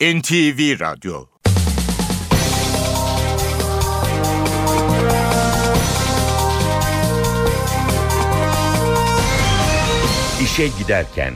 NTV 0.00 0.80
Radyo 0.80 1.24
İşe 10.42 10.68
Giderken 10.78 11.34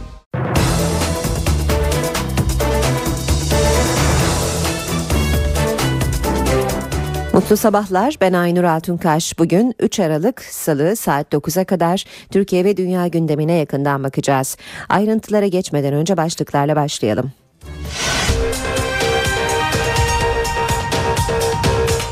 Mutlu 7.32 7.56
sabahlar. 7.56 8.16
Ben 8.20 8.32
Aynur 8.32 8.64
Altunkaş. 8.64 9.38
Bugün 9.38 9.74
3 9.78 10.00
Aralık 10.00 10.42
Salı 10.42 10.96
saat 10.96 11.32
9'a 11.32 11.64
kadar 11.64 12.04
Türkiye 12.30 12.64
ve 12.64 12.76
dünya 12.76 13.06
gündemine 13.06 13.54
yakından 13.54 14.04
bakacağız. 14.04 14.56
Ayrıntılara 14.88 15.46
geçmeden 15.46 15.94
önce 15.94 16.16
başlıklarla 16.16 16.76
başlayalım. 16.76 17.32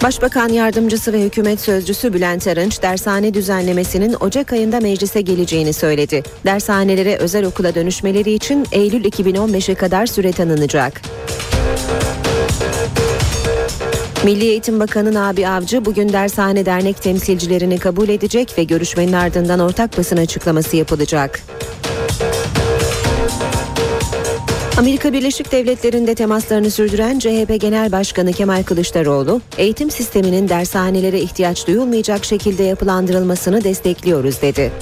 Başbakan 0.03 0.49
yardımcısı 0.49 1.13
ve 1.13 1.23
hükümet 1.23 1.61
sözcüsü 1.61 2.13
Bülent 2.13 2.47
Arınç 2.47 2.83
dershane 2.83 3.35
düzenlemesinin 3.35 4.17
Ocak 4.21 4.53
ayında 4.53 4.81
meclise 4.81 5.21
geleceğini 5.21 5.73
söyledi. 5.73 6.23
Dershanelere 6.45 7.17
özel 7.17 7.45
okula 7.45 7.75
dönüşmeleri 7.75 8.33
için 8.33 8.67
Eylül 8.73 9.05
2015'e 9.05 9.75
kadar 9.75 10.07
süre 10.07 10.33
tanınacak. 10.33 11.03
Milli 14.25 14.45
Eğitim 14.45 14.81
Bakanı 14.81 15.15
Nabi 15.15 15.49
Avcı 15.49 15.85
bugün 15.85 16.13
dershane 16.13 16.67
dernek 16.67 17.03
temsilcilerini 17.03 17.79
kabul 17.79 18.09
edecek 18.09 18.59
ve 18.59 18.65
görüşmenin 18.65 19.13
ardından 19.13 19.61
ortak 19.61 19.99
basın 19.99 20.17
açıklaması 20.17 20.77
yapılacak. 20.77 21.41
Amerika 24.79 25.13
Birleşik 25.13 25.53
Devletleri'nde 25.53 26.15
temaslarını 26.15 26.71
sürdüren 26.71 27.19
CHP 27.19 27.61
Genel 27.61 27.93
Başkanı 27.93 28.33
Kemal 28.33 28.63
Kılıçdaroğlu, 28.63 29.41
eğitim 29.59 29.91
sisteminin 29.91 30.49
dershanelere 30.49 31.21
ihtiyaç 31.21 31.67
duyulmayacak 31.67 32.25
şekilde 32.25 32.63
yapılandırılmasını 32.63 33.65
destekliyoruz 33.65 34.43
dedi. 34.43 34.73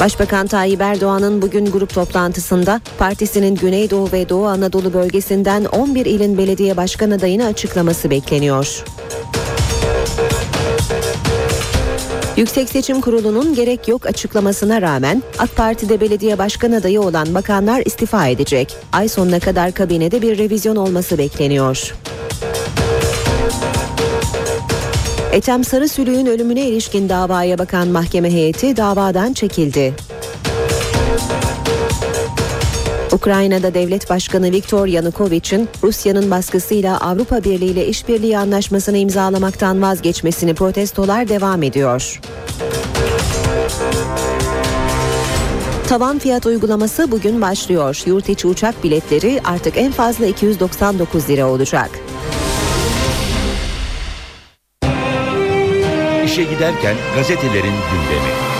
Başbakan 0.00 0.46
Tayyip 0.46 0.80
Erdoğan'ın 0.80 1.42
bugün 1.42 1.66
grup 1.66 1.94
toplantısında 1.94 2.80
partisinin 2.98 3.54
Güneydoğu 3.54 4.12
ve 4.12 4.28
Doğu 4.28 4.46
Anadolu 4.46 4.92
bölgesinden 4.92 5.64
11 5.64 6.06
ilin 6.06 6.38
belediye 6.38 6.76
başkan 6.76 7.10
adayını 7.10 7.46
açıklaması 7.46 8.10
bekleniyor. 8.10 8.84
Yüksek 12.36 12.68
Seçim 12.68 13.00
Kurulu'nun 13.00 13.54
gerek 13.54 13.88
yok 13.88 14.06
açıklamasına 14.06 14.82
rağmen 14.82 15.22
AK 15.38 15.56
Parti'de 15.56 16.00
belediye 16.00 16.38
başkan 16.38 16.72
adayı 16.72 17.00
olan 17.00 17.34
bakanlar 17.34 17.82
istifa 17.86 18.26
edecek. 18.26 18.76
Ay 18.92 19.08
sonuna 19.08 19.40
kadar 19.40 19.72
kabinede 19.72 20.22
bir 20.22 20.38
revizyon 20.38 20.76
olması 20.76 21.18
bekleniyor. 21.18 21.94
Ethem 25.32 25.64
Sarısülüğün 25.64 26.26
ölümüne 26.26 26.68
ilişkin 26.68 27.08
davaya 27.08 27.58
bakan 27.58 27.88
mahkeme 27.88 28.32
heyeti 28.32 28.76
davadan 28.76 29.32
çekildi. 29.32 29.94
Ukrayna'da 33.14 33.74
devlet 33.74 34.10
başkanı 34.10 34.52
Viktor 34.52 34.86
Yanukovych,'in 34.86 35.68
Rusya'nın 35.82 36.30
baskısıyla 36.30 37.00
Avrupa 37.00 37.44
Birliği 37.44 37.70
ile 37.70 37.86
işbirliği 37.86 38.38
anlaşmasını 38.38 38.98
imzalamaktan 38.98 39.82
vazgeçmesini 39.82 40.54
protestolar 40.54 41.28
devam 41.28 41.62
ediyor. 41.62 42.20
Tavan 45.88 46.18
fiyat 46.18 46.46
uygulaması 46.46 47.10
bugün 47.10 47.42
başlıyor. 47.42 48.02
Yurt 48.06 48.28
içi 48.28 48.46
uçak 48.46 48.84
biletleri 48.84 49.40
artık 49.44 49.76
en 49.76 49.92
fazla 49.92 50.26
299 50.26 51.28
lira 51.28 51.46
olacak. 51.46 51.90
İşe 56.24 56.42
giderken 56.42 56.96
gazetelerin 57.16 57.74
gündemi. 57.90 58.53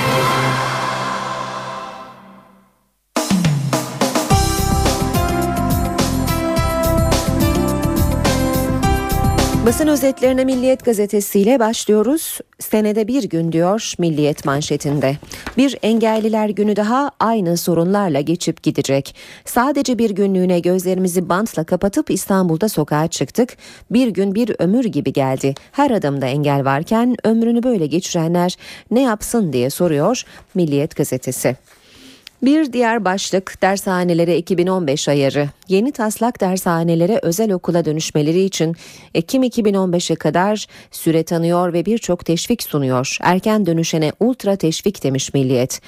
Basın 9.67 9.89
özetlerine 9.89 10.45
Milliyet 10.45 10.85
gazetesiyle 10.85 11.59
başlıyoruz. 11.59 12.39
Senede 12.59 13.09
bir 13.09 13.25
gün 13.25 13.53
diyor 13.53 13.93
Milliyet 13.99 14.45
manşetinde. 14.45 15.17
Bir 15.57 15.79
engelliler 15.83 16.49
günü 16.49 16.77
daha 16.77 17.11
aynı 17.21 17.57
sorunlarla 17.57 18.21
geçip 18.21 18.63
gidecek. 18.63 19.17
Sadece 19.45 19.99
bir 19.99 20.11
günlüğüne 20.11 20.61
gözlerimizi 20.61 21.29
bantla 21.29 21.65
kapatıp 21.65 22.11
İstanbul'da 22.11 22.69
sokağa 22.69 23.09
çıktık. 23.09 23.57
Bir 23.91 24.09
gün 24.09 24.35
bir 24.35 24.57
ömür 24.59 24.85
gibi 24.85 25.13
geldi. 25.13 25.55
Her 25.73 25.91
adımda 25.91 26.27
engel 26.27 26.65
varken 26.65 27.17
ömrünü 27.25 27.63
böyle 27.63 27.87
geçirenler 27.87 28.57
ne 28.91 29.03
yapsın 29.03 29.53
diye 29.53 29.71
soruyor 29.71 30.23
Milliyet 30.55 30.97
gazetesi. 30.97 31.57
Bir 32.45 32.73
diğer 32.73 33.05
başlık 33.05 33.63
dershanelere 33.63 34.37
2015 34.37 35.09
ayarı. 35.09 35.49
Yeni 35.69 35.93
taslak 35.93 36.41
dershanelere 36.41 37.21
özel 37.23 37.53
okula 37.53 37.85
dönüşmeleri 37.85 38.41
için 38.41 38.77
Ekim 39.15 39.43
2015'e 39.43 40.17
kadar 40.17 40.67
süre 40.91 41.23
tanıyor 41.23 41.73
ve 41.73 41.87
birçok 41.87 42.25
teşvik 42.25 42.63
sunuyor. 42.63 43.17
Erken 43.21 43.67
dönüşene 43.67 44.13
ultra 44.21 44.57
teşvik 44.57 45.03
demiş 45.03 45.35
Milliyet. 45.35 45.81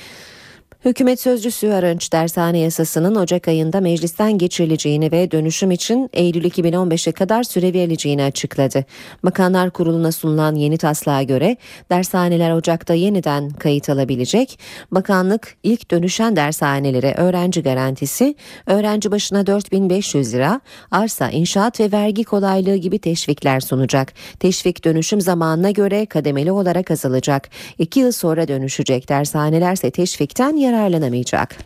Hükümet 0.87 1.21
sözcüsü 1.21 1.69
Arınç 1.69 2.13
dershane 2.13 2.59
yasasının 2.59 3.15
Ocak 3.15 3.49
ayında 3.49 3.81
meclisten 3.81 4.39
geçirileceğini 4.39 5.13
ve 5.13 5.31
dönüşüm 5.31 5.71
için 5.71 6.11
Eylül 6.13 6.45
2015'e 6.45 7.13
kadar 7.13 7.43
süre 7.43 7.75
verileceğini 7.75 8.23
açıkladı. 8.23 8.85
Bakanlar 9.25 9.71
Kurulu'na 9.71 10.13
sunulan 10.13 10.55
yeni 10.55 10.79
taslağa 10.79 11.23
göre 11.23 11.57
dershaneler 11.91 12.51
Ocak'ta 12.51 12.95
yeniden 12.95 13.51
kayıt 13.51 13.91
alabilecek. 13.91 14.59
Bakanlık 14.91 15.57
ilk 15.63 15.91
dönüşen 15.91 16.37
dershanelere 16.37 17.15
öğrenci 17.17 17.63
garantisi, 17.63 18.35
öğrenci 18.67 19.11
başına 19.11 19.47
4500 19.47 20.35
lira, 20.35 20.61
arsa, 20.91 21.31
inşaat 21.31 21.81
ve 21.81 21.93
vergi 21.93 22.25
kolaylığı 22.25 22.77
gibi 22.77 22.99
teşvikler 22.99 23.61
sunacak. 23.61 24.13
Teşvik 24.41 24.85
dönüşüm 24.85 25.21
zamanına 25.21 25.71
göre 25.71 26.07
kademeli 26.07 26.53
olarak 26.53 26.91
azalacak. 26.91 27.49
İki 27.79 28.01
yıl 28.01 28.13
sonra 28.13 28.49
dönüşecek 28.49 29.09
dershanelerse 29.09 29.91
teşvikten 29.91 30.57
yarar 30.57 30.76
yararlanamayacak. 30.77 31.57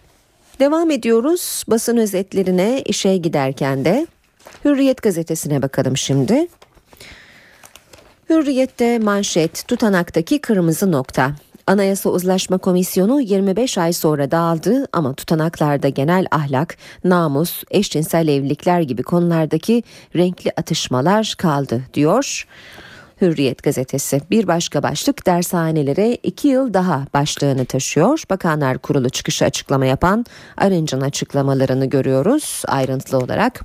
Devam 0.61 0.91
ediyoruz 0.91 1.65
basın 1.69 1.97
özetlerine 1.97 2.83
işe 2.83 3.17
giderken 3.17 3.85
de 3.85 4.07
Hürriyet 4.65 5.03
gazetesine 5.03 5.63
bakalım 5.63 5.97
şimdi. 5.97 6.49
Hürriyette 8.31 8.99
manşet 8.99 9.69
tutanaktaki 9.69 10.41
kırmızı 10.41 10.93
nokta. 10.93 11.33
Anayasa 11.67 12.11
Uzlaşma 12.11 12.59
Komisyonu 12.59 13.21
25 13.21 13.79
ay 13.79 13.93
sonra 13.93 14.31
dağıldı 14.31 14.89
ama 14.93 15.15
tutanaklarda 15.15 15.89
genel 15.89 16.27
ahlak, 16.31 16.77
namus, 17.05 17.63
eşcinsel 17.71 18.29
evlilikler 18.29 18.81
gibi 18.81 19.03
konulardaki 19.03 19.83
renkli 20.17 20.53
atışmalar 20.57 21.35
kaldı 21.39 21.83
diyor. 21.95 22.47
Hürriyet 23.21 23.63
gazetesi 23.63 24.21
bir 24.31 24.47
başka 24.47 24.83
başlık 24.83 25.27
dershanelere 25.27 26.15
iki 26.15 26.49
yıl 26.49 26.75
daha 26.75 27.07
başlığını 27.15 27.65
taşıyor. 27.65 28.23
Bakanlar 28.31 28.79
Kurulu 28.79 29.11
çıkışı 29.11 29.45
açıklama 29.45 29.87
yapan 29.87 30.27
Arınç'ın 30.57 31.01
açıklamalarını 31.01 31.87
görüyoruz 31.87 32.63
ayrıntılı 32.67 33.19
olarak. 33.19 33.65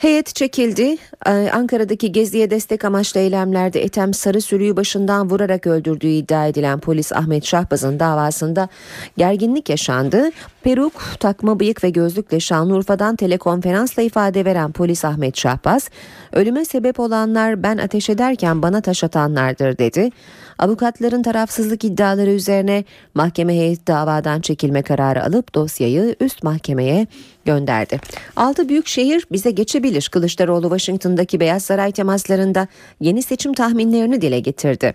Heyet 0.00 0.34
çekildi. 0.34 0.96
Ee, 1.26 1.50
Ankara'daki 1.52 2.12
geziye 2.12 2.50
destek 2.50 2.84
amaçlı 2.84 3.20
eylemlerde 3.20 3.84
Ethem 3.84 4.14
Sarı 4.14 4.40
sürüyü 4.40 4.76
başından 4.76 5.30
vurarak 5.30 5.66
öldürdüğü 5.66 6.08
iddia 6.08 6.46
edilen 6.46 6.80
polis 6.80 7.12
Ahmet 7.12 7.44
Şahbaz'ın 7.44 8.00
davasında 8.00 8.68
gerginlik 9.16 9.68
yaşandı. 9.68 10.30
Peruk, 10.62 10.92
takma 11.20 11.60
bıyık 11.60 11.84
ve 11.84 11.90
gözlükle 11.90 12.40
Şanlıurfa'dan 12.40 13.16
telekonferansla 13.16 14.02
ifade 14.02 14.44
veren 14.44 14.72
polis 14.72 15.04
Ahmet 15.04 15.36
Şahbaz, 15.36 15.90
ölüme 16.32 16.64
sebep 16.64 17.00
olanlar 17.00 17.62
ben 17.62 17.78
ateş 17.78 18.10
ederken 18.10 18.62
bana 18.62 18.80
taş 18.80 19.04
atanlardır 19.04 19.78
dedi. 19.78 20.10
Avukatların 20.58 21.22
tarafsızlık 21.22 21.84
iddiaları 21.84 22.30
üzerine 22.30 22.84
mahkeme 23.14 23.54
heyeti 23.54 23.86
davadan 23.86 24.40
çekilme 24.40 24.82
kararı 24.82 25.24
alıp 25.24 25.54
dosyayı 25.54 26.16
üst 26.20 26.42
mahkemeye 26.42 27.06
gönderdi. 27.44 28.00
Altı 28.36 28.68
büyük 28.68 28.86
şehir 28.86 29.26
bize 29.32 29.50
geçebilir. 29.50 30.08
Kılıçdaroğlu 30.12 30.62
Washington'daki 30.62 31.40
Beyaz 31.40 31.62
Saray 31.62 31.92
temaslarında 31.92 32.68
yeni 33.00 33.22
seçim 33.22 33.54
tahminlerini 33.54 34.22
dile 34.22 34.40
getirdi. 34.40 34.94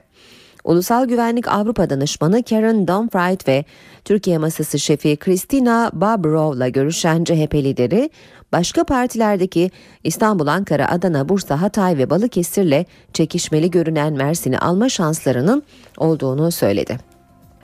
Ulusal 0.65 1.05
Güvenlik 1.05 1.47
Avrupa 1.47 1.89
Danışmanı 1.89 2.43
Karen 2.43 2.87
Dumfried 2.87 3.47
ve 3.47 3.65
Türkiye 4.05 4.37
Masası 4.37 4.79
Şefi 4.79 5.15
Christina 5.17 5.91
Barbrov'la 5.93 6.69
görüşen 6.69 7.23
CHP 7.23 7.55
lideri 7.55 8.09
başka 8.51 8.83
partilerdeki 8.83 9.71
İstanbul, 10.03 10.47
Ankara, 10.47 10.91
Adana, 10.91 11.29
Bursa, 11.29 11.61
Hatay 11.61 11.97
ve 11.97 12.09
Balıkesir'le 12.09 12.85
çekişmeli 13.13 13.71
görünen 13.71 14.13
Mersin'i 14.13 14.59
alma 14.59 14.89
şanslarının 14.89 15.63
olduğunu 15.97 16.51
söyledi. 16.51 16.97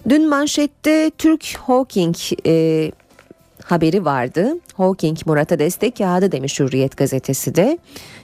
Dün 0.09 0.29
manşette 0.29 1.11
Türk 1.17 1.45
Hawking 1.57 2.15
e, 2.45 2.91
haberi 3.71 4.05
vardı. 4.05 4.57
Hawking 4.73 5.17
Murat'a 5.25 5.59
destek 5.59 5.99
yağdı 5.99 6.31
demiş 6.31 6.59
Hürriyet 6.59 6.97
gazetesi 6.97 7.55
de. 7.55 7.77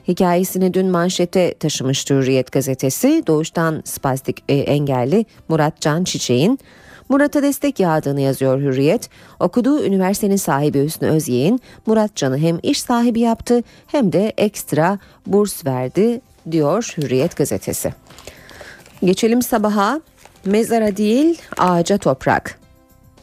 Hikayesini 0.08 0.74
dün 0.74 0.86
manşete 0.86 1.54
taşımıştı 1.54 2.14
Hürriyet 2.14 2.52
gazetesi. 2.52 3.22
Doğuştan 3.26 3.82
spastik 3.84 4.44
e, 4.48 4.54
engelli 4.54 5.24
Murat 5.48 5.80
Can 5.80 6.04
Çiçek'in 6.04 6.58
Murat'a 7.08 7.42
destek 7.42 7.80
yağdığını 7.80 8.20
yazıyor 8.20 8.60
Hürriyet. 8.60 9.10
Okuduğu 9.40 9.84
üniversitenin 9.84 10.36
sahibi 10.36 10.84
Hüsnü 10.84 11.08
Özyeğin 11.08 11.60
Murat 11.86 12.16
Can'ı 12.16 12.38
hem 12.38 12.58
iş 12.62 12.80
sahibi 12.80 13.20
yaptı 13.20 13.62
hem 13.86 14.12
de 14.12 14.32
ekstra 14.36 14.98
burs 15.26 15.66
verdi 15.66 16.20
diyor 16.50 16.94
Hürriyet 16.96 17.36
gazetesi. 17.36 17.94
Geçelim 19.04 19.42
sabaha. 19.42 20.00
Mezara 20.44 20.96
değil 20.96 21.42
ağaca 21.58 21.98
toprak. 21.98 22.58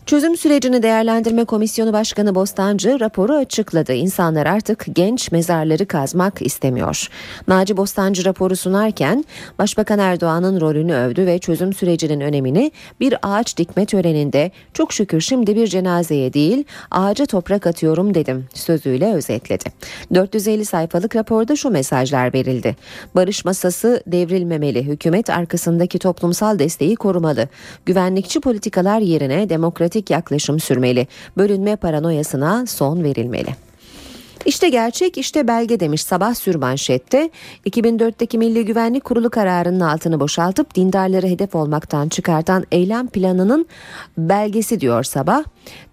Çözüm 0.05 0.37
sürecini 0.37 0.83
değerlendirme 0.83 1.45
komisyonu 1.45 1.93
başkanı 1.93 2.35
Bostancı 2.35 2.99
raporu 2.99 3.33
açıkladı. 3.33 3.93
İnsanlar 3.93 4.45
artık 4.45 4.85
genç 4.93 5.31
mezarları 5.31 5.85
kazmak 5.85 6.41
istemiyor. 6.41 7.07
Naci 7.47 7.77
Bostancı 7.77 8.25
raporu 8.25 8.55
sunarken 8.55 9.25
Başbakan 9.59 9.99
Erdoğan'ın 9.99 10.61
rolünü 10.61 10.93
övdü 10.93 11.25
ve 11.25 11.39
çözüm 11.39 11.73
sürecinin 11.73 12.21
önemini 12.21 12.71
bir 12.99 13.15
ağaç 13.21 13.57
dikme 13.57 13.85
töreninde 13.85 14.51
çok 14.73 14.93
şükür 14.93 15.21
şimdi 15.21 15.55
bir 15.55 15.67
cenazeye 15.67 16.33
değil 16.33 16.63
ağaca 16.91 17.25
toprak 17.25 17.67
atıyorum 17.67 18.13
dedim 18.13 18.45
sözüyle 18.53 19.13
özetledi. 19.13 19.69
450 20.13 20.65
sayfalık 20.65 21.15
raporda 21.15 21.55
şu 21.55 21.69
mesajlar 21.69 22.33
verildi. 22.33 22.75
Barış 23.15 23.45
masası 23.45 24.03
devrilmemeli, 24.07 24.83
hükümet 24.83 25.29
arkasındaki 25.29 25.99
toplumsal 25.99 26.59
desteği 26.59 26.95
korumalı. 26.95 27.47
Güvenlikçi 27.85 28.39
politikalar 28.39 28.99
yerine 28.99 29.49
demokratik 29.49 29.94
pragmatik 29.95 30.09
yaklaşım 30.09 30.59
sürmeli. 30.59 31.07
Bölünme 31.37 31.75
paranoyasına 31.75 32.65
son 32.65 33.03
verilmeli. 33.03 33.55
İşte 34.45 34.69
gerçek 34.69 35.17
işte 35.17 35.47
belge 35.47 35.79
demiş 35.79 36.01
sabah 36.03 36.35
sürmanşette 36.35 37.29
2004'teki 37.65 38.37
Milli 38.37 38.65
Güvenlik 38.65 39.03
Kurulu 39.03 39.29
kararının 39.29 39.79
altını 39.79 40.19
boşaltıp 40.19 40.75
dindarları 40.75 41.27
hedef 41.27 41.55
olmaktan 41.55 42.09
çıkartan 42.09 42.63
eylem 42.71 43.07
planının 43.07 43.65
belgesi 44.17 44.79
diyor 44.79 45.03
sabah. 45.03 45.43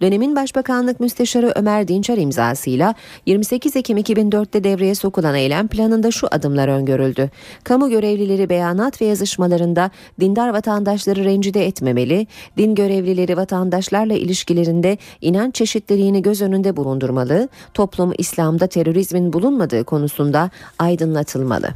Dönemin 0.00 0.36
Başbakanlık 0.36 1.00
Müsteşarı 1.00 1.52
Ömer 1.56 1.88
Dinçer 1.88 2.16
imzasıyla 2.16 2.94
28 3.26 3.76
Ekim 3.76 3.98
2004'te 3.98 4.64
devreye 4.64 4.94
sokulan 4.94 5.34
eylem 5.34 5.68
planında 5.68 6.10
şu 6.10 6.28
adımlar 6.30 6.68
öngörüldü. 6.68 7.30
Kamu 7.64 7.90
görevlileri 7.90 8.48
beyanat 8.48 9.00
ve 9.00 9.06
yazışmalarında 9.06 9.90
dindar 10.20 10.48
vatandaşları 10.48 11.24
rencide 11.24 11.66
etmemeli, 11.66 12.26
din 12.58 12.74
görevlileri 12.74 13.36
vatandaşlarla 13.36 14.14
ilişkilerinde 14.14 14.98
inanç 15.20 15.54
çeşitliliğini 15.54 16.22
göz 16.22 16.42
önünde 16.42 16.76
bulundurmalı, 16.76 17.48
toplum 17.74 18.12
İslam'da 18.18 18.66
terörizmin 18.66 19.32
bulunmadığı 19.32 19.84
konusunda 19.84 20.50
aydınlatılmalı. 20.78 21.68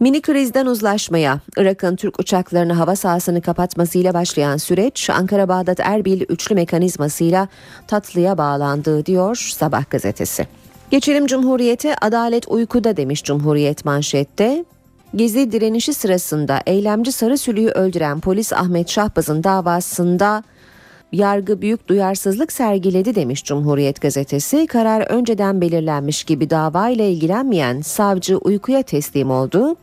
Mini 0.00 0.20
krizden 0.20 0.66
uzlaşmaya, 0.66 1.40
Irak'ın 1.56 1.96
Türk 1.96 2.20
uçaklarını 2.20 2.72
hava 2.72 2.96
sahasını 2.96 3.42
kapatmasıyla 3.42 4.14
başlayan 4.14 4.56
süreç 4.56 5.10
Ankara-Bağdat 5.10 5.80
Erbil 5.80 6.20
üçlü 6.20 6.54
mekanizmasıyla 6.54 7.48
tatlıya 7.86 8.38
bağlandı 8.38 9.06
diyor 9.06 9.36
Sabah 9.36 9.90
gazetesi. 9.90 10.46
Geçelim 10.90 11.26
Cumhuriyet'e 11.26 11.96
adalet 11.96 12.48
uykuda 12.48 12.96
demiş 12.96 13.24
Cumhuriyet 13.24 13.84
manşette. 13.84 14.64
Gezi 15.16 15.52
direnişi 15.52 15.94
sırasında 15.94 16.60
eylemci 16.66 17.12
Sarı 17.12 17.38
Sülü'yü 17.38 17.68
öldüren 17.68 18.20
polis 18.20 18.52
Ahmet 18.52 18.88
Şahbaz'ın 18.88 19.44
davasında 19.44 20.42
yargı 21.12 21.62
büyük 21.62 21.88
duyarsızlık 21.88 22.52
sergiledi 22.52 23.14
demiş 23.14 23.44
Cumhuriyet 23.44 24.00
gazetesi. 24.00 24.66
Karar 24.66 25.00
önceden 25.10 25.60
belirlenmiş 25.60 26.24
gibi 26.24 26.50
dava 26.50 26.88
ile 26.88 27.12
ilgilenmeyen 27.12 27.80
savcı 27.80 28.36
uykuya 28.36 28.82
teslim 28.82 29.30
oldu. 29.30 29.76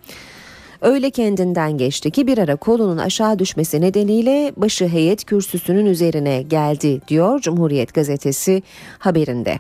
Öyle 0.82 1.10
kendinden 1.10 1.78
geçti 1.78 2.12
ki 2.12 2.28
bir 2.28 2.38
ara 2.38 2.56
kolunun 2.56 2.98
aşağı 2.98 3.40
düşmesi 3.40 3.82
nedeniyle 3.82 4.54
başı 4.58 4.88
heyet 4.88 5.26
kürsüsünün 5.26 5.86
üzerine 5.86 6.42
geldi 6.42 7.02
diyor 7.08 7.40
Cumhuriyet 7.42 7.94
gazetesi 7.94 8.64
haberinde. 9.00 9.58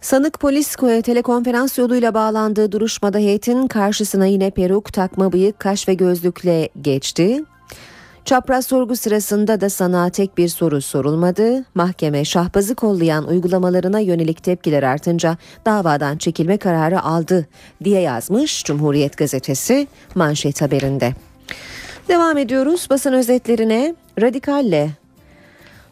Sanık 0.00 0.40
polis 0.40 0.76
telekonferans 1.04 1.78
yoluyla 1.78 2.14
bağlandığı 2.14 2.72
duruşmada 2.72 3.18
heyetin 3.18 3.66
karşısına 3.66 4.26
yine 4.26 4.50
peruk, 4.50 4.92
takma 4.92 5.32
bıyık, 5.32 5.58
kaş 5.58 5.88
ve 5.88 5.94
gözlükle 5.94 6.68
geçti. 6.82 7.44
Çapraz 8.24 8.66
sorgu 8.66 8.96
sırasında 8.96 9.60
da 9.60 9.70
sana 9.70 10.10
tek 10.10 10.38
bir 10.38 10.48
soru 10.48 10.80
sorulmadı. 10.80 11.64
Mahkeme 11.74 12.24
şahbazı 12.24 12.74
kollayan 12.74 13.28
uygulamalarına 13.28 14.00
yönelik 14.00 14.42
tepkiler 14.42 14.82
artınca 14.82 15.36
davadan 15.66 16.16
çekilme 16.16 16.56
kararı 16.56 17.02
aldı 17.02 17.46
diye 17.84 18.00
yazmış 18.00 18.64
Cumhuriyet 18.64 19.16
Gazetesi 19.16 19.86
manşet 20.14 20.62
haberinde. 20.62 21.14
Devam 22.08 22.38
ediyoruz 22.38 22.86
basın 22.90 23.12
özetlerine. 23.12 23.94
Radikalle 24.20 24.90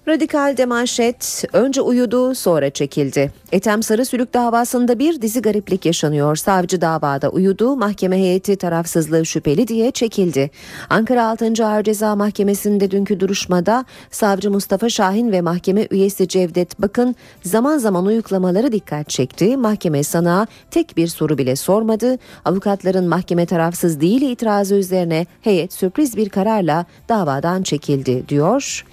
Radikal'de 0.09 0.67
manşet 0.67 1.45
önce 1.53 1.81
uyudu 1.81 2.35
sonra 2.35 2.71
çekildi. 2.71 3.33
Ethem 3.53 3.83
Sarı 3.83 4.05
Sülük 4.05 4.35
davasında 4.35 4.99
bir 4.99 5.23
dizi 5.23 5.43
gariplik 5.43 5.87
yaşanıyor. 5.87 6.37
Savcı 6.37 6.81
davada 6.81 7.29
uyudu, 7.29 7.77
mahkeme 7.77 8.19
heyeti 8.19 8.57
tarafsızlığı 8.57 9.27
şüpheli 9.27 9.69
diye 9.69 9.91
çekildi. 9.91 10.51
Ankara 10.91 11.27
6. 11.27 11.67
Ağır 11.67 11.83
Ceza 11.83 12.17
Mahkemesi'nde 12.17 12.91
dünkü 12.91 13.21
duruşmada 13.21 13.85
savcı 14.11 14.51
Mustafa 14.51 14.89
Şahin 14.89 15.33
ve 15.33 15.41
mahkeme 15.41 15.87
üyesi 15.91 16.29
Cevdet 16.29 16.83
Bakın 16.83 17.17
zaman 17.43 17.79
zaman 17.79 18.07
uyuklamaları 18.07 18.73
dikkat 18.73 19.09
çekti. 19.09 19.57
Mahkeme 19.57 20.03
sana 20.03 20.47
tek 20.71 20.97
bir 20.97 21.07
soru 21.07 21.39
bile 21.39 21.57
sormadı. 21.57 22.17
Avukatların 22.45 23.09
mahkeme 23.09 23.47
tarafsız 23.47 24.01
değil 24.01 24.23
itirazı 24.23 24.75
üzerine 24.75 25.27
heyet 25.41 25.73
sürpriz 25.73 26.17
bir 26.17 26.29
kararla 26.29 26.87
davadan 27.09 27.63
çekildi 27.63 28.29
diyor. 28.29 28.85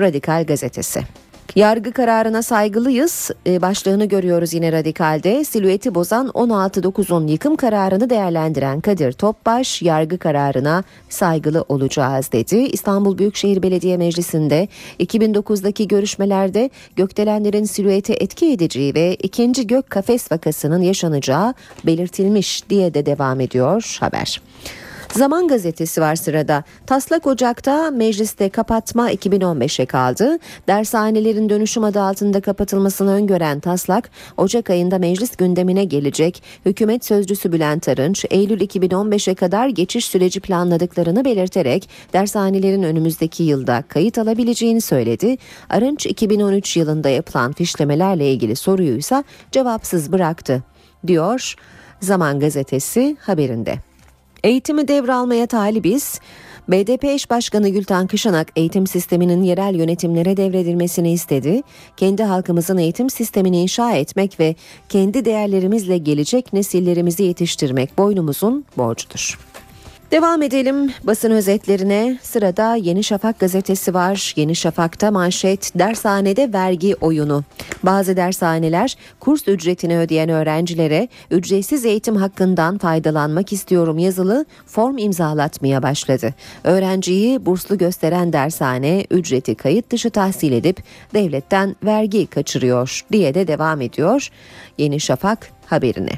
Radikal 0.00 0.44
gazetesi. 0.46 1.00
Yargı 1.56 1.92
kararına 1.92 2.42
saygılıyız 2.42 3.30
e, 3.46 3.62
başlığını 3.62 4.04
görüyoruz 4.04 4.54
yine 4.54 4.72
Radikal'de. 4.72 5.44
Silüeti 5.44 5.94
bozan 5.94 6.26
16.9'un 6.26 7.26
yıkım 7.26 7.56
kararını 7.56 8.10
değerlendiren 8.10 8.80
Kadir 8.80 9.12
Topbaş 9.12 9.82
yargı 9.82 10.18
kararına 10.18 10.84
saygılı 11.08 11.64
olacağız 11.68 12.32
dedi. 12.32 12.56
İstanbul 12.56 13.18
Büyükşehir 13.18 13.62
Belediye 13.62 13.96
Meclisi'nde 13.96 14.68
2009'daki 15.00 15.88
görüşmelerde 15.88 16.70
gökdelenlerin 16.96 17.64
silüeti 17.64 18.12
etki 18.12 18.52
edeceği 18.52 18.94
ve 18.94 19.14
ikinci 19.14 19.66
gök 19.66 19.90
kafes 19.90 20.32
vakasının 20.32 20.82
yaşanacağı 20.82 21.54
belirtilmiş 21.86 22.70
diye 22.70 22.94
de 22.94 23.06
devam 23.06 23.40
ediyor 23.40 23.96
haber. 24.00 24.40
Zaman 25.12 25.48
gazetesi 25.48 26.00
var 26.00 26.16
sırada. 26.16 26.64
Taslak 26.86 27.26
Ocak'ta 27.26 27.90
mecliste 27.90 28.48
kapatma 28.48 29.12
2015'e 29.12 29.86
kaldı. 29.86 30.38
Dershanelerin 30.68 31.48
dönüşüm 31.48 31.84
adı 31.84 32.00
altında 32.00 32.40
kapatılmasını 32.40 33.12
öngören 33.12 33.60
taslak 33.60 34.10
Ocak 34.36 34.70
ayında 34.70 34.98
meclis 34.98 35.36
gündemine 35.36 35.84
gelecek. 35.84 36.42
Hükümet 36.66 37.04
sözcüsü 37.04 37.52
Bülent 37.52 37.88
Arınç 37.88 38.24
Eylül 38.30 38.60
2015'e 38.60 39.34
kadar 39.34 39.68
geçiş 39.68 40.04
süreci 40.04 40.40
planladıklarını 40.40 41.24
belirterek 41.24 41.88
dershanelerin 42.12 42.82
önümüzdeki 42.82 43.42
yılda 43.42 43.84
kayıt 43.88 44.18
alabileceğini 44.18 44.80
söyledi. 44.80 45.36
Arınç 45.70 46.06
2013 46.06 46.76
yılında 46.76 47.08
yapılan 47.08 47.52
fişlemelerle 47.52 48.32
ilgili 48.32 48.56
soruyu 48.56 48.96
ise 48.96 49.24
cevapsız 49.52 50.12
bıraktı 50.12 50.62
diyor 51.06 51.54
Zaman 52.00 52.40
gazetesi 52.40 53.16
haberinde. 53.20 53.87
Eğitimi 54.44 54.88
devralmaya 54.88 55.46
talibiz. 55.46 56.20
BDP 56.68 57.04
eş 57.04 57.30
başkanı 57.30 57.68
Gülten 57.68 58.06
Kışanak 58.06 58.48
eğitim 58.56 58.86
sisteminin 58.86 59.42
yerel 59.42 59.74
yönetimlere 59.74 60.36
devredilmesini 60.36 61.12
istedi. 61.12 61.62
Kendi 61.96 62.22
halkımızın 62.22 62.78
eğitim 62.78 63.10
sistemini 63.10 63.60
inşa 63.62 63.92
etmek 63.92 64.40
ve 64.40 64.54
kendi 64.88 65.24
değerlerimizle 65.24 65.98
gelecek 65.98 66.52
nesillerimizi 66.52 67.22
yetiştirmek 67.22 67.98
boynumuzun 67.98 68.64
borcudur. 68.76 69.38
Devam 70.10 70.42
edelim 70.42 70.92
basın 71.04 71.30
özetlerine. 71.30 72.18
Sırada 72.22 72.74
Yeni 72.74 73.04
Şafak 73.04 73.38
gazetesi 73.38 73.94
var. 73.94 74.32
Yeni 74.36 74.56
Şafak'ta 74.56 75.10
manşet 75.10 75.78
dershanede 75.78 76.52
vergi 76.52 76.94
oyunu. 77.00 77.44
Bazı 77.82 78.16
dershaneler 78.16 78.96
kurs 79.20 79.48
ücretini 79.48 79.98
ödeyen 79.98 80.28
öğrencilere 80.28 81.08
ücretsiz 81.30 81.84
eğitim 81.84 82.16
hakkından 82.16 82.78
faydalanmak 82.78 83.52
istiyorum 83.52 83.98
yazılı 83.98 84.46
form 84.66 84.98
imzalatmaya 84.98 85.82
başladı. 85.82 86.34
Öğrenciyi 86.64 87.46
burslu 87.46 87.78
gösteren 87.78 88.32
dershane 88.32 89.04
ücreti 89.10 89.54
kayıt 89.54 89.90
dışı 89.90 90.10
tahsil 90.10 90.52
edip 90.52 90.82
devletten 91.14 91.76
vergi 91.84 92.26
kaçırıyor 92.26 93.04
diye 93.12 93.34
de 93.34 93.48
devam 93.48 93.80
ediyor. 93.80 94.28
Yeni 94.78 95.00
Şafak 95.00 95.50
haberine. 95.66 96.12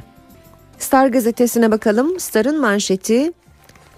Star 0.79 1.07
gazetesine 1.07 1.71
bakalım. 1.71 2.21
Star'ın 2.21 2.61
manşeti 2.61 3.33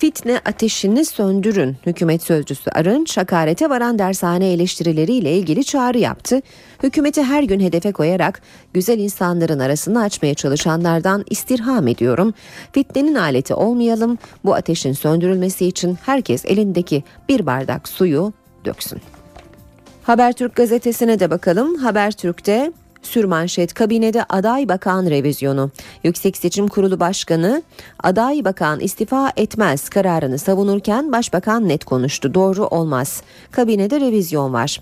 Fitne 0.03 0.41
ateşini 0.45 1.05
söndürün. 1.05 1.77
Hükümet 1.87 2.23
sözcüsü 2.23 2.71
Arınç 2.71 3.17
hakarete 3.17 3.71
varan 3.71 3.99
dershane 3.99 4.53
eleştirileriyle 4.53 5.37
ilgili 5.37 5.65
çağrı 5.65 5.99
yaptı. 5.99 6.41
Hükümeti 6.83 7.23
her 7.23 7.43
gün 7.43 7.61
hedefe 7.61 7.93
koyarak 7.93 8.43
güzel 8.75 8.99
insanların 8.99 9.59
arasını 9.59 10.03
açmaya 10.03 10.35
çalışanlardan 10.35 11.25
istirham 11.31 11.89
ediyorum. 11.89 12.35
Fitnenin 12.73 13.15
aleti 13.15 13.55
olmayalım. 13.55 14.19
Bu 14.45 14.55
ateşin 14.55 14.93
söndürülmesi 14.93 15.67
için 15.67 15.99
herkes 16.07 16.45
elindeki 16.45 17.05
bir 17.29 17.47
bardak 17.47 17.89
suyu 17.89 18.33
döksün. 18.65 19.01
Habertürk 20.03 20.57
gazetesine 20.57 21.21
de 21.21 21.31
bakalım. 21.31 21.75
Habertürk'te 21.75 22.73
Sürmanşet 23.03 23.75
kabinede 23.75 24.25
aday 24.29 24.69
bakan 24.69 25.07
revizyonu. 25.07 25.71
Yüksek 26.05 26.37
Seçim 26.37 26.69
Kurulu 26.69 27.01
Başkanı 27.01 27.63
aday 28.03 28.45
bakan 28.45 28.81
istifa 28.81 29.33
etmez 29.37 29.89
kararını 29.89 30.39
savunurken 30.39 31.13
başbakan 31.13 31.69
net 31.69 31.85
konuştu. 31.85 32.35
Doğru 32.35 32.67
olmaz. 32.67 33.23
Kabinede 33.51 34.01
revizyon 34.01 34.53
var. 34.53 34.81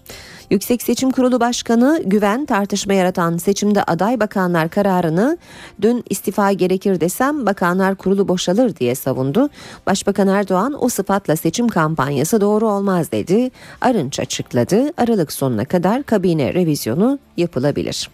Yüksek 0.50 0.82
Seçim 0.82 1.10
Kurulu 1.10 1.40
Başkanı 1.40 2.02
güven 2.06 2.46
tartışma 2.46 2.94
yaratan 2.94 3.36
seçimde 3.36 3.82
aday 3.82 4.20
bakanlar 4.20 4.68
kararını 4.68 5.38
dün 5.82 6.04
istifa 6.10 6.52
gerekir 6.52 7.00
desem 7.00 7.46
bakanlar 7.46 7.94
kurulu 7.94 8.28
boşalır 8.28 8.76
diye 8.76 8.94
savundu. 8.94 9.48
Başbakan 9.86 10.28
Erdoğan 10.28 10.84
o 10.84 10.88
sıfatla 10.88 11.36
seçim 11.36 11.68
kampanyası 11.68 12.40
doğru 12.40 12.68
olmaz 12.68 13.12
dedi. 13.12 13.50
Arınç 13.80 14.20
açıkladı. 14.20 14.92
Aralık 14.96 15.32
sonuna 15.32 15.64
kadar 15.64 16.02
kabine 16.02 16.54
revizyonu 16.54 17.18
yapılabilir. 17.36 18.09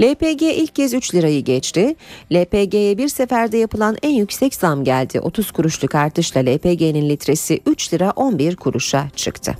LPG 0.00 0.42
ilk 0.42 0.74
kez 0.74 0.94
3 0.94 1.14
lirayı 1.14 1.44
geçti. 1.44 1.96
LPG'ye 2.32 2.98
bir 2.98 3.08
seferde 3.08 3.58
yapılan 3.58 3.96
en 4.02 4.10
yüksek 4.10 4.54
zam 4.54 4.84
geldi. 4.84 5.20
30 5.20 5.50
kuruşluk 5.50 5.94
artışla 5.94 6.40
LPG'nin 6.40 7.08
litresi 7.08 7.60
3 7.66 7.94
lira 7.94 8.10
11 8.10 8.56
kuruşa 8.56 9.08
çıktı. 9.16 9.54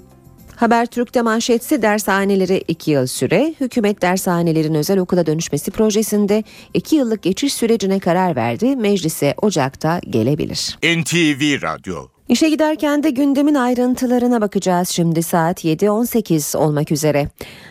Habertürk'te 0.57 1.23
manşetsi 1.23 1.83
dershaneleri 1.83 2.65
2 2.69 2.91
yıl 2.91 3.07
süre, 3.07 3.55
hükümet 3.61 4.03
dershanelerin 4.03 4.75
özel 4.75 4.99
okula 4.99 5.27
dönüşmesi 5.27 5.71
projesinde 5.71 6.45
2 6.75 6.97
yıllık 6.97 7.23
geçiş 7.23 7.55
sürecine 7.55 7.99
karar 7.99 8.37
verdi. 8.37 8.77
Meclise 8.77 9.35
Ocak'ta 9.43 10.01
gelebilir. 10.11 10.79
NTV 10.83 11.63
Radyo 11.63 12.20
İşe 12.31 12.49
giderken 12.49 13.03
de 13.03 13.11
gündemin 13.11 13.55
ayrıntılarına 13.55 14.41
bakacağız 14.41 14.89
şimdi 14.89 15.23
saat 15.23 15.65
7.18 15.65 16.57
olmak 16.57 16.93
üzere. 16.93 17.29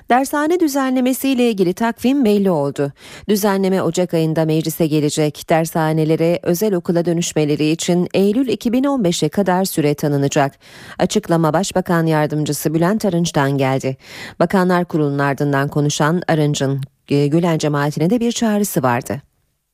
Dershane 0.10 0.60
düzenlemesiyle 0.60 1.50
ilgili 1.50 1.74
takvim 1.74 2.26
belli 2.26 2.52
oldu. 2.52 2.92
Düzenleme 3.30 3.82
Ocak 3.82 4.14
ayında 4.14 4.46
meclise 4.46 4.88
gelecek. 4.88 5.50
Dershanelere 5.50 6.40
özel 6.44 6.74
okula 6.74 7.06
dönüşmeleri 7.06 7.70
için 7.70 8.08
Eylül 8.14 8.48
2015'e 8.48 9.30
kadar 9.30 9.66
süre 9.66 9.94
tanınacak. 9.94 10.54
Açıklama 11.00 11.54
Başbakan 11.54 12.06
Yardımcısı 12.06 12.74
Bülent 12.74 13.06
Arınç'tan 13.06 13.58
geldi. 13.58 13.98
Bakanlar 14.40 14.86
Kurulu'nun 14.86 15.20
ardından 15.20 15.68
konuşan 15.68 16.22
Arınç'ın 16.28 16.82
e, 17.10 17.28
Gülen 17.28 17.58
cemaatine 17.58 18.10
de 18.10 18.20
bir 18.20 18.32
çağrısı 18.32 18.84
vardı. 18.84 19.22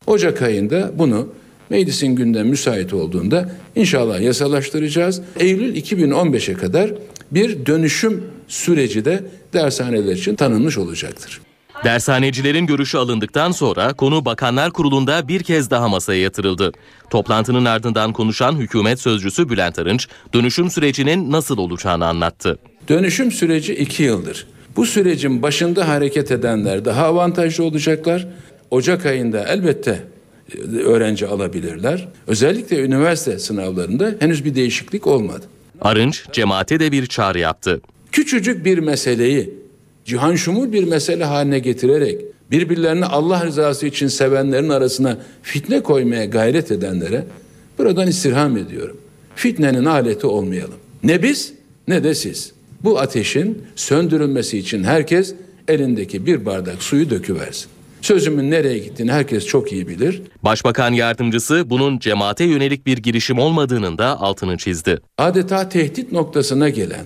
Ocak 0.08 0.42
ayında 0.42 0.92
bunu 1.00 1.28
meclisin 1.70 2.16
gündem 2.16 2.48
müsait 2.48 2.94
olduğunda 2.94 3.50
inşallah 3.76 4.22
yasalaştıracağız. 4.22 5.22
Eylül 5.40 5.76
2015'e 5.76 6.54
kadar 6.54 6.92
bir 7.32 7.66
dönüşüm 7.66 8.24
süreci 8.48 9.06
de 9.06 9.24
dershaneler 9.54 10.16
için 10.16 10.36
tanınmış 10.36 10.78
olacaktır. 10.78 11.42
Dershanecilerin 11.84 12.66
görüşü 12.66 12.98
alındıktan 12.98 13.52
sonra 13.52 13.94
konu 13.94 14.26
Bakanlar 14.26 14.72
Kurulu'nda 14.72 15.28
bir 15.28 15.44
kez 15.44 15.70
daha 15.70 15.88
masaya 15.88 16.22
yatırıldı. 16.22 16.72
Toplantının 17.10 17.66
ardından 17.66 18.14
konuşan 18.14 18.56
hükümet 18.56 19.00
sözcüsü 19.00 19.50
Bülent 19.50 19.80
Arınç, 19.80 20.08
dönüşüm 20.34 20.72
sürecinin 20.72 21.32
nasıl 21.32 21.58
olacağını 21.58 22.06
anlattı. 22.06 22.58
Dönüşüm 22.90 23.32
süreci 23.32 23.76
iki 23.76 24.04
yıldır. 24.04 24.48
Bu 24.76 24.86
sürecin 24.86 25.42
başında 25.42 25.88
hareket 25.88 26.32
edenler 26.32 26.86
daha 26.86 27.06
avantajlı 27.06 27.64
olacaklar. 27.64 28.28
Ocak 28.72 29.06
ayında 29.06 29.46
elbette 29.48 30.04
öğrenci 30.84 31.28
alabilirler. 31.28 32.08
Özellikle 32.28 32.80
üniversite 32.80 33.40
sınavlarında 33.40 34.16
henüz 34.20 34.46
bir 34.46 34.56
değişiklik 34.56 35.08
olmadı. 35.08 35.46
Arınç 35.82 36.26
cemaate 36.32 36.80
de 36.80 36.92
bir 36.92 37.06
çağrı 37.06 37.40
yaptı. 37.40 37.82
Küçücük 38.12 38.66
bir 38.66 38.78
meseleyi 38.78 39.54
cihan 40.06 40.36
şumul 40.36 40.72
bir 40.72 40.84
mesele 40.84 41.24
haline 41.24 41.60
getirerek 41.60 42.22
birbirlerini 42.52 43.06
Allah 43.06 43.46
rızası 43.46 43.88
için 43.88 44.08
sevenlerin 44.08 44.70
arasına 44.70 45.18
fitne 45.44 45.84
koymaya 45.84 46.26
gayret 46.26 46.72
edenlere 46.72 47.26
buradan 47.78 48.08
istirham 48.08 48.58
ediyorum. 48.58 48.98
Fitnenin 49.36 49.86
aleti 49.86 50.28
olmayalım. 50.28 50.76
Ne 51.04 51.24
biz 51.24 51.54
ne 51.88 52.04
de 52.04 52.16
siz. 52.16 52.52
Bu 52.84 53.00
ateşin 53.00 53.64
söndürülmesi 53.76 54.58
için 54.58 54.84
herkes 54.84 55.34
elindeki 55.68 56.26
bir 56.26 56.46
bardak 56.46 56.84
suyu 56.84 57.10
döküversin. 57.10 57.75
Sözümün 58.06 58.52
nereye 58.52 58.78
gittiğini 58.78 59.12
herkes 59.12 59.46
çok 59.46 59.72
iyi 59.72 59.88
bilir. 59.88 60.22
Başbakan 60.44 60.94
yardımcısı 60.94 61.70
bunun 61.70 62.00
cemaate 62.00 62.44
yönelik 62.44 62.86
bir 62.86 62.98
girişim 62.98 63.40
olmadığının 63.40 63.98
da 63.98 64.22
altını 64.22 64.58
çizdi. 64.58 65.00
Adeta 65.18 65.70
tehdit 65.70 66.12
noktasına 66.12 66.70
gelen, 66.70 67.06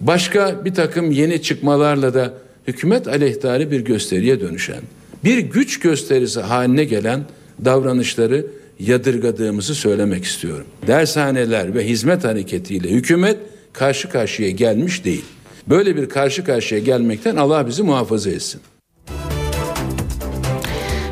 başka 0.00 0.64
bir 0.64 0.74
takım 0.74 1.10
yeni 1.10 1.42
çıkmalarla 1.42 2.14
da 2.14 2.34
hükümet 2.66 3.08
aleyhtarı 3.08 3.70
bir 3.70 3.80
gösteriye 3.80 4.40
dönüşen, 4.40 4.80
bir 5.24 5.38
güç 5.38 5.80
gösterisi 5.80 6.40
haline 6.40 6.84
gelen 6.84 7.24
davranışları 7.64 8.46
yadırgadığımızı 8.78 9.74
söylemek 9.74 10.24
istiyorum. 10.24 10.66
Dershaneler 10.86 11.74
ve 11.74 11.86
hizmet 11.86 12.24
hareketiyle 12.24 12.88
hükümet 12.88 13.36
karşı 13.72 14.08
karşıya 14.08 14.50
gelmiş 14.50 15.04
değil. 15.04 15.24
Böyle 15.68 15.96
bir 15.96 16.08
karşı 16.08 16.44
karşıya 16.44 16.80
gelmekten 16.80 17.36
Allah 17.36 17.66
bizi 17.66 17.82
muhafaza 17.82 18.30
etsin. 18.30 18.60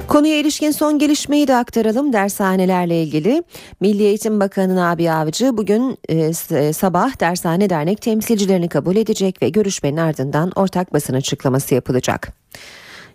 Konuya 0.08 0.38
ilişkin 0.38 0.70
son 0.70 0.98
gelişmeyi 0.98 1.48
de 1.48 1.56
aktaralım 1.56 2.12
dershanelerle 2.12 3.02
ilgili. 3.02 3.42
Milli 3.80 4.02
Eğitim 4.02 4.40
Bakanı 4.40 4.76
Nabi 4.76 5.10
Avcı 5.10 5.56
bugün 5.56 5.98
e, 6.08 6.14
e, 6.50 6.72
sabah 6.72 7.20
Dershane 7.20 7.70
Dernek 7.70 8.02
temsilcilerini 8.02 8.68
kabul 8.68 8.96
edecek 8.96 9.42
ve 9.42 9.48
görüşmenin 9.48 9.96
ardından 9.96 10.52
ortak 10.56 10.92
basın 10.92 11.14
açıklaması 11.14 11.74
yapılacak. 11.74 12.32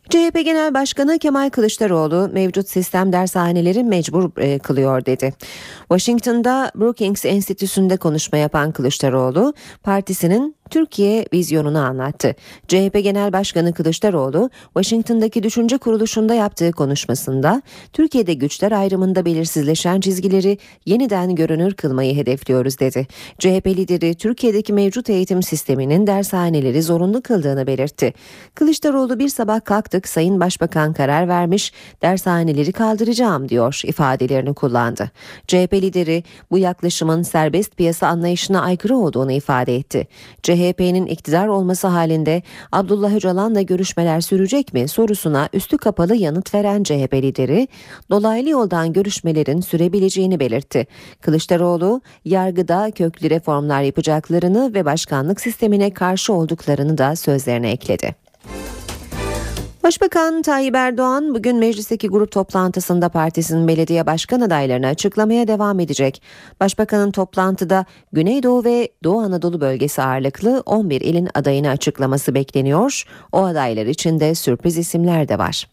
CHP 0.09 0.45
Genel 0.45 0.73
Başkanı 0.73 1.19
Kemal 1.19 1.49
Kılıçdaroğlu 1.49 2.29
mevcut 2.33 2.69
sistem 2.69 3.13
dershaneleri 3.13 3.83
mecbur 3.83 4.31
e, 4.37 4.59
kılıyor 4.59 5.05
dedi. 5.05 5.33
Washington'da 5.79 6.71
Brookings 6.75 7.25
Enstitüsü'nde 7.25 7.97
konuşma 7.97 8.37
yapan 8.37 8.71
Kılıçdaroğlu 8.71 9.53
partisinin 9.83 10.55
Türkiye 10.73 11.25
vizyonunu 11.33 11.79
anlattı. 11.79 12.35
CHP 12.67 13.03
Genel 13.03 13.33
Başkanı 13.33 13.73
Kılıçdaroğlu, 13.73 14.49
Washington'daki 14.65 15.43
düşünce 15.43 15.77
kuruluşunda 15.77 16.33
yaptığı 16.33 16.71
konuşmasında 16.71 17.61
Türkiye'de 17.93 18.33
güçler 18.33 18.71
ayrımında 18.71 19.25
belirsizleşen 19.25 19.99
çizgileri 19.99 20.57
yeniden 20.85 21.35
görünür 21.35 21.73
kılmayı 21.73 22.15
hedefliyoruz 22.15 22.79
dedi. 22.79 23.07
CHP 23.39 23.67
lideri 23.67 24.15
Türkiye'deki 24.15 24.73
mevcut 24.73 25.09
eğitim 25.09 25.43
sisteminin 25.43 26.07
dershaneleri 26.07 26.83
zorunlu 26.83 27.21
kıldığını 27.21 27.67
belirtti. 27.67 28.13
Kılıçdaroğlu 28.55 29.19
bir 29.19 29.29
sabah 29.29 29.65
kalktık 29.65 30.07
Sayın 30.07 30.39
Başbakan 30.39 30.93
karar 30.93 31.27
vermiş 31.27 31.73
dershaneleri 32.01 32.71
kaldıracağım 32.71 33.49
diyor 33.49 33.81
ifadelerini 33.85 34.53
kullandı. 34.53 35.11
CHP 35.47 35.73
lideri 35.73 36.23
bu 36.51 36.57
yaklaşımın 36.57 37.23
serbest 37.23 37.77
piyasa 37.77 38.07
anlayışına 38.07 38.61
aykırı 38.61 38.97
olduğunu 38.97 39.31
ifade 39.31 39.75
etti. 39.75 40.07
CHP'nin 40.63 41.05
iktidar 41.05 41.47
olması 41.47 41.87
halinde 41.87 42.41
Abdullah 42.71 43.15
Öcalan'la 43.15 43.61
görüşmeler 43.61 44.21
sürecek 44.21 44.73
mi 44.73 44.87
sorusuna 44.87 45.49
üstü 45.53 45.77
kapalı 45.77 46.15
yanıt 46.15 46.53
veren 46.53 46.83
CHP 46.83 47.13
lideri 47.13 47.67
dolaylı 48.09 48.49
yoldan 48.49 48.93
görüşmelerin 48.93 49.61
sürebileceğini 49.61 50.39
belirtti. 50.39 50.87
Kılıçdaroğlu 51.21 52.01
yargıda 52.25 52.91
köklü 52.91 53.29
reformlar 53.29 53.81
yapacaklarını 53.81 54.73
ve 54.73 54.85
başkanlık 54.85 55.41
sistemine 55.41 55.93
karşı 55.93 56.33
olduklarını 56.33 56.97
da 56.97 57.15
sözlerine 57.15 57.71
ekledi. 57.71 58.22
Başbakan 59.83 60.41
Tayyip 60.41 60.75
Erdoğan 60.75 61.35
bugün 61.35 61.57
meclisteki 61.57 62.07
grup 62.07 62.31
toplantısında 62.31 63.09
partisinin 63.09 63.67
belediye 63.67 64.05
başkan 64.05 64.41
adaylarını 64.41 64.87
açıklamaya 64.87 65.47
devam 65.47 65.79
edecek. 65.79 66.21
Başbakanın 66.59 67.11
toplantıda 67.11 67.85
Güneydoğu 68.13 68.65
ve 68.65 68.89
Doğu 69.03 69.19
Anadolu 69.19 69.61
bölgesi 69.61 70.01
ağırlıklı 70.01 70.63
11 70.65 71.01
ilin 71.01 71.29
adayını 71.33 71.69
açıklaması 71.69 72.35
bekleniyor. 72.35 73.03
O 73.31 73.43
adaylar 73.43 73.85
içinde 73.85 74.35
sürpriz 74.35 74.77
isimler 74.77 75.27
de 75.27 75.37
var. 75.39 75.67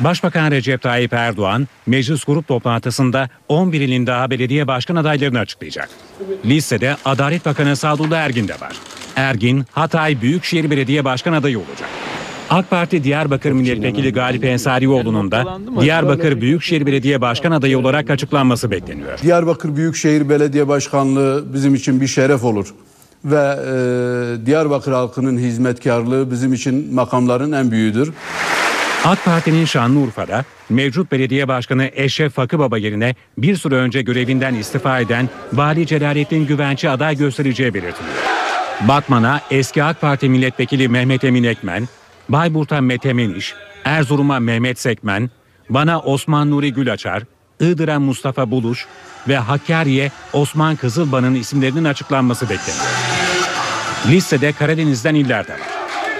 Başbakan 0.00 0.50
Recep 0.50 0.82
Tayyip 0.82 1.12
Erdoğan 1.12 1.68
meclis 1.86 2.24
grup 2.24 2.48
toplantısında 2.48 3.28
11 3.48 3.80
ilin 3.80 4.06
daha 4.06 4.30
belediye 4.30 4.66
başkan 4.66 4.96
adaylarını 4.96 5.38
açıklayacak. 5.38 5.88
Listede 6.44 6.96
Adalet 7.04 7.46
Bakanı 7.46 7.76
Sadullah 7.76 8.18
Ergin 8.18 8.48
de 8.48 8.54
var. 8.54 8.76
Ergin 9.16 9.64
Hatay 9.70 10.20
Büyükşehir 10.22 10.70
Belediye 10.70 11.04
Başkan 11.04 11.32
adayı 11.32 11.58
olacak. 11.58 11.88
AK 12.50 12.70
Parti 12.70 13.04
Diyarbakır 13.04 13.52
Milletvekili 13.52 14.12
Galip 14.12 14.44
Ensarioğlu'nun 14.44 15.30
da 15.30 15.58
Diyarbakır 15.80 16.40
Büyükşehir 16.40 16.86
Belediye 16.86 17.20
Başkan 17.20 17.52
adayı 17.52 17.78
olarak 17.78 18.10
açıklanması 18.10 18.70
bekleniyor. 18.70 19.18
Diyarbakır 19.22 19.76
Büyükşehir 19.76 20.28
Belediye 20.28 20.68
Başkanlığı 20.68 21.44
bizim 21.54 21.74
için 21.74 22.00
bir 22.00 22.06
şeref 22.06 22.44
olur. 22.44 22.74
Ve 23.24 23.36
e, 23.36 24.46
Diyarbakır 24.46 24.92
halkının 24.92 25.38
hizmetkarlığı 25.38 26.30
bizim 26.30 26.52
için 26.52 26.94
makamların 26.94 27.52
en 27.52 27.70
büyüğüdür. 27.70 28.12
AK 29.04 29.24
Parti'nin 29.24 29.64
Şanlıurfa'da 29.64 30.44
mevcut 30.70 31.12
belediye 31.12 31.48
başkanı 31.48 31.90
Eşref 31.94 32.32
Fakıbaba 32.32 32.78
yerine 32.78 33.14
bir 33.38 33.56
süre 33.56 33.74
önce 33.74 34.02
görevinden 34.02 34.54
istifa 34.54 35.00
eden 35.00 35.28
Vali 35.52 35.86
Celalettin 35.86 36.46
Güvenç'i 36.46 36.90
aday 36.90 37.16
göstereceği 37.16 37.74
belirtiliyor. 37.74 38.14
Batman'a 38.88 39.40
eski 39.50 39.84
AK 39.84 40.00
Parti 40.00 40.28
milletvekili 40.28 40.88
Mehmet 40.88 41.24
Emin 41.24 41.44
Ekmen, 41.44 41.88
Bayburt'a 42.32 42.80
Mete 42.80 43.12
Meniş, 43.12 43.54
Erzurum'a 43.84 44.40
Mehmet 44.40 44.80
Sekmen, 44.80 45.30
Van'a 45.70 46.00
Osman 46.00 46.50
Nuri 46.50 46.72
Gülaçar, 46.72 47.22
Iğdır'a 47.60 48.00
Mustafa 48.00 48.50
Buluş 48.50 48.86
ve 49.28 49.36
Hakkari'ye 49.36 50.10
Osman 50.32 50.76
Kızılban'ın 50.76 51.34
isimlerinin 51.34 51.84
açıklanması 51.84 52.44
bekleniyor. 52.50 52.86
Listede 54.06 54.52
Karadeniz'den 54.52 55.14
iller 55.14 55.48
de 55.48 55.52
var. 55.52 55.60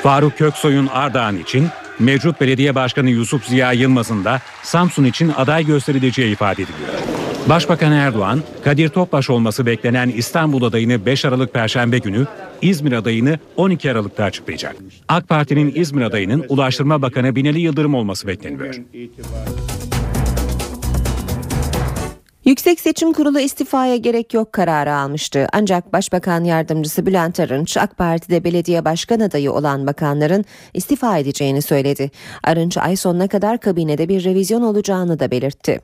Faruk 0.02 0.38
Köksoy'un 0.38 0.86
Ardahan 0.86 1.38
için, 1.38 1.68
mevcut 1.98 2.40
belediye 2.40 2.74
başkanı 2.74 3.10
Yusuf 3.10 3.44
Ziya 3.44 3.72
Yılmaz'ın 3.72 4.24
da 4.24 4.40
Samsun 4.62 5.04
için 5.04 5.32
aday 5.36 5.66
gösterileceği 5.66 6.32
ifade 6.32 6.62
ediliyor. 6.62 7.09
Başbakan 7.48 7.92
Erdoğan, 7.92 8.42
Kadir 8.64 8.88
Topbaş 8.88 9.30
olması 9.30 9.66
beklenen 9.66 10.08
İstanbul 10.08 10.62
adayını 10.62 11.06
5 11.06 11.24
Aralık 11.24 11.54
Perşembe 11.54 11.98
günü, 11.98 12.26
İzmir 12.62 12.92
adayını 12.92 13.38
12 13.56 13.90
Aralık'ta 13.90 14.24
açıklayacak. 14.24 14.76
AK 15.08 15.28
Parti'nin 15.28 15.72
İzmir 15.74 16.02
adayının 16.02 16.44
Ulaştırma 16.48 17.02
Bakanı 17.02 17.36
Binali 17.36 17.60
Yıldırım 17.60 17.94
olması 17.94 18.26
bekleniyor. 18.26 18.74
Yüksek 22.44 22.80
Seçim 22.80 23.12
Kurulu 23.12 23.40
istifaya 23.40 23.96
gerek 23.96 24.34
yok 24.34 24.52
kararı 24.52 24.94
almıştı. 24.94 25.46
Ancak 25.52 25.92
Başbakan 25.92 26.44
Yardımcısı 26.44 27.06
Bülent 27.06 27.40
Arınç, 27.40 27.76
AK 27.76 27.96
Parti'de 27.96 28.44
belediye 28.44 28.84
başkan 28.84 29.20
adayı 29.20 29.52
olan 29.52 29.86
bakanların 29.86 30.44
istifa 30.74 31.18
edeceğini 31.18 31.62
söyledi. 31.62 32.10
Arınç 32.44 32.76
ay 32.76 32.96
sonuna 32.96 33.28
kadar 33.28 33.60
kabinede 33.60 34.08
bir 34.08 34.24
revizyon 34.24 34.62
olacağını 34.62 35.18
da 35.18 35.30
belirtti. 35.30 35.80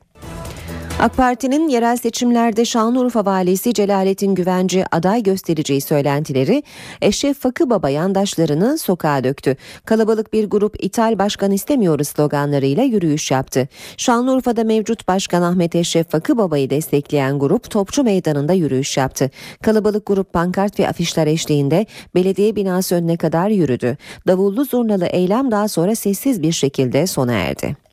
AK 0.99 1.17
Parti'nin 1.17 1.67
yerel 1.67 1.97
seçimlerde 1.97 2.65
Şanlıurfa 2.65 3.25
valisi 3.25 3.73
Celalettin 3.73 4.35
Güvenci 4.35 4.83
aday 4.91 5.23
göstereceği 5.23 5.81
söylentileri 5.81 6.63
Eşref 7.01 7.39
Fakıbaba 7.39 7.89
yandaşlarını 7.89 8.77
sokağa 8.77 9.23
döktü. 9.23 9.55
Kalabalık 9.85 10.33
bir 10.33 10.49
grup 10.49 10.83
ithal 10.83 11.19
başkan 11.19 11.51
istemiyoruz 11.51 12.07
sloganlarıyla 12.07 12.83
yürüyüş 12.83 13.31
yaptı. 13.31 13.67
Şanlıurfa'da 13.97 14.63
mevcut 14.63 15.07
başkan 15.07 15.41
Ahmet 15.41 15.75
Eşref 15.75 16.09
Fakıbaba'yı 16.09 16.69
destekleyen 16.69 17.39
grup 17.39 17.69
Topçu 17.69 18.03
Meydanı'nda 18.03 18.53
yürüyüş 18.53 18.97
yaptı. 18.97 19.31
Kalabalık 19.63 20.05
grup 20.05 20.33
pankart 20.33 20.79
ve 20.79 20.89
afişler 20.89 21.27
eşliğinde 21.27 21.85
belediye 22.15 22.55
binası 22.55 22.95
önüne 22.95 23.17
kadar 23.17 23.49
yürüdü. 23.49 23.97
Davullu 24.27 24.65
zurnalı 24.65 25.05
eylem 25.05 25.51
daha 25.51 25.67
sonra 25.67 25.95
sessiz 25.95 26.41
bir 26.41 26.51
şekilde 26.51 27.07
sona 27.07 27.33
erdi. 27.33 27.86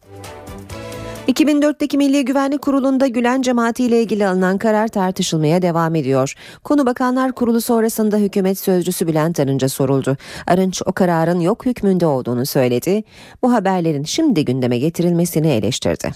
2004'teki 1.28 1.98
Milli 1.98 2.24
Güvenlik 2.24 2.62
Kurulu'nda 2.62 3.06
Gülen 3.06 3.42
cemaati 3.42 3.84
ile 3.84 4.02
ilgili 4.02 4.26
alınan 4.26 4.58
karar 4.58 4.88
tartışılmaya 4.88 5.62
devam 5.62 5.94
ediyor. 5.94 6.34
Konu 6.64 6.86
Bakanlar 6.86 7.32
Kurulu 7.32 7.60
sonrasında 7.60 8.16
hükümet 8.16 8.58
sözcüsü 8.58 9.06
Bülent 9.06 9.40
Arınç'a 9.40 9.68
soruldu. 9.68 10.16
Arınç 10.46 10.82
o 10.86 10.92
kararın 10.92 11.40
yok 11.40 11.66
hükmünde 11.66 12.06
olduğunu 12.06 12.46
söyledi. 12.46 13.02
Bu 13.42 13.52
haberlerin 13.52 14.04
şimdi 14.04 14.44
gündeme 14.44 14.78
getirilmesini 14.78 15.48
eleştirdi. 15.48 16.12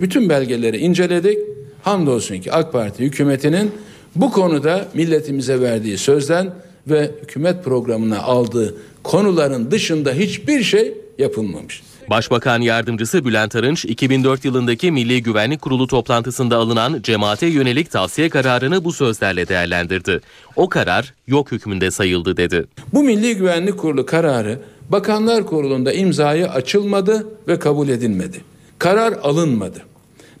Bütün 0.00 0.28
belgeleri 0.28 0.78
inceledik. 0.78 1.38
Hamdolsun 1.82 2.38
ki 2.40 2.52
AK 2.52 2.72
Parti 2.72 3.04
hükümetinin 3.04 3.72
bu 4.16 4.32
konuda 4.32 4.88
milletimize 4.94 5.60
verdiği 5.60 5.98
sözden 5.98 6.50
ve 6.86 7.10
hükümet 7.22 7.64
programına 7.64 8.22
aldığı 8.22 8.74
konuların 9.02 9.70
dışında 9.70 10.12
hiçbir 10.12 10.62
şey 10.62 10.94
yapılmamış. 11.18 11.82
Başbakan 12.10 12.60
Yardımcısı 12.60 13.24
Bülent 13.24 13.56
Arınç, 13.56 13.84
2004 13.84 14.44
yılındaki 14.44 14.92
Milli 14.92 15.22
Güvenlik 15.22 15.62
Kurulu 15.62 15.86
toplantısında 15.86 16.56
alınan 16.56 17.02
cemaate 17.02 17.46
yönelik 17.46 17.90
tavsiye 17.90 18.28
kararını 18.28 18.84
bu 18.84 18.92
sözlerle 18.92 19.48
değerlendirdi. 19.48 20.20
O 20.56 20.68
karar 20.68 21.14
yok 21.26 21.52
hükmünde 21.52 21.90
sayıldı 21.90 22.36
dedi. 22.36 22.64
Bu 22.94 23.02
Milli 23.02 23.36
Güvenlik 23.36 23.78
Kurulu 23.78 24.06
kararı 24.06 24.58
Bakanlar 24.88 25.46
Kurulu'nda 25.46 25.92
imzayı 25.92 26.50
açılmadı 26.50 27.26
ve 27.48 27.58
kabul 27.58 27.88
edilmedi. 27.88 28.40
Karar 28.78 29.12
alınmadı. 29.12 29.82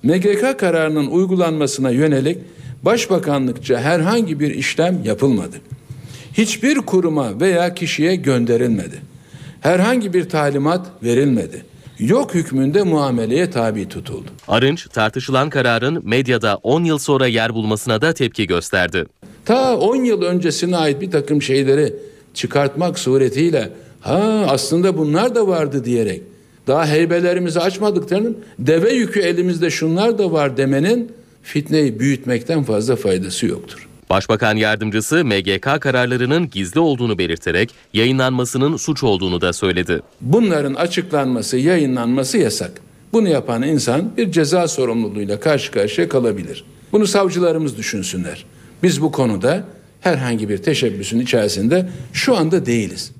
MGK 0.02 0.58
kararının 0.58 1.06
uygulanmasına 1.06 1.90
yönelik 1.90 2.38
Başbakanlıkça 2.82 3.80
herhangi 3.80 4.40
bir 4.40 4.50
işlem 4.50 5.04
yapılmadı. 5.04 5.56
Hiçbir 6.32 6.76
kuruma 6.76 7.40
veya 7.40 7.74
kişiye 7.74 8.16
gönderilmedi. 8.16 9.09
Herhangi 9.60 10.12
bir 10.12 10.28
talimat 10.28 10.86
verilmedi. 11.02 11.64
Yok 11.98 12.34
hükmünde 12.34 12.82
muameleye 12.82 13.50
tabi 13.50 13.88
tutuldu. 13.88 14.30
Arınç 14.48 14.88
tartışılan 14.88 15.50
kararın 15.50 16.08
medyada 16.08 16.56
10 16.56 16.84
yıl 16.84 16.98
sonra 16.98 17.26
yer 17.26 17.54
bulmasına 17.54 18.02
da 18.02 18.12
tepki 18.12 18.46
gösterdi. 18.46 19.04
Ta 19.44 19.76
10 19.78 19.96
yıl 19.96 20.22
öncesine 20.22 20.76
ait 20.76 21.00
bir 21.00 21.10
takım 21.10 21.42
şeyleri 21.42 21.94
çıkartmak 22.34 22.98
suretiyle 22.98 23.70
ha 24.00 24.44
aslında 24.48 24.98
bunlar 24.98 25.34
da 25.34 25.48
vardı 25.48 25.84
diyerek 25.84 26.22
daha 26.66 26.86
heybelerimizi 26.86 27.60
açmadıklarının 27.60 28.38
deve 28.58 28.92
yükü 28.92 29.20
elimizde 29.20 29.70
şunlar 29.70 30.18
da 30.18 30.32
var 30.32 30.56
demenin 30.56 31.12
fitneyi 31.42 32.00
büyütmekten 32.00 32.62
fazla 32.62 32.96
faydası 32.96 33.46
yoktur. 33.46 33.88
Başbakan 34.10 34.56
yardımcısı 34.56 35.24
MGK 35.24 35.80
kararlarının 35.80 36.50
gizli 36.50 36.80
olduğunu 36.80 37.18
belirterek 37.18 37.74
yayınlanmasının 37.92 38.76
suç 38.76 39.02
olduğunu 39.02 39.40
da 39.40 39.52
söyledi. 39.52 40.00
Bunların 40.20 40.74
açıklanması, 40.74 41.56
yayınlanması 41.56 42.38
yasak. 42.38 42.70
Bunu 43.12 43.28
yapan 43.28 43.62
insan 43.62 44.16
bir 44.16 44.32
ceza 44.32 44.68
sorumluluğuyla 44.68 45.40
karşı 45.40 45.72
karşıya 45.72 46.08
kalabilir. 46.08 46.64
Bunu 46.92 47.06
savcılarımız 47.06 47.76
düşünsünler. 47.76 48.44
Biz 48.82 49.02
bu 49.02 49.12
konuda 49.12 49.64
herhangi 50.00 50.48
bir 50.48 50.58
teşebbüsün 50.58 51.20
içerisinde 51.20 51.88
şu 52.12 52.36
anda 52.36 52.66
değiliz. 52.66 53.12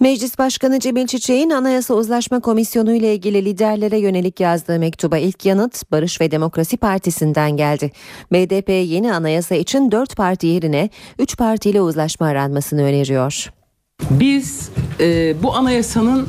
Meclis 0.00 0.38
Başkanı 0.38 0.80
Cemil 0.80 1.06
Çiçek'in 1.06 1.50
Anayasa 1.50 1.94
Uzlaşma 1.94 2.40
Komisyonu 2.40 2.94
ile 2.94 3.14
ilgili 3.14 3.44
liderlere 3.44 3.98
yönelik 3.98 4.40
yazdığı 4.40 4.78
mektuba 4.78 5.18
ilk 5.18 5.46
yanıt 5.46 5.92
Barış 5.92 6.20
ve 6.20 6.30
Demokrasi 6.30 6.76
Partisi'nden 6.76 7.56
geldi. 7.56 7.90
BDP 8.32 8.68
yeni 8.68 9.14
anayasa 9.14 9.54
için 9.54 9.90
4 9.90 10.16
parti 10.16 10.46
yerine 10.46 10.90
3 11.18 11.36
partiyle 11.36 11.80
uzlaşma 11.80 12.26
aranmasını 12.26 12.82
öneriyor. 12.82 13.50
Biz 14.10 14.70
e, 15.00 15.34
bu 15.42 15.54
anayasanın 15.54 16.28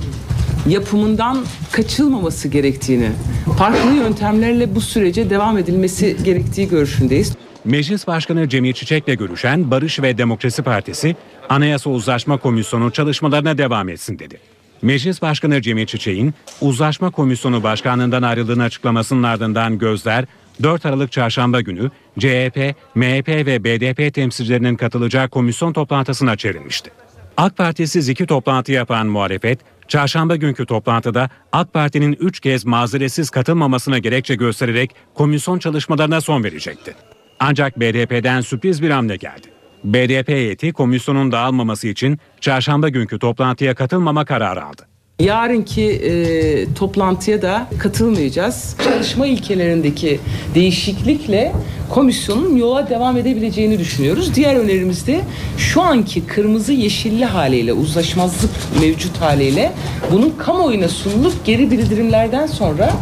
yapımından 0.70 1.38
kaçılmaması 1.72 2.48
gerektiğini, 2.48 3.10
farklı 3.58 3.92
yöntemlerle 3.92 4.76
bu 4.76 4.82
sürece 4.82 5.30
devam 5.30 5.58
edilmesi 5.58 6.18
gerektiği 6.24 6.70
görüşündeyiz. 6.70 7.34
Meclis 7.68 8.08
Başkanı 8.08 8.50
Cemil 8.50 8.74
Çiçek'le 8.74 9.20
görüşen 9.20 9.72
Barış 9.72 10.02
ve 10.02 10.18
Demokrasi 10.18 10.64
Partisi, 10.64 11.16
Anayasa 11.50 11.90
Uzlaşma 11.90 12.38
Komisyonu 12.38 12.92
çalışmalarına 12.92 13.58
devam 13.58 13.90
etsin 13.90 14.20
dedi. 14.20 14.40
Meclis 14.82 15.22
Başkanı 15.22 15.62
Cemil 15.62 15.86
Çiçek'in 15.86 16.34
Uzlaşma 16.62 17.12
Komisyonu 17.12 17.64
Başkanlığından 17.64 18.22
ayrıldığını 18.22 18.64
açıklamasının 18.64 19.24
ardından 19.24 19.78
gözler 19.78 20.26
4 20.64 20.86
Aralık 20.86 21.12
Çarşamba 21.12 21.62
günü 21.62 21.92
CHP, 22.20 22.76
MHP 22.96 23.28
ve 23.28 23.64
BDP 23.64 24.14
temsilcilerinin 24.14 24.76
katılacağı 24.76 25.30
komisyon 25.30 25.74
toplantısına 25.74 26.36
çevrilmişti. 26.36 26.92
AK 27.38 27.58
Partisiz 27.58 28.10
iki 28.10 28.26
toplantı 28.26 28.72
yapan 28.72 29.08
muhalefet, 29.08 29.60
çarşamba 29.88 30.36
günkü 30.36 30.66
toplantıda 30.66 31.30
AK 31.52 31.74
Parti'nin 31.74 32.18
3 32.20 32.40
kez 32.40 32.66
mazeretsiz 32.66 33.30
katılmamasına 33.30 33.98
gerekçe 33.98 34.36
göstererek 34.36 34.92
komisyon 35.14 35.60
çalışmalarına 35.60 36.22
son 36.22 36.44
verecekti. 36.44 36.96
Ancak 37.40 37.80
BDP'den 37.80 38.42
sürpriz 38.42 38.82
bir 38.82 38.90
hamle 38.90 39.16
geldi. 39.16 39.48
BDP 39.84 40.28
heyeti 40.28 40.74
komisyonun 40.74 41.32
dağılmaması 41.32 41.88
için 41.88 42.20
çarşamba 42.42 42.90
günkü 42.90 43.20
toplantıya 43.20 43.76
katılmama 43.76 44.26
kararı 44.26 44.66
aldı. 44.66 44.88
Yarınki 45.20 45.84
e, 45.84 46.74
toplantıya 46.74 47.42
da 47.42 47.68
katılmayacağız. 47.80 48.76
Çalışma 48.84 49.28
ilkelerindeki 49.28 50.20
değişiklikle 50.56 51.54
komisyonun 51.90 52.56
yola 52.56 52.90
devam 52.90 53.18
edebileceğini 53.18 53.80
düşünüyoruz. 53.80 54.36
Diğer 54.36 54.56
önerimiz 54.56 55.08
de 55.08 55.22
şu 55.58 55.82
anki 55.82 56.28
kırmızı 56.28 56.74
yeşilli 56.74 57.26
haliyle, 57.26 57.74
uzlaşmazlık 57.74 58.52
mevcut 58.82 59.22
haliyle 59.22 59.72
bunun 60.12 60.30
kamuoyuna 60.38 60.88
sunulup 60.88 61.46
geri 61.46 61.72
bildirimlerden 61.72 62.48
sonra 62.48 62.94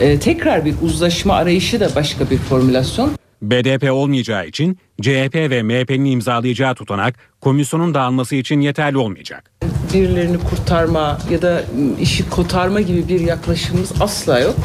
e, 0.00 0.18
tekrar 0.18 0.64
bir 0.64 0.74
uzlaşma 0.82 1.34
arayışı 1.34 1.80
da 1.80 1.88
başka 1.96 2.30
bir 2.30 2.38
formülasyon. 2.38 3.21
BDP 3.42 3.92
olmayacağı 3.92 4.46
için 4.46 4.78
CHP 5.02 5.34
ve 5.34 5.62
MHP'nin 5.62 6.04
imzalayacağı 6.04 6.74
tutanak 6.74 7.14
komisyonun 7.40 7.94
dağılması 7.94 8.36
için 8.36 8.60
yeterli 8.60 8.98
olmayacak. 8.98 9.50
Birilerini 9.94 10.38
kurtarma 10.38 11.18
ya 11.30 11.42
da 11.42 11.64
işi 12.00 12.30
kotarma 12.30 12.80
gibi 12.80 13.08
bir 13.08 13.20
yaklaşımımız 13.20 13.92
asla 14.00 14.40
yok. 14.40 14.56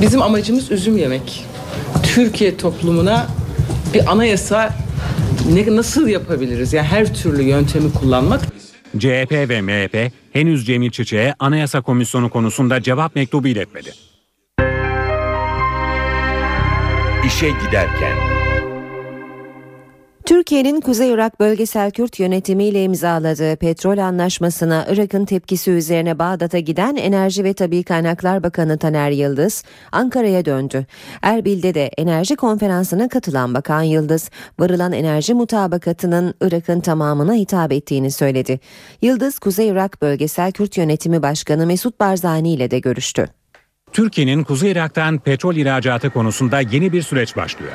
Bizim 0.00 0.22
amacımız 0.22 0.70
üzüm 0.70 0.98
yemek. 0.98 1.44
Türkiye 2.02 2.56
toplumuna 2.56 3.26
bir 3.94 4.12
anayasa 4.12 4.74
ne, 5.52 5.76
nasıl 5.76 6.08
yapabiliriz? 6.08 6.72
Yani 6.72 6.86
her 6.86 7.14
türlü 7.14 7.42
yöntemi 7.42 7.92
kullanmak. 7.92 8.40
CHP 8.98 9.32
ve 9.32 9.60
MHP 9.60 10.12
henüz 10.32 10.66
Cemil 10.66 10.90
Çiçek'e 10.90 11.34
Anayasa 11.38 11.80
Komisyonu 11.80 12.30
konusunda 12.30 12.82
cevap 12.82 13.14
mektubu 13.14 13.48
iletmedi. 13.48 13.92
İşe 17.26 17.48
giderken 17.48 18.16
Türkiye'nin 20.24 20.80
Kuzey 20.80 21.10
Irak 21.10 21.40
Bölgesel 21.40 21.90
Kürt 21.90 22.20
yönetimiyle 22.20 22.84
imzaladığı 22.84 23.56
petrol 23.56 23.98
anlaşmasına 23.98 24.86
Irak'ın 24.90 25.24
tepkisi 25.24 25.70
üzerine 25.70 26.18
Bağdat'a 26.18 26.58
giden 26.58 26.96
Enerji 26.96 27.44
ve 27.44 27.54
Tabi 27.54 27.82
Kaynaklar 27.82 28.42
Bakanı 28.42 28.78
Taner 28.78 29.10
Yıldız 29.10 29.64
Ankara'ya 29.92 30.44
döndü. 30.44 30.86
Erbil'de 31.22 31.74
de 31.74 31.86
enerji 31.86 32.36
konferansına 32.36 33.08
katılan 33.08 33.54
Bakan 33.54 33.82
Yıldız, 33.82 34.30
varılan 34.58 34.92
enerji 34.92 35.34
mutabakatının 35.34 36.34
Irak'ın 36.40 36.80
tamamına 36.80 37.34
hitap 37.34 37.72
ettiğini 37.72 38.10
söyledi. 38.10 38.60
Yıldız, 39.02 39.38
Kuzey 39.38 39.68
Irak 39.68 40.02
Bölgesel 40.02 40.52
Kürt 40.52 40.76
Yönetimi 40.76 41.22
Başkanı 41.22 41.66
Mesut 41.66 42.00
Barzani 42.00 42.52
ile 42.52 42.70
de 42.70 42.78
görüştü. 42.78 43.28
Türkiye'nin 43.96 44.44
Kuzey 44.44 44.72
Irak'tan 44.72 45.18
petrol 45.18 45.56
ihracatı 45.56 46.10
konusunda 46.10 46.60
yeni 46.60 46.92
bir 46.92 47.02
süreç 47.02 47.36
başlıyor. 47.36 47.72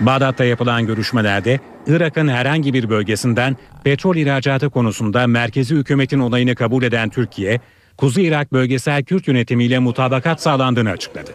Bağdat'ta 0.00 0.44
yapılan 0.44 0.86
görüşmelerde 0.86 1.60
Irak'ın 1.86 2.28
herhangi 2.28 2.74
bir 2.74 2.88
bölgesinden 2.88 3.56
petrol 3.84 4.16
ihracatı 4.16 4.70
konusunda 4.70 5.26
merkezi 5.26 5.74
hükümetin 5.74 6.20
onayını 6.20 6.54
kabul 6.54 6.82
eden 6.82 7.08
Türkiye, 7.08 7.60
Kuzey 7.96 8.26
Irak 8.26 8.52
Bölgesel 8.52 9.02
Kürt 9.02 9.28
Yönetimiyle 9.28 9.78
mutabakat 9.78 10.42
sağlandığını 10.42 10.90
açıkladı. 10.90 11.30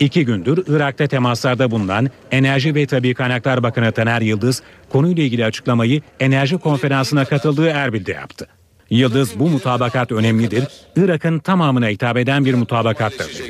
İki 0.00 0.24
gündür 0.24 0.64
Irak'ta 0.68 1.06
temaslarda 1.06 1.70
bulunan 1.70 2.10
Enerji 2.30 2.74
ve 2.74 2.86
Tabi 2.86 3.14
Kaynaklar 3.14 3.62
Bakanı 3.62 3.92
Taner 3.92 4.20
Yıldız 4.20 4.62
konuyla 4.88 5.22
ilgili 5.22 5.44
açıklamayı 5.44 6.02
enerji 6.20 6.58
konferansına 6.58 7.24
katıldığı 7.24 7.68
Erbil'de 7.68 8.12
yaptı. 8.12 8.46
Yıldız 8.90 9.38
bu 9.38 9.48
mutabakat 9.48 10.12
önemlidir, 10.12 10.64
Irak'ın 10.96 11.38
tamamına 11.38 11.86
hitap 11.86 12.16
eden 12.16 12.44
bir 12.44 12.54
mutabakattır. 12.54 13.42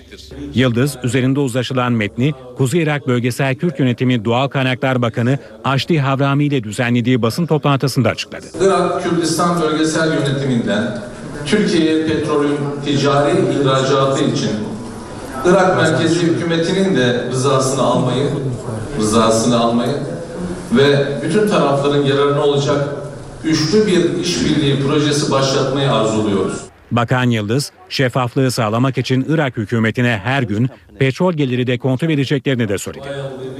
Yıldız 0.54 0.96
üzerinde 1.02 1.40
uzlaşılan 1.40 1.92
metni 1.92 2.34
Kuzey 2.56 2.82
Irak 2.82 3.06
Bölgesel 3.06 3.54
Kürt 3.54 3.80
Yönetimi 3.80 4.24
Doğal 4.24 4.48
Kaynaklar 4.48 5.02
Bakanı 5.02 5.38
Aşti 5.64 6.00
Havrami 6.00 6.44
ile 6.44 6.64
düzenlediği 6.64 7.22
basın 7.22 7.46
toplantısında 7.46 8.08
açıkladı. 8.08 8.46
Irak 8.60 9.02
Kürdistan 9.02 9.62
Bölgesel 9.62 10.12
Yönetiminden 10.12 10.98
Türkiye'ye 11.46 12.06
petrolün 12.06 12.58
ticari 12.84 13.30
ihracatı 13.30 14.24
için 14.24 14.50
Irak 15.46 15.76
merkezi 15.76 16.22
hükümetinin 16.22 16.96
de 16.96 17.24
rızasını 17.30 17.82
almayı, 17.82 18.26
rızasını 19.00 19.60
almayı 19.60 19.96
ve 20.72 21.06
bütün 21.22 21.48
tarafların 21.48 22.02
yararına 22.02 22.40
olacak 22.40 22.88
güçlü 23.46 23.86
bir 23.86 24.20
işbirliği 24.20 24.80
projesi 24.80 25.32
başlatmayı 25.32 25.92
arzuluyoruz. 25.92 26.60
Bakan 26.90 27.30
Yıldız, 27.30 27.72
şeffaflığı 27.88 28.50
sağlamak 28.50 28.98
için 28.98 29.26
Irak 29.28 29.56
hükümetine 29.56 30.20
her 30.24 30.42
gün 30.42 30.68
petrol 30.98 31.32
geliri 31.32 31.66
de 31.66 31.78
kontrol 31.78 32.10
edeceklerini 32.10 32.68
de 32.68 32.78
söyledi. 32.78 33.08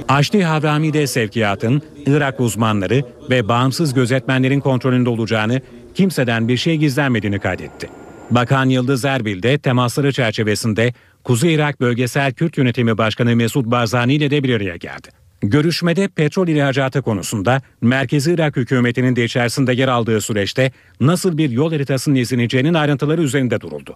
Aşti 0.07 0.43
Havrami 0.43 0.93
de 0.93 1.07
sevkiyatın 1.07 1.81
Irak 2.05 2.39
uzmanları 2.39 3.03
ve 3.29 3.47
bağımsız 3.47 3.93
gözetmenlerin 3.93 4.59
kontrolünde 4.59 5.09
olacağını, 5.09 5.61
kimseden 5.95 6.47
bir 6.47 6.57
şey 6.57 6.75
gizlenmediğini 6.77 7.39
kaydetti. 7.39 7.89
Bakan 8.31 8.69
Yıldız 8.69 9.05
Erbil'de 9.05 9.57
temasları 9.57 10.11
çerçevesinde 10.11 10.93
Kuzey 11.23 11.53
Irak 11.53 11.81
Bölgesel 11.81 12.33
Kürt 12.33 12.57
Yönetimi 12.57 12.97
Başkanı 12.97 13.35
Mesut 13.35 13.65
Barzani 13.65 14.13
ile 14.13 14.31
de 14.31 14.43
bir 14.43 14.55
araya 14.55 14.75
geldi. 14.75 15.16
Görüşmede 15.41 16.07
petrol 16.07 16.47
ihracatı 16.47 17.01
konusunda 17.01 17.61
Merkezi 17.81 18.33
Irak 18.33 18.57
hükümetinin 18.57 19.15
de 19.15 19.23
içerisinde 19.23 19.73
yer 19.73 19.87
aldığı 19.87 20.21
süreçte 20.21 20.71
nasıl 20.99 21.37
bir 21.37 21.49
yol 21.49 21.71
haritasının 21.71 22.15
izleneceğinin 22.15 22.73
ayrıntıları 22.73 23.21
üzerinde 23.21 23.61
duruldu. 23.61 23.95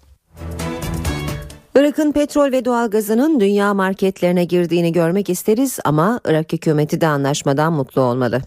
Irak'ın 1.76 2.12
petrol 2.12 2.52
ve 2.52 2.66
doğalgazının 2.66 3.40
dünya 3.40 3.74
marketlerine 3.74 4.46
girdiğini 4.46 4.92
görmek 4.92 5.30
isteriz 5.30 5.80
ama 5.86 6.20
Irak 6.26 6.54
hükümeti 6.54 7.02
de 7.02 7.08
anlaşmadan 7.08 7.74
mutlu 7.74 8.02
olmalı. 8.02 8.42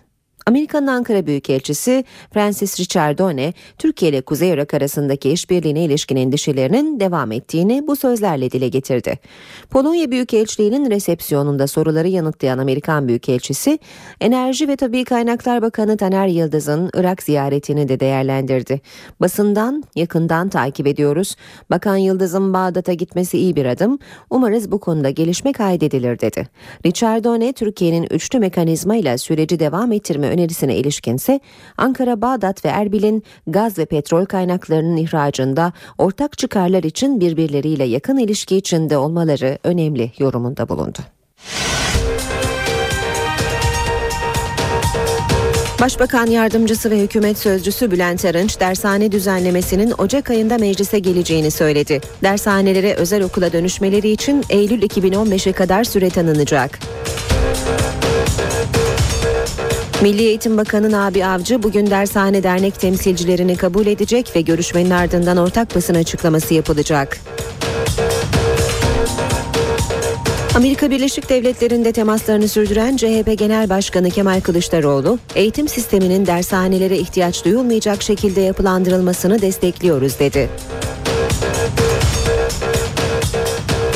Amerika'nın 0.47 0.87
Ankara 0.87 1.27
Büyükelçisi 1.27 2.05
Francis 2.35 2.81
Richardone, 2.81 3.53
Türkiye 3.79 4.11
ile 4.11 4.21
Kuzey 4.21 4.51
Irak 4.51 4.75
arasındaki 4.75 5.31
işbirliğine 5.31 5.85
ilişkin 5.85 6.17
endişelerinin 6.17 7.01
devam 7.01 7.33
ettiğini 7.33 7.87
bu 7.87 7.97
sözlerle 7.97 8.51
dile 8.51 8.69
getirdi. 8.69 9.19
Polonya 9.71 10.11
Büyükelçiliği'nin 10.11 10.91
resepsiyonunda 10.91 11.67
soruları 11.67 12.09
yanıtlayan 12.09 12.59
Amerikan 12.59 13.09
Büyükelçisi, 13.09 13.79
Enerji 14.21 14.69
ve 14.69 14.77
Tabi 14.77 15.05
Kaynaklar 15.05 15.63
Bakanı 15.63 15.97
Taner 15.97 16.27
Yıldız'ın 16.27 16.91
Irak 16.95 17.23
ziyaretini 17.23 17.89
de 17.89 18.01
değerlendirdi. 18.01 18.81
Basından 19.21 19.85
yakından 19.95 20.49
takip 20.49 20.87
ediyoruz. 20.87 21.37
Bakan 21.71 21.97
Yıldız'ın 21.97 22.53
Bağdat'a 22.53 22.93
gitmesi 22.93 23.39
iyi 23.39 23.57
bir 23.57 23.67
adım. 23.67 23.99
Umarız 24.31 24.73
bu 24.73 24.81
konuda 24.81 25.11
gelişme 25.11 25.53
kaydedilir 25.53 26.21
dedi. 26.21 26.49
Richardone, 26.87 27.53
Türkiye'nin 27.53 28.07
üçlü 28.11 28.39
mekanizma 28.39 28.97
ile 28.97 29.19
süreci 29.19 29.59
devam 29.59 29.93
ettirme 29.93 30.34
önerisine 30.35 30.77
ilişkinse 30.77 31.41
Ankara, 31.77 32.23
Bağdat 32.23 32.65
ve 32.65 32.69
Erbil'in 32.69 33.23
gaz 33.47 33.79
ve 33.79 33.85
petrol 33.85 34.25
kaynaklarının 34.25 34.97
ihracında 34.97 35.73
ortak 35.99 36.39
çıkarlar 36.39 36.83
için 36.83 37.21
birbirleriyle 37.21 37.85
yakın 37.85 38.17
ilişki 38.17 38.57
içinde 38.57 38.97
olmaları 38.97 39.59
önemli 39.65 40.13
yorumunda 40.19 40.69
bulundu. 40.69 40.99
Başbakan 45.81 46.27
Yardımcısı 46.27 46.91
ve 46.91 47.01
Hükümet 47.01 47.39
Sözcüsü 47.39 47.91
Bülent 47.91 48.25
Arınç 48.25 48.61
dershane 48.61 49.13
düzenlemesinin 49.13 49.95
Ocak 49.99 50.31
ayında 50.31 50.59
meclise 50.59 50.99
geleceğini 50.99 51.51
söyledi. 51.51 52.01
Dershanelere 52.23 52.95
özel 52.95 53.23
okula 53.23 53.53
dönüşmeleri 53.53 54.09
için 54.11 54.45
Eylül 54.51 54.83
2015'e 54.83 55.53
kadar 55.53 55.85
süre 55.85 56.11
tanınacak. 56.11 56.79
Milli 60.05 60.23
Eğitim 60.23 60.57
Bakanı 60.57 60.91
Nabi 60.91 61.25
Avcı 61.25 61.63
bugün 61.63 61.87
dershane 61.87 62.43
dernek 62.43 62.81
temsilcilerini 62.81 63.57
kabul 63.57 63.87
edecek 63.87 64.37
ve 64.37 64.41
görüşmenin 64.41 64.91
ardından 64.91 65.37
ortak 65.37 65.75
basın 65.77 65.95
açıklaması 65.95 66.55
yapılacak. 66.55 67.19
Amerika 70.55 70.91
Birleşik 70.91 71.29
Devletleri'nde 71.29 71.93
temaslarını 71.93 72.49
sürdüren 72.49 72.97
CHP 72.97 73.39
Genel 73.39 73.71
Başkanı 73.71 74.11
Kemal 74.11 74.41
Kılıçdaroğlu, 74.41 75.19
eğitim 75.35 75.69
sisteminin 75.69 76.27
dershanelere 76.27 76.99
ihtiyaç 76.99 77.45
duyulmayacak 77.45 78.03
şekilde 78.03 78.41
yapılandırılmasını 78.41 79.43
destekliyoruz 79.43 80.19
dedi. 80.19 80.49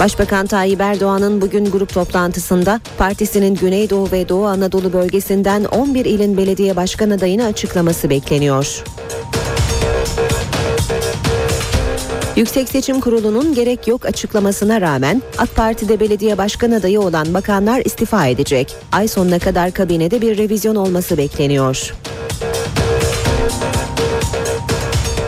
Başbakan 0.01 0.47
Tayyip 0.47 0.81
Erdoğan'ın 0.81 1.41
bugün 1.41 1.65
grup 1.65 1.95
toplantısında 1.95 2.81
partisinin 2.99 3.55
Güneydoğu 3.55 4.13
ve 4.13 4.29
Doğu 4.29 4.47
Anadolu 4.47 4.93
bölgesinden 4.93 5.65
11 5.65 6.05
ilin 6.05 6.37
belediye 6.37 6.77
başkan 6.77 7.11
adayını 7.11 7.45
açıklaması 7.45 8.11
bekleniyor. 8.11 8.85
Yüksek 12.37 12.69
Seçim 12.69 13.01
Kurulu'nun 13.01 13.55
gerek 13.55 13.89
yok 13.89 14.07
açıklamasına 14.07 14.81
rağmen 14.81 15.23
AK 15.39 15.57
Parti'de 15.57 16.01
belediye 16.01 16.39
başkan 16.39 16.71
adayı 16.71 17.01
olan 17.01 17.35
bakanlar 17.35 17.83
istifa 17.85 18.27
edecek. 18.27 18.77
Ay 18.93 19.09
sonuna 19.09 19.39
kadar 19.39 19.71
kabinede 19.71 20.23
bir 20.23 20.39
revizyon 20.39 20.75
olması 20.77 21.19
bekleniyor. 21.19 21.95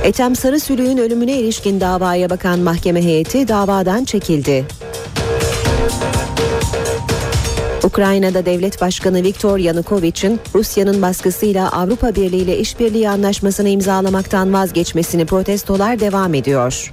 Ethem 0.05 0.37
Sarısülüğün 0.37 0.99
ölümüne 0.99 1.33
ilişkin 1.33 1.81
davaya 1.81 2.31
bakan 2.31 2.59
mahkeme 2.59 3.03
heyeti 3.03 3.49
davadan 3.49 4.05
çekildi. 4.05 4.65
Ukrayna'da 7.85 8.47
devlet 8.47 8.81
başkanı 8.81 9.23
Viktor 9.23 9.59
Yanukovych,'in 9.59 10.41
Rusya'nın 10.55 11.03
baskısıyla 11.03 11.73
Avrupa 11.73 12.15
Birliği 12.15 12.43
ile 12.43 12.59
işbirliği 12.59 13.09
anlaşmasını 13.09 13.69
imzalamaktan 13.69 14.53
vazgeçmesini 14.53 15.27
protestolar 15.27 16.01
devam 16.01 16.35
ediyor. 16.35 16.93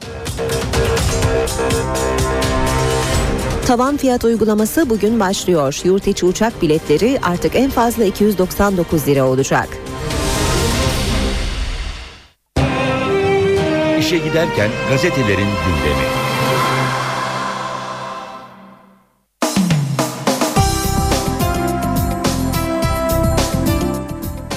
Tavan 3.67 3.98
fiyat 3.98 4.24
uygulaması 4.24 4.89
bugün 4.89 5.20
başlıyor. 5.20 5.82
Yurt 5.84 6.08
içi 6.08 6.26
uçak 6.26 6.62
biletleri 6.62 7.20
artık 7.24 7.56
en 7.56 7.70
fazla 7.70 8.06
299 8.06 9.08
lira 9.08 9.26
olacak. 9.26 9.87
İşe 14.08 14.17
giderken 14.17 14.70
gazetelerin 14.89 15.38
gündemi. 15.38 16.08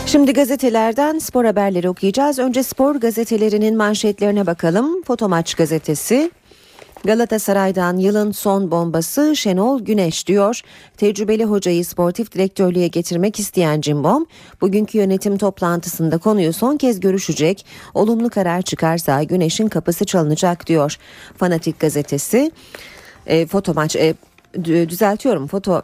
Şimdi 0.06 0.32
gazetelerden 0.32 1.18
spor 1.18 1.44
haberleri 1.44 1.88
okuyacağız. 1.88 2.38
Önce 2.38 2.62
spor 2.62 2.96
gazetelerinin 2.96 3.76
manşetlerine 3.76 4.46
bakalım. 4.46 5.02
Fotomaç 5.02 5.54
gazetesi 5.54 6.30
Galatasaray'dan 7.04 7.96
yılın 7.96 8.32
son 8.32 8.70
bombası 8.70 9.36
Şenol 9.36 9.80
Güneş 9.80 10.26
diyor. 10.26 10.60
Tecrübeli 10.96 11.44
hocayı 11.44 11.84
sportif 11.84 12.32
direktörlüğe 12.32 12.88
getirmek 12.88 13.38
isteyen 13.38 13.80
Cimbom, 13.80 14.26
bugünkü 14.60 14.98
yönetim 14.98 15.38
toplantısında 15.38 16.18
konuyu 16.18 16.52
son 16.52 16.76
kez 16.76 17.00
görüşecek. 17.00 17.66
Olumlu 17.94 18.30
karar 18.30 18.62
çıkarsa 18.62 19.22
Güneş'in 19.22 19.68
kapısı 19.68 20.04
çalınacak 20.04 20.66
diyor. 20.66 20.96
Fanatik 21.36 21.80
gazetesi, 21.80 22.50
e, 23.26 23.46
fotomaç, 23.46 23.96
e, 23.96 24.14
düzeltiyorum 24.64 25.46
foto 25.46 25.82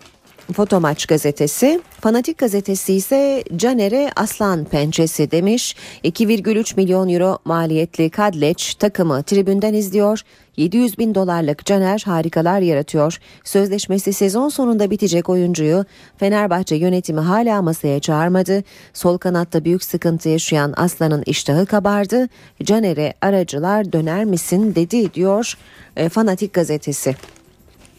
Foto 0.52 0.80
Maç 0.80 1.06
gazetesi. 1.06 1.80
Fanatik 2.00 2.38
gazetesi 2.38 2.94
ise 2.94 3.44
Caner'e 3.56 4.10
aslan 4.16 4.64
pençesi 4.64 5.30
demiş. 5.30 5.76
2,3 6.04 6.76
milyon 6.76 7.08
euro 7.08 7.38
maliyetli 7.44 8.10
Kadleç 8.10 8.74
takımı 8.74 9.22
tribünden 9.22 9.74
izliyor. 9.74 10.20
700 10.56 10.98
bin 10.98 11.14
dolarlık 11.14 11.64
Caner 11.64 12.02
harikalar 12.06 12.60
yaratıyor. 12.60 13.18
Sözleşmesi 13.44 14.12
sezon 14.12 14.48
sonunda 14.48 14.90
bitecek 14.90 15.28
oyuncuyu 15.28 15.84
Fenerbahçe 16.16 16.74
yönetimi 16.74 17.20
hala 17.20 17.62
masaya 17.62 18.00
çağırmadı. 18.00 18.62
Sol 18.92 19.18
kanatta 19.18 19.64
büyük 19.64 19.84
sıkıntı 19.84 20.28
yaşayan 20.28 20.74
Aslan'ın 20.76 21.22
iştahı 21.26 21.66
kabardı. 21.66 22.28
Caner'e 22.62 23.14
aracılar 23.20 23.92
döner 23.92 24.24
misin 24.24 24.74
dedi 24.74 25.14
diyor 25.14 25.54
e, 25.96 26.08
Fanatik 26.08 26.52
gazetesi. 26.52 27.16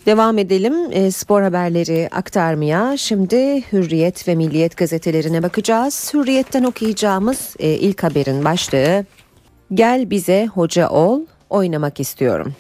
Devam 0.07 0.37
edelim 0.37 0.73
e, 0.91 1.11
spor 1.11 1.41
haberleri 1.41 2.09
aktarmaya. 2.11 2.97
Şimdi 2.97 3.63
Hürriyet 3.71 4.27
ve 4.27 4.35
Milliyet 4.35 4.77
gazetelerine 4.77 5.43
bakacağız. 5.43 6.13
Hürriyet'ten 6.13 6.63
okuyacağımız 6.63 7.55
e, 7.59 7.69
ilk 7.69 8.03
haberin 8.03 8.45
başlığı 8.45 9.05
Gel 9.73 10.09
bize 10.09 10.45
hoca 10.45 10.89
ol, 10.89 11.21
oynamak 11.49 11.99
istiyorum. 11.99 12.53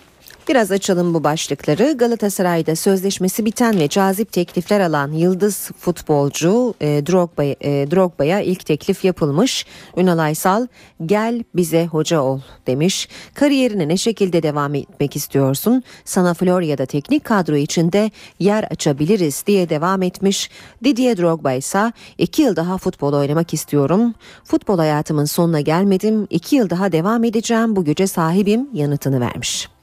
Biraz 0.47 0.71
açalım 0.71 1.13
bu 1.13 1.23
başlıkları. 1.23 1.93
Galatasaray'da 1.97 2.75
sözleşmesi 2.75 3.45
biten 3.45 3.79
ve 3.79 3.87
cazip 3.87 4.31
teklifler 4.31 4.79
alan 4.79 5.11
yıldız 5.11 5.71
futbolcu 5.79 6.73
e, 6.81 6.87
Drogba, 6.87 7.43
e, 7.43 7.91
Drogba'ya 7.91 8.41
ilk 8.41 8.65
teklif 8.65 9.05
yapılmış. 9.05 9.65
Ünal 9.97 10.17
Aysal 10.17 10.67
gel 11.05 11.43
bize 11.55 11.85
hoca 11.85 12.21
ol 12.21 12.39
demiş. 12.67 13.09
Kariyerine 13.33 13.87
ne 13.87 13.97
şekilde 13.97 14.43
devam 14.43 14.75
etmek 14.75 15.15
istiyorsun? 15.15 15.83
Sana 16.05 16.33
Florya'da 16.33 16.85
teknik 16.85 17.23
kadro 17.23 17.55
içinde 17.55 18.11
yer 18.39 18.63
açabiliriz 18.63 19.43
diye 19.47 19.69
devam 19.69 20.01
etmiş. 20.01 20.49
Didier 20.83 21.17
Drogba 21.17 21.53
ise 21.53 21.91
iki 22.17 22.41
yıl 22.41 22.55
daha 22.55 22.77
futbol 22.77 23.13
oynamak 23.13 23.53
istiyorum. 23.53 24.13
Futbol 24.43 24.77
hayatımın 24.77 25.25
sonuna 25.25 25.61
gelmedim. 25.61 26.27
İki 26.29 26.55
yıl 26.55 26.69
daha 26.69 26.91
devam 26.91 27.23
edeceğim. 27.23 27.75
Bu 27.75 27.85
güce 27.85 28.07
sahibim 28.07 28.69
yanıtını 28.73 29.21
vermiş. 29.21 29.76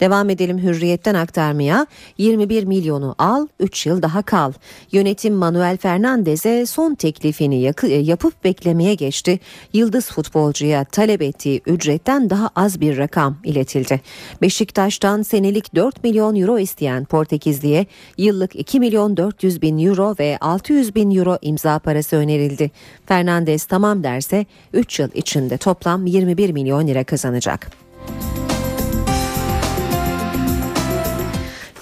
Devam 0.00 0.30
edelim 0.30 0.58
hürriyetten 0.58 1.14
aktarmaya 1.14 1.86
21 2.18 2.64
milyonu 2.64 3.14
al 3.18 3.46
3 3.60 3.86
yıl 3.86 4.02
daha 4.02 4.22
kal. 4.22 4.52
Yönetim 4.92 5.34
Manuel 5.34 5.76
Fernandez'e 5.76 6.66
son 6.66 6.94
teklifini 6.94 7.72
e, 7.82 7.94
yapıp 7.94 8.44
beklemeye 8.44 8.94
geçti. 8.94 9.40
Yıldız 9.72 10.06
futbolcuya 10.06 10.84
talep 10.84 11.22
ettiği 11.22 11.62
ücretten 11.66 12.30
daha 12.30 12.50
az 12.56 12.80
bir 12.80 12.98
rakam 12.98 13.36
iletildi. 13.44 14.00
Beşiktaş'tan 14.42 15.22
senelik 15.22 15.74
4 15.74 16.04
milyon 16.04 16.36
euro 16.36 16.58
isteyen 16.58 17.04
Portekizli'ye 17.04 17.86
yıllık 18.18 18.56
2 18.56 18.80
milyon 18.80 19.16
400 19.16 19.62
bin 19.62 19.78
euro 19.86 20.14
ve 20.18 20.38
600 20.40 20.94
bin 20.94 21.16
euro 21.16 21.38
imza 21.42 21.78
parası 21.78 22.16
önerildi. 22.16 22.70
Fernandez 23.06 23.64
tamam 23.64 24.02
derse 24.02 24.46
3 24.72 25.00
yıl 25.00 25.08
içinde 25.14 25.56
toplam 25.56 26.06
21 26.06 26.50
milyon 26.50 26.86
lira 26.86 27.04
kazanacak. 27.04 27.85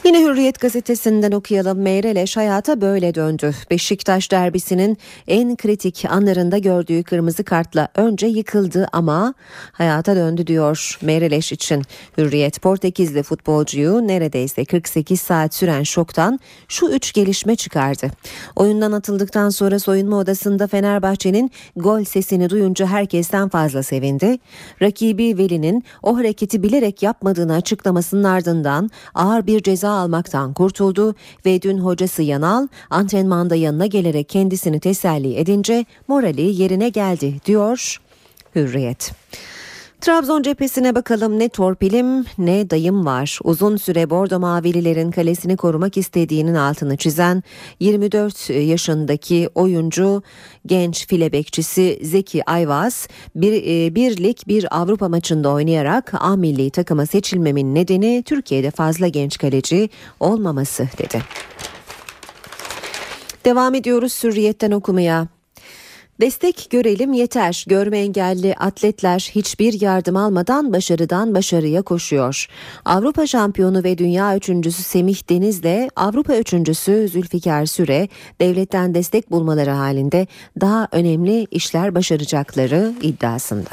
Yine 0.05 0.23
Hürriyet 0.23 0.61
gazetesinden 0.61 1.33
okuyalım. 1.33 1.79
Meyreleş 1.79 2.37
hayata 2.37 2.81
böyle 2.81 3.15
döndü. 3.15 3.55
Beşiktaş 3.71 4.31
derbisinin 4.31 4.99
en 5.29 5.57
kritik 5.57 6.05
anlarında 6.09 6.59
gördüğü 6.59 7.03
kırmızı 7.03 7.45
kartla 7.45 7.89
önce 7.95 8.27
yıkıldı 8.27 8.89
ama 8.93 9.35
hayata 9.73 10.17
döndü 10.17 10.47
diyor 10.47 10.99
Meyreleş 11.03 11.53
için. 11.53 11.83
Hürriyet 12.19 12.63
Portekizli 12.63 13.23
futbolcuyu 13.23 14.09
neredeyse 14.09 14.65
48 14.65 15.21
saat 15.21 15.55
süren 15.55 15.83
şoktan 15.83 16.41
şu 16.69 16.87
üç 16.87 17.13
gelişme 17.13 17.57
çıkardı. 17.57 18.11
Oyundan 18.57 18.93
atıldıktan 18.93 19.49
sonra 19.49 19.79
soyunma 19.79 20.17
odasında 20.17 20.67
Fenerbahçe'nin 20.67 21.51
gol 21.77 22.05
sesini 22.05 22.51
duyunca 22.51 22.87
herkesten 22.87 23.49
fazla 23.49 23.83
sevindi. 23.83 24.39
Rakibi 24.83 25.39
Veli'nin 25.39 25.85
o 26.03 26.17
hareketi 26.17 26.63
bilerek 26.63 27.03
yapmadığını 27.03 27.55
açıklamasının 27.55 28.25
ardından 28.25 28.91
ağır 29.15 29.47
bir 29.47 29.63
ceza 29.63 29.94
almaktan 29.95 30.53
kurtuldu 30.53 31.15
ve 31.47 31.63
dün 31.63 31.79
hocası 31.79 32.23
Yanal 32.23 32.69
antrenmanda 32.91 33.55
yanına 33.55 33.87
gelerek 33.87 34.29
kendisini 34.29 34.81
teselli 34.81 35.37
edince 35.37 35.85
morali 36.09 36.63
yerine 36.63 36.89
geldi 36.89 37.35
diyor 37.47 38.01
Hürriyet. 38.55 39.13
Trabzon 40.05 40.43
cephesine 40.43 40.95
bakalım 40.95 41.39
ne 41.39 41.49
torpilim 41.49 42.25
ne 42.39 42.71
dayım 42.71 43.07
var. 43.07 43.39
Uzun 43.45 43.77
süre 43.77 44.11
Bordo 44.11 44.39
Mavililerin 44.39 45.11
kalesini 45.11 45.57
korumak 45.57 45.97
istediğinin 45.97 46.55
altını 46.55 46.97
çizen 46.97 47.43
24 47.81 48.51
yaşındaki 48.51 49.49
oyuncu 49.55 50.23
genç 50.67 51.09
file 51.09 51.33
bekçisi 51.33 51.99
Zeki 52.03 52.51
Ayvaz 52.51 53.09
bir, 53.35 53.53
e, 53.53 53.95
bir 53.95 54.19
bir 54.49 54.81
Avrupa 54.81 55.09
maçında 55.09 55.51
oynayarak 55.51 56.13
A 56.21 56.37
milli 56.37 56.71
takıma 56.71 57.07
seçilmemin 57.07 57.75
nedeni 57.75 58.23
Türkiye'de 58.23 58.71
fazla 58.71 59.09
genç 59.09 59.39
kaleci 59.39 59.91
olmaması 60.21 60.89
dedi. 60.99 61.23
Devam 63.45 63.75
ediyoruz 63.75 64.13
Sürriyet'ten 64.13 64.71
okumaya. 64.71 65.34
Destek 66.21 66.67
görelim 66.71 67.13
yeter. 67.13 67.65
Görme 67.69 67.99
engelli 67.99 68.55
atletler 68.55 69.31
hiçbir 69.35 69.81
yardım 69.81 70.17
almadan 70.17 70.73
başarıdan 70.73 71.35
başarıya 71.35 71.83
koşuyor. 71.83 72.47
Avrupa 72.85 73.27
şampiyonu 73.27 73.85
ve 73.85 73.99
dünya 73.99 74.37
üçüncüsü 74.37 74.83
Semih 74.83 75.29
Deniz'le 75.31 75.89
Avrupa 75.97 76.37
üçüncüsü 76.37 77.09
Zülfikar 77.09 77.67
Süre 77.67 78.09
devletten 78.41 78.95
destek 78.95 79.31
bulmaları 79.31 79.71
halinde 79.71 80.27
daha 80.61 80.89
önemli 80.93 81.47
işler 81.51 81.95
başaracakları 81.95 82.95
iddiasında. 83.03 83.71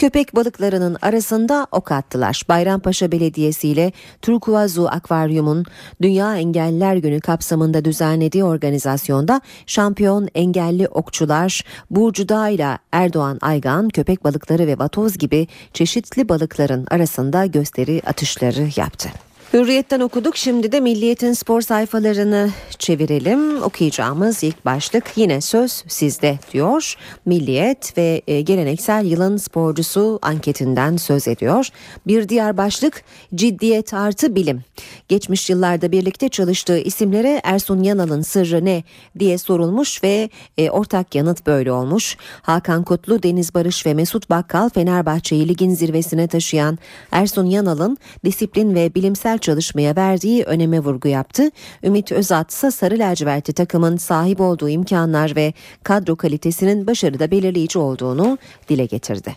Köpek 0.00 0.36
balıklarının 0.36 0.96
arasında 1.02 1.66
ok 1.72 1.92
attılar. 1.92 2.42
Bayrampaşa 2.48 3.12
Belediyesi 3.12 3.68
ile 3.68 3.92
Turkuazu 4.22 4.86
Akvaryum'un 4.86 5.66
Dünya 6.02 6.36
Engelliler 6.36 6.96
Günü 6.96 7.20
kapsamında 7.20 7.84
düzenlediği 7.84 8.44
organizasyonda 8.44 9.40
şampiyon 9.66 10.28
engelli 10.34 10.88
okçular 10.88 11.64
Burcu 11.90 12.28
Dağ 12.28 12.48
ile 12.48 12.78
Erdoğan 12.92 13.38
Aygan 13.40 13.88
köpek 13.88 14.24
balıkları 14.24 14.66
ve 14.66 14.78
vatoz 14.78 15.18
gibi 15.18 15.48
çeşitli 15.72 16.28
balıkların 16.28 16.86
arasında 16.90 17.46
gösteri 17.46 18.02
atışları 18.06 18.68
yaptı. 18.76 19.08
Hürriyetten 19.52 20.00
okuduk 20.00 20.36
şimdi 20.36 20.72
de 20.72 20.80
Milliyet'in 20.80 21.32
spor 21.32 21.60
sayfalarını 21.60 22.50
çevirelim. 22.78 23.62
Okuyacağımız 23.62 24.44
ilk 24.44 24.64
başlık 24.64 25.04
yine 25.16 25.40
söz 25.40 25.84
sizde 25.88 26.38
diyor. 26.52 26.94
Milliyet 27.26 27.98
ve 27.98 28.22
e, 28.26 28.40
geleneksel 28.40 29.04
yılın 29.04 29.36
sporcusu 29.36 30.18
anketinden 30.22 30.96
söz 30.96 31.28
ediyor. 31.28 31.68
Bir 32.06 32.28
diğer 32.28 32.56
başlık 32.56 33.02
ciddiyet 33.34 33.94
artı 33.94 34.34
bilim. 34.34 34.64
Geçmiş 35.08 35.50
yıllarda 35.50 35.92
birlikte 35.92 36.28
çalıştığı 36.28 36.78
isimlere 36.78 37.40
Ersun 37.44 37.82
Yanal'ın 37.82 38.22
sırrı 38.22 38.64
ne 38.64 38.82
diye 39.18 39.38
sorulmuş 39.38 40.04
ve 40.04 40.30
e, 40.58 40.70
ortak 40.70 41.14
yanıt 41.14 41.46
böyle 41.46 41.72
olmuş. 41.72 42.16
Hakan 42.42 42.84
Kutlu, 42.84 43.22
Deniz 43.22 43.54
Barış 43.54 43.86
ve 43.86 43.94
Mesut 43.94 44.30
Bakkal 44.30 44.68
Fenerbahçe'yi 44.68 45.48
ligin 45.48 45.74
zirvesine 45.74 46.28
taşıyan 46.28 46.78
Ersun 47.12 47.46
Yanal'ın 47.46 47.98
disiplin 48.24 48.74
ve 48.74 48.94
bilimsel 48.94 49.39
çalışmaya 49.40 49.96
verdiği 49.96 50.44
öneme 50.44 50.80
vurgu 50.80 51.08
yaptı. 51.08 51.50
Ümit 51.84 52.12
Özat 52.12 52.50
ise 52.50 52.70
Sarı 52.70 52.98
Lacivertli 52.98 53.52
takımın 53.52 53.96
sahip 53.96 54.40
olduğu 54.40 54.68
imkanlar 54.68 55.36
ve 55.36 55.52
kadro 55.82 56.16
kalitesinin 56.16 56.86
başarıda 56.86 57.30
belirleyici 57.30 57.78
olduğunu 57.78 58.38
dile 58.68 58.86
getirdi. 58.86 59.36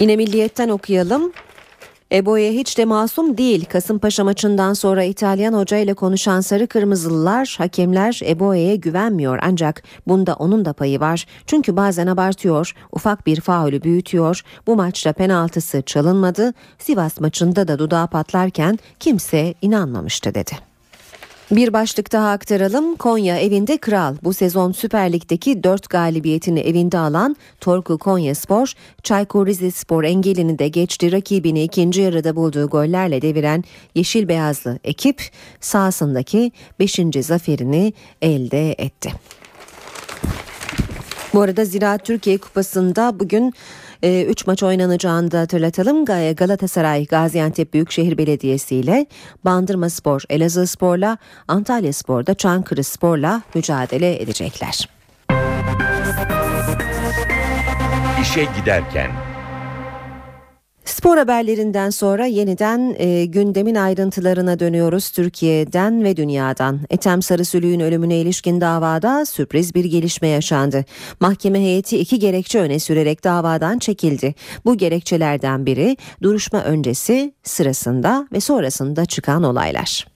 Yine 0.00 0.16
Milliyet'ten 0.16 0.68
okuyalım. 0.68 1.32
Ebo'ya 2.12 2.52
hiç 2.52 2.78
de 2.78 2.84
masum 2.84 3.36
değil. 3.38 3.64
Kasımpaşa 3.64 4.24
maçından 4.24 4.72
sonra 4.72 5.02
İtalyan 5.04 5.52
hoca 5.52 5.76
ile 5.76 5.94
konuşan 5.94 6.40
sarı 6.40 6.66
kırmızılılar, 6.66 7.54
hakemler 7.58 8.20
Ebo'ya 8.24 8.74
güvenmiyor 8.74 9.38
ancak 9.42 9.82
bunda 10.08 10.34
onun 10.34 10.64
da 10.64 10.72
payı 10.72 11.00
var. 11.00 11.26
Çünkü 11.46 11.76
bazen 11.76 12.06
abartıyor, 12.06 12.74
ufak 12.92 13.26
bir 13.26 13.40
faulü 13.40 13.82
büyütüyor. 13.82 14.42
Bu 14.66 14.76
maçta 14.76 15.12
penaltısı 15.12 15.82
çalınmadı. 15.82 16.54
Sivas 16.78 17.20
maçında 17.20 17.68
da 17.68 17.78
dudağı 17.78 18.08
patlarken 18.08 18.78
kimse 19.00 19.54
inanmamıştı 19.62 20.34
dedi. 20.34 20.69
Bir 21.50 21.72
başlık 21.72 22.12
daha 22.12 22.30
aktaralım. 22.30 22.96
Konya 22.96 23.38
evinde 23.38 23.78
kral. 23.78 24.16
Bu 24.22 24.34
sezon 24.34 24.72
Süper 24.72 25.12
Lig'deki 25.12 25.62
4 25.62 25.90
galibiyetini 25.90 26.60
evinde 26.60 26.98
alan 26.98 27.36
Torku 27.60 27.98
Konya 27.98 28.34
Spor, 28.34 28.72
Çaykur 29.02 29.46
Rizespor 29.46 30.04
engelini 30.04 30.58
de 30.58 30.68
geçti. 30.68 31.12
Rakibini 31.12 31.62
ikinci 31.62 32.00
yarıda 32.00 32.36
bulduğu 32.36 32.68
gollerle 32.68 33.22
deviren 33.22 33.64
Yeşil 33.94 34.28
Beyazlı 34.28 34.78
ekip 34.84 35.30
sahasındaki 35.60 36.52
5. 36.80 37.00
zaferini 37.20 37.92
elde 38.22 38.72
etti. 38.72 39.12
Bu 41.34 41.40
arada 41.40 41.64
Ziraat 41.64 42.04
Türkiye 42.04 42.38
Kupası'nda 42.38 43.20
bugün 43.20 43.54
3 44.02 44.42
e, 44.42 44.44
maç 44.46 44.62
oynanacağını 44.62 45.30
da 45.30 45.40
hatırlatalım. 45.40 46.04
Galatasaray, 46.36 47.06
Gaziantep 47.06 47.74
Büyükşehir 47.74 48.18
Belediyesi 48.18 48.76
ile 48.76 49.06
Bandırma 49.44 49.90
Spor, 49.90 50.22
Elazığ 50.30 50.66
Spor'la 50.66 51.18
Antalya 51.48 51.92
Spor'da 51.92 52.34
Çankırı 52.34 52.84
Spor'la 52.84 53.42
mücadele 53.54 54.22
edecekler. 54.22 54.88
İşe 58.22 58.46
giderken 58.60 59.29
Spor 60.90 61.18
haberlerinden 61.18 61.90
sonra 61.90 62.26
yeniden 62.26 62.94
e, 62.98 63.24
gündemin 63.24 63.74
ayrıntılarına 63.74 64.58
dönüyoruz 64.58 65.10
Türkiye'den 65.10 66.04
ve 66.04 66.16
dünyadan. 66.16 66.80
Ethem 66.90 67.22
Sarısülüğün 67.22 67.80
ölümüne 67.80 68.16
ilişkin 68.16 68.60
davada 68.60 69.26
sürpriz 69.26 69.74
bir 69.74 69.84
gelişme 69.84 70.28
yaşandı. 70.28 70.84
Mahkeme 71.20 71.60
heyeti 71.60 71.98
iki 71.98 72.18
gerekçe 72.18 72.60
öne 72.60 72.78
sürerek 72.78 73.24
davadan 73.24 73.78
çekildi. 73.78 74.34
Bu 74.64 74.76
gerekçelerden 74.76 75.66
biri 75.66 75.96
duruşma 76.22 76.62
öncesi, 76.62 77.34
sırasında 77.42 78.28
ve 78.32 78.40
sonrasında 78.40 79.06
çıkan 79.06 79.42
olaylar. 79.42 80.06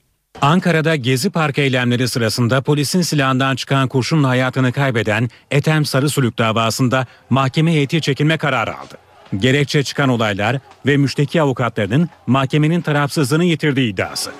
Ankara'da 0.41 0.95
Gezi 0.95 1.29
Park 1.29 1.59
eylemleri 1.59 2.07
sırasında 2.07 2.61
polisin 2.61 3.01
silahından 3.01 3.55
çıkan 3.55 3.87
kurşunla 3.87 4.29
hayatını 4.29 4.71
kaybeden 4.71 5.29
Ethem 5.51 5.85
Sarısülük 5.85 6.37
davasında 6.37 7.05
mahkeme 7.29 7.71
heyeti 7.71 8.01
çekilme 8.01 8.37
kararı 8.37 8.77
aldı. 8.77 9.04
Gerekçe 9.37 9.83
çıkan 9.83 10.09
olaylar 10.09 10.59
ve 10.85 10.97
müşteki 10.97 11.41
avukatlarının 11.41 12.09
mahkemenin 12.27 12.81
tarafsızlığını 12.81 13.43
yitirdiği 13.43 13.93
iddiası. 13.93 14.31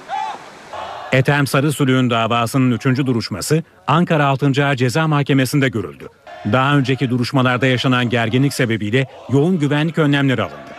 Ethem 1.12 1.48
Sarısülüğün 1.48 2.10
davasının 2.10 2.71
3. 2.71 2.86
duruşması 2.86 3.63
Ankara 3.88 4.26
6. 4.26 4.65
Ağır 4.65 4.76
Ceza 4.76 5.08
Mahkemesi'nde 5.08 5.69
görüldü. 5.69 6.08
Daha 6.52 6.78
önceki 6.78 7.10
duruşmalarda 7.10 7.65
yaşanan 7.65 8.10
gerginlik 8.10 8.54
sebebiyle 8.54 9.08
yoğun 9.30 9.60
güvenlik 9.60 9.98
önlemleri 9.98 10.41
alındı. 10.41 10.76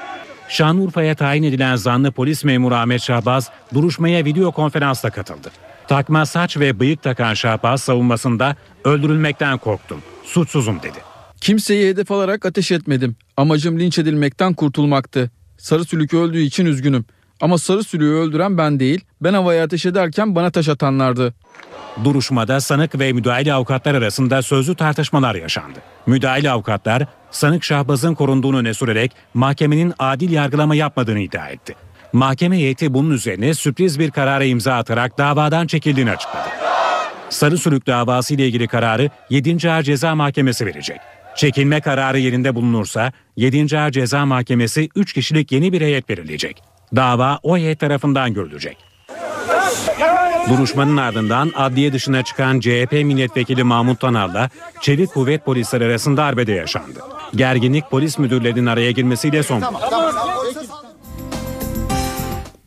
Şanlıurfa'ya 0.48 1.14
tayin 1.14 1.42
edilen 1.42 1.76
zanlı 1.76 2.12
polis 2.12 2.44
memuru 2.44 2.74
Ahmet 2.74 3.02
Şahbaz 3.02 3.50
duruşmaya 3.74 4.24
video 4.24 4.52
konferansla 4.52 5.10
katıldı. 5.10 5.50
Takma 5.88 6.26
saç 6.26 6.56
ve 6.56 6.80
bıyık 6.80 7.02
takan 7.02 7.34
Şahbaz 7.34 7.82
savunmasında 7.82 8.56
öldürülmekten 8.84 9.58
korktum, 9.58 10.02
suçsuzum 10.24 10.82
dedi. 10.82 11.05
Kimseyi 11.40 11.88
hedef 11.88 12.10
alarak 12.10 12.46
ateş 12.46 12.72
etmedim. 12.72 13.16
Amacım 13.36 13.80
linç 13.80 13.98
edilmekten 13.98 14.54
kurtulmaktı. 14.54 15.30
Sarı 15.58 15.84
sülük 15.84 16.14
öldüğü 16.14 16.40
için 16.40 16.66
üzgünüm. 16.66 17.04
Ama 17.40 17.58
sarı 17.58 17.84
sülüğü 17.84 18.12
öldüren 18.14 18.58
ben 18.58 18.80
değil, 18.80 19.00
ben 19.20 19.34
havaya 19.34 19.64
ateş 19.64 19.86
ederken 19.86 20.34
bana 20.34 20.50
taş 20.50 20.68
atanlardı. 20.68 21.34
Duruşmada 22.04 22.60
sanık 22.60 22.98
ve 22.98 23.12
müdahale 23.12 23.54
avukatlar 23.54 23.94
arasında 23.94 24.42
sözlü 24.42 24.74
tartışmalar 24.74 25.34
yaşandı. 25.34 25.78
Müdahale 26.06 26.50
avukatlar 26.50 27.06
sanık 27.30 27.64
Şahbaz'ın 27.64 28.14
korunduğunu 28.14 28.58
öne 28.58 28.74
sürerek 28.74 29.12
mahkemenin 29.34 29.92
adil 29.98 30.32
yargılama 30.32 30.74
yapmadığını 30.74 31.20
iddia 31.20 31.48
etti. 31.48 31.74
Mahkeme 32.12 32.56
heyeti 32.56 32.94
bunun 32.94 33.10
üzerine 33.10 33.54
sürpriz 33.54 33.98
bir 33.98 34.10
karara 34.10 34.44
imza 34.44 34.74
atarak 34.74 35.18
davadan 35.18 35.66
çekildiğini 35.66 36.10
açıkladı. 36.10 36.48
Sarı 37.30 37.58
Sülük 37.58 37.86
davası 37.86 38.34
ile 38.34 38.46
ilgili 38.46 38.68
kararı 38.68 39.10
7. 39.30 39.70
Ağır 39.70 39.82
Ceza 39.82 40.14
Mahkemesi 40.14 40.66
verecek. 40.66 41.00
Çekilme 41.36 41.80
kararı 41.80 42.18
yerinde 42.18 42.54
bulunursa 42.54 43.12
7. 43.36 43.78
Ağır 43.78 43.90
Ceza 43.90 44.26
Mahkemesi 44.26 44.88
3 44.96 45.12
kişilik 45.12 45.52
yeni 45.52 45.72
bir 45.72 45.80
heyet 45.80 46.08
belirleyecek. 46.08 46.62
Dava 46.96 47.38
o 47.42 47.56
heyet 47.56 47.80
tarafından 47.80 48.34
görülecek. 48.34 48.76
Duruşmanın 50.48 50.96
ardından 50.96 51.52
adliye 51.56 51.92
dışına 51.92 52.22
çıkan 52.22 52.60
CHP 52.60 52.92
milletvekili 52.92 53.64
Mahmut 53.64 54.00
Tanal'la 54.00 54.50
Çevik 54.80 55.14
Kuvvet 55.14 55.44
Polisleri 55.44 55.84
arasında 55.84 56.24
arbede 56.24 56.52
yaşandı. 56.52 57.00
Gerginlik 57.36 57.90
polis 57.90 58.18
müdürlerinin 58.18 58.66
araya 58.66 58.90
girmesiyle 58.90 59.42
son 59.42 59.62
buldu. 59.62 59.78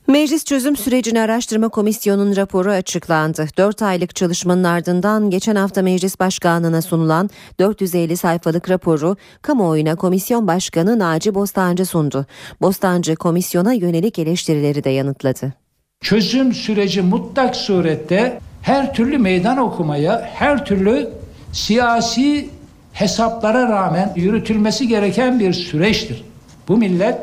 Meclis 0.09 0.45
Çözüm 0.45 0.75
Sürecini 0.75 1.21
Araştırma 1.21 1.69
Komisyonu'nun 1.69 2.35
raporu 2.35 2.71
açıklandı. 2.71 3.47
4 3.57 3.81
aylık 3.81 4.15
çalışmanın 4.15 4.63
ardından 4.63 5.29
geçen 5.29 5.55
hafta 5.55 5.81
Meclis 5.81 6.19
Başkanlığı'na 6.19 6.81
sunulan 6.81 7.29
450 7.59 8.17
sayfalık 8.17 8.69
raporu 8.69 9.17
kamuoyuna 9.41 9.95
Komisyon 9.95 10.47
Başkanı 10.47 10.99
Naci 10.99 11.35
Bostancı 11.35 11.85
sundu. 11.85 12.25
Bostancı 12.61 13.15
komisyona 13.15 13.73
yönelik 13.73 14.19
eleştirileri 14.19 14.83
de 14.83 14.89
yanıtladı. 14.89 15.53
Çözüm 16.01 16.53
süreci 16.53 17.01
mutlak 17.01 17.55
surette 17.55 18.39
her 18.61 18.93
türlü 18.93 19.17
meydan 19.17 19.57
okumaya, 19.57 20.31
her 20.33 20.65
türlü 20.65 21.09
siyasi 21.51 22.49
hesaplara 22.93 23.69
rağmen 23.69 24.13
yürütülmesi 24.15 24.87
gereken 24.87 25.39
bir 25.39 25.53
süreçtir. 25.53 26.23
Bu 26.67 26.77
millet 26.77 27.17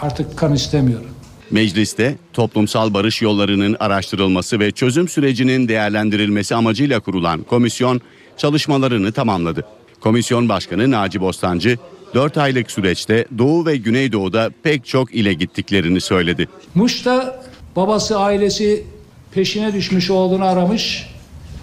artık 0.00 0.36
kan 0.36 0.54
istemiyor. 0.54 1.17
Mecliste 1.50 2.16
toplumsal 2.32 2.94
barış 2.94 3.22
yollarının 3.22 3.76
araştırılması 3.80 4.60
ve 4.60 4.70
çözüm 4.70 5.08
sürecinin 5.08 5.68
değerlendirilmesi 5.68 6.54
amacıyla 6.54 7.00
kurulan 7.00 7.42
komisyon 7.42 8.00
çalışmalarını 8.36 9.12
tamamladı. 9.12 9.64
Komisyon 10.00 10.48
Başkanı 10.48 10.90
Naci 10.90 11.20
Bostancı 11.20 11.78
4 12.14 12.38
aylık 12.38 12.70
süreçte 12.70 13.24
Doğu 13.38 13.66
ve 13.66 13.76
Güneydoğu'da 13.76 14.50
pek 14.62 14.86
çok 14.86 15.14
ile 15.14 15.32
gittiklerini 15.32 16.00
söyledi. 16.00 16.48
Muş'ta 16.74 17.42
babası 17.76 18.18
ailesi 18.18 18.84
peşine 19.32 19.72
düşmüş 19.72 20.10
oğlunu 20.10 20.44
aramış 20.44 21.06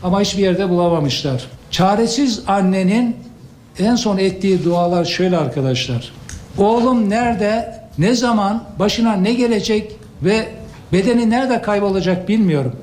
ama 0.03 0.21
hiçbir 0.21 0.43
yerde 0.43 0.69
bulamamışlar. 0.69 1.45
Çaresiz 1.71 2.43
annenin 2.47 3.15
en 3.79 3.95
son 3.95 4.17
ettiği 4.17 4.63
dualar 4.63 5.05
şöyle 5.05 5.37
arkadaşlar. 5.37 6.11
Oğlum 6.57 7.09
nerede, 7.09 7.84
ne 7.97 8.15
zaman, 8.15 8.63
başına 8.79 9.13
ne 9.13 9.33
gelecek 9.33 9.91
ve 10.23 10.47
bedeni 10.93 11.29
nerede 11.29 11.61
kaybolacak 11.61 12.29
bilmiyorum. 12.29 12.75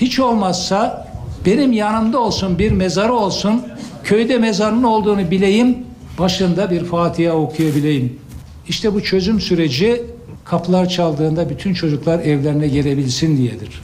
Hiç 0.00 0.20
olmazsa 0.20 1.08
benim 1.46 1.72
yanımda 1.72 2.20
olsun 2.20 2.58
bir 2.58 2.72
mezarı 2.72 3.12
olsun, 3.12 3.62
köyde 4.04 4.38
mezarının 4.38 4.82
olduğunu 4.82 5.30
bileyim, 5.30 5.78
başında 6.18 6.70
bir 6.70 6.84
Fatiha 6.84 7.32
okuyabileyim. 7.32 8.18
İşte 8.68 8.94
bu 8.94 9.02
çözüm 9.02 9.40
süreci 9.40 10.02
kapılar 10.44 10.88
çaldığında 10.88 11.50
bütün 11.50 11.74
çocuklar 11.74 12.18
evlerine 12.18 12.68
gelebilsin 12.68 13.36
diyedir. 13.36 13.82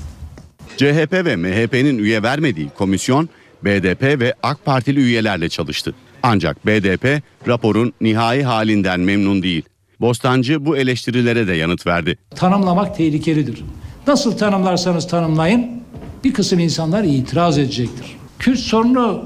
CHP 0.76 1.12
ve 1.12 1.36
MHP'nin 1.36 1.98
üye 1.98 2.22
vermediği 2.22 2.68
komisyon 2.68 3.28
BDP 3.64 4.02
ve 4.02 4.34
AK 4.42 4.64
Partili 4.64 5.00
üyelerle 5.00 5.48
çalıştı. 5.48 5.94
Ancak 6.22 6.66
BDP 6.66 7.22
raporun 7.48 7.92
nihai 8.00 8.42
halinden 8.42 9.00
memnun 9.00 9.42
değil. 9.42 9.62
Bostancı 10.02 10.66
bu 10.66 10.76
eleştirilere 10.76 11.46
de 11.46 11.52
yanıt 11.52 11.86
verdi. 11.86 12.18
Tanımlamak 12.36 12.96
tehlikelidir. 12.96 13.64
Nasıl 14.06 14.38
tanımlarsanız 14.38 15.08
tanımlayın 15.08 15.66
bir 16.24 16.32
kısım 16.32 16.58
insanlar 16.58 17.04
itiraz 17.04 17.58
edecektir. 17.58 18.16
Kürt 18.38 18.58
sorunu 18.58 19.22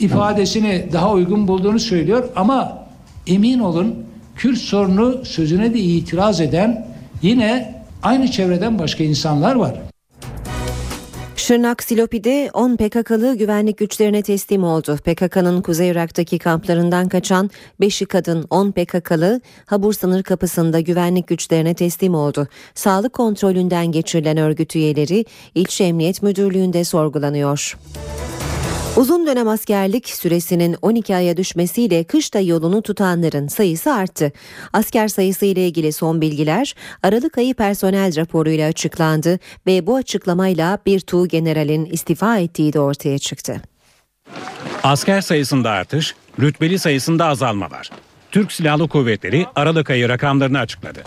ifadesini 0.00 0.88
daha 0.92 1.12
uygun 1.12 1.48
bulduğunu 1.48 1.78
söylüyor 1.78 2.28
ama 2.36 2.86
emin 3.26 3.58
olun 3.58 3.94
Kürt 4.36 4.58
sorunu 4.58 5.24
sözüne 5.24 5.74
de 5.74 5.78
itiraz 5.78 6.40
eden 6.40 6.86
yine 7.22 7.82
aynı 8.02 8.30
çevreden 8.30 8.78
başka 8.78 9.04
insanlar 9.04 9.54
var. 9.54 9.74
Şırnak 11.44 11.82
Silopi'de 11.82 12.50
10 12.52 12.76
PKK'lı 12.76 13.36
güvenlik 13.36 13.78
güçlerine 13.78 14.22
teslim 14.22 14.64
oldu. 14.64 14.96
PKK'nın 14.96 15.62
Kuzey 15.62 15.88
Irak'taki 15.88 16.38
kamplarından 16.38 17.08
kaçan 17.08 17.50
5'i 17.80 18.06
kadın 18.06 18.46
10 18.50 18.72
PKK'lı 18.72 19.40
Habur 19.66 19.92
sınır 19.92 20.22
kapısında 20.22 20.80
güvenlik 20.80 21.26
güçlerine 21.26 21.74
teslim 21.74 22.14
oldu. 22.14 22.48
Sağlık 22.74 23.12
kontrolünden 23.12 23.86
geçirilen 23.86 24.36
örgüt 24.36 24.76
üyeleri 24.76 25.24
İlçe 25.54 25.84
Emniyet 25.84 26.22
Müdürlüğü'nde 26.22 26.84
sorgulanıyor. 26.84 27.76
Uzun 28.96 29.26
dönem 29.26 29.48
askerlik 29.48 30.08
süresinin 30.08 30.76
12 30.82 31.16
aya 31.16 31.36
düşmesiyle 31.36 32.04
kışta 32.04 32.40
yolunu 32.40 32.82
tutanların 32.82 33.48
sayısı 33.48 33.92
arttı. 33.92 34.32
Asker 34.72 35.08
sayısı 35.08 35.46
ile 35.46 35.66
ilgili 35.66 35.92
son 35.92 36.20
bilgiler 36.20 36.74
Aralık 37.02 37.38
ayı 37.38 37.54
personel 37.54 38.16
raporuyla 38.16 38.68
açıklandı 38.68 39.38
ve 39.66 39.86
bu 39.86 39.96
açıklamayla 39.96 40.78
bir 40.86 41.00
tuğ 41.00 41.28
generalin 41.28 41.84
istifa 41.84 42.38
ettiği 42.38 42.72
de 42.72 42.80
ortaya 42.80 43.18
çıktı. 43.18 43.62
Asker 44.82 45.20
sayısında 45.20 45.70
artış, 45.70 46.14
rütbeli 46.40 46.78
sayısında 46.78 47.26
azalma 47.26 47.70
var. 47.70 47.90
Türk 48.30 48.52
Silahlı 48.52 48.88
Kuvvetleri 48.88 49.46
Aralık 49.56 49.90
ayı 49.90 50.08
rakamlarını 50.08 50.58
açıkladı. 50.58 51.02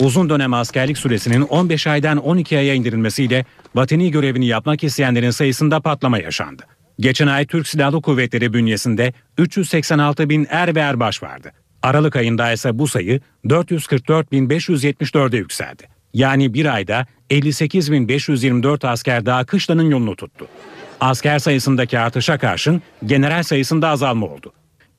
Uzun 0.00 0.30
dönem 0.30 0.54
askerlik 0.54 0.98
süresinin 0.98 1.42
15 1.42 1.86
aydan 1.86 2.16
12 2.16 2.58
aya 2.58 2.74
indirilmesiyle 2.74 3.44
vatani 3.74 4.10
görevini 4.10 4.46
yapmak 4.46 4.84
isteyenlerin 4.84 5.30
sayısında 5.30 5.80
patlama 5.80 6.18
yaşandı. 6.18 6.73
Geçen 7.00 7.26
ay 7.26 7.46
Türk 7.46 7.68
Silahlı 7.68 8.02
Kuvvetleri 8.02 8.52
bünyesinde 8.52 9.12
386 9.38 10.28
bin 10.28 10.46
er 10.50 10.74
ve 10.74 10.80
erbaş 10.80 11.22
vardı. 11.22 11.52
Aralık 11.82 12.16
ayında 12.16 12.52
ise 12.52 12.78
bu 12.78 12.88
sayı 12.88 13.20
444.574'e 13.44 15.38
yükseldi. 15.38 15.82
Yani 16.14 16.54
bir 16.54 16.74
ayda 16.74 17.06
58.524 17.30 18.88
asker 18.88 19.26
daha 19.26 19.44
kışlanın 19.44 19.90
yolunu 19.90 20.16
tuttu. 20.16 20.46
Asker 21.00 21.38
sayısındaki 21.38 21.98
artışa 21.98 22.38
karşın 22.38 22.82
general 23.06 23.42
sayısında 23.42 23.88
azalma 23.88 24.26
oldu. 24.26 24.52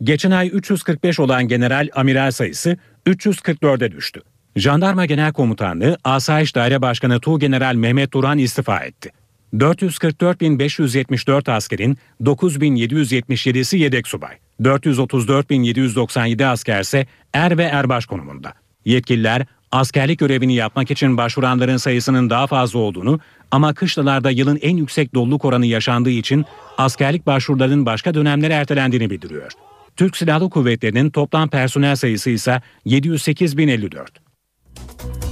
Geçen 0.03 0.31
ay 0.31 0.49
345 0.53 1.19
olan 1.19 1.47
general 1.47 1.89
amiral 1.95 2.31
sayısı 2.31 2.77
344'e 3.07 3.91
düştü. 3.91 4.21
Jandarma 4.55 5.05
Genel 5.05 5.33
Komutanlığı 5.33 5.97
Asayiş 6.03 6.55
Daire 6.55 6.81
Başkanı 6.81 7.19
Tuğgeneral 7.19 7.75
Mehmet 7.75 8.13
Duran 8.13 8.37
istifa 8.37 8.79
etti. 8.79 9.11
444.574 9.59 11.51
askerin 11.51 11.97
9.777'si 12.23 13.77
yedek 13.77 14.07
subay. 14.07 14.35
434.797 14.61 16.45
asker 16.45 16.81
ise 16.81 17.07
er 17.33 17.57
ve 17.57 17.63
erbaş 17.63 18.05
konumunda. 18.05 18.53
Yetkililer 18.85 19.45
askerlik 19.71 20.19
görevini 20.19 20.55
yapmak 20.55 20.91
için 20.91 21.17
başvuranların 21.17 21.77
sayısının 21.77 22.29
daha 22.29 22.47
fazla 22.47 22.79
olduğunu 22.79 23.19
ama 23.51 23.73
kışlalarda 23.73 24.31
yılın 24.31 24.59
en 24.61 24.77
yüksek 24.77 25.15
doluluk 25.15 25.45
oranı 25.45 25.65
yaşandığı 25.65 26.09
için 26.09 26.45
askerlik 26.77 27.25
başvurularının 27.25 27.85
başka 27.85 28.13
dönemlere 28.13 28.53
ertelendiğini 28.53 29.09
bildiriyor. 29.09 29.51
Türk 29.95 30.17
Silahlı 30.17 30.49
Kuvvetleri'nin 30.49 31.09
toplam 31.09 31.49
personel 31.49 31.95
sayısı 31.95 32.29
ise 32.29 32.61
708.054. 32.85 35.24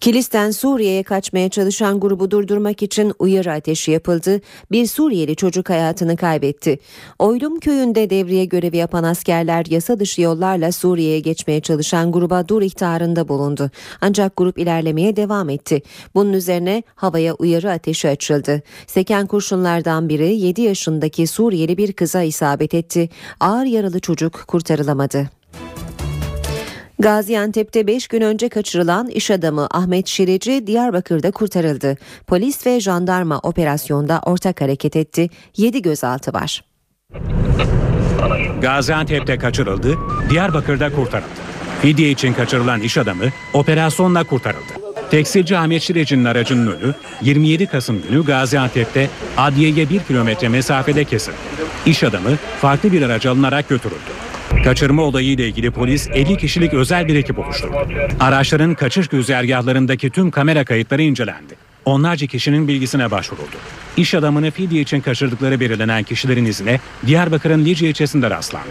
Kilis'ten 0.00 0.50
Suriye'ye 0.50 1.02
kaçmaya 1.02 1.48
çalışan 1.48 2.00
grubu 2.00 2.30
durdurmak 2.30 2.82
için 2.82 3.12
uyarı 3.18 3.52
ateşi 3.52 3.90
yapıldı. 3.90 4.40
Bir 4.70 4.86
Suriyeli 4.86 5.36
çocuk 5.36 5.70
hayatını 5.70 6.16
kaybetti. 6.16 6.78
Oylum 7.18 7.60
köyünde 7.60 8.10
devriye 8.10 8.44
görevi 8.44 8.76
yapan 8.76 9.04
askerler 9.04 9.66
yasa 9.66 10.00
dışı 10.00 10.22
yollarla 10.22 10.72
Suriye'ye 10.72 11.20
geçmeye 11.20 11.60
çalışan 11.60 12.12
gruba 12.12 12.48
dur 12.48 12.62
ihtarında 12.62 13.28
bulundu. 13.28 13.70
Ancak 14.00 14.36
grup 14.36 14.58
ilerlemeye 14.58 15.16
devam 15.16 15.48
etti. 15.48 15.82
Bunun 16.14 16.32
üzerine 16.32 16.82
havaya 16.94 17.34
uyarı 17.34 17.70
ateşi 17.70 18.08
açıldı. 18.08 18.62
Seken 18.86 19.26
kurşunlardan 19.26 20.08
biri 20.08 20.34
7 20.34 20.62
yaşındaki 20.62 21.26
Suriyeli 21.26 21.76
bir 21.76 21.92
kıza 21.92 22.22
isabet 22.22 22.74
etti. 22.74 23.08
Ağır 23.40 23.64
yaralı 23.64 24.00
çocuk 24.00 24.44
kurtarılamadı. 24.48 25.39
Gaziantep'te 27.00 27.86
5 27.86 28.08
gün 28.08 28.20
önce 28.20 28.48
kaçırılan 28.48 29.08
iş 29.08 29.30
adamı 29.30 29.68
Ahmet 29.70 30.06
Şirici 30.06 30.66
Diyarbakır'da 30.66 31.30
kurtarıldı. 31.30 31.96
Polis 32.26 32.66
ve 32.66 32.80
jandarma 32.80 33.38
operasyonda 33.38 34.20
ortak 34.26 34.60
hareket 34.60 34.96
etti. 34.96 35.28
7 35.56 35.82
gözaltı 35.82 36.32
var. 36.32 36.64
Gaziantep'te 38.62 39.38
kaçırıldı, 39.38 39.98
Diyarbakır'da 40.30 40.92
kurtarıldı. 40.92 41.30
Fidye 41.82 42.10
için 42.10 42.32
kaçırılan 42.32 42.80
iş 42.80 42.98
adamı 42.98 43.24
operasyonla 43.54 44.24
kurtarıldı. 44.24 44.79
Tekstilci 45.10 45.58
Ahmet 45.58 45.82
Şireci'nin 45.82 46.24
aracının 46.24 46.66
önü 46.72 46.94
27 47.22 47.66
Kasım 47.66 48.02
günü 48.08 48.24
Gaziantep'te 48.24 49.10
adliyeye 49.36 49.90
1 49.90 50.00
kilometre 50.00 50.48
mesafede 50.48 51.04
kesildi. 51.04 51.36
İş 51.86 52.04
adamı 52.04 52.36
farklı 52.60 52.92
bir 52.92 53.02
araca 53.02 53.30
alınarak 53.30 53.68
götürüldü. 53.68 54.10
Kaçırma 54.64 55.02
olayı 55.02 55.28
ile 55.28 55.46
ilgili 55.48 55.70
polis 55.70 56.08
50 56.08 56.36
kişilik 56.36 56.74
özel 56.74 57.08
bir 57.08 57.14
ekip 57.14 57.38
oluşturdu. 57.38 57.74
Araçların 58.20 58.74
kaçış 58.74 59.08
güzergahlarındaki 59.08 60.10
tüm 60.10 60.30
kamera 60.30 60.64
kayıtları 60.64 61.02
incelendi. 61.02 61.54
Onlarca 61.84 62.26
kişinin 62.26 62.68
bilgisine 62.68 63.10
başvuruldu. 63.10 63.56
İş 63.96 64.14
adamını 64.14 64.50
fidye 64.50 64.80
için 64.80 65.00
kaçırdıkları 65.00 65.60
belirlenen 65.60 66.02
kişilerin 66.02 66.44
izine 66.44 66.80
Diyarbakır'ın 67.06 67.64
Lice 67.64 67.88
ilçesinde 67.88 68.30
rastlandı. 68.30 68.70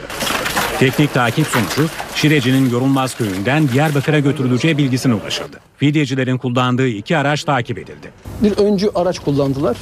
Teknik 0.80 1.14
takip 1.14 1.48
sonucu 1.48 1.90
Şireci'nin 2.16 2.70
Yorulmaz 2.70 3.18
köyünden 3.18 3.70
Diyarbakır'a 3.70 4.20
götürüleceği 4.20 4.78
bilgisine 4.78 5.14
ulaşıldı. 5.14 5.60
Fidyecilerin 5.78 6.38
kullandığı 6.38 6.88
iki 6.88 7.18
araç 7.18 7.44
takip 7.44 7.78
edildi. 7.78 8.12
Bir 8.44 8.58
öncü 8.58 8.90
araç 8.96 9.20
kullandılar. 9.20 9.78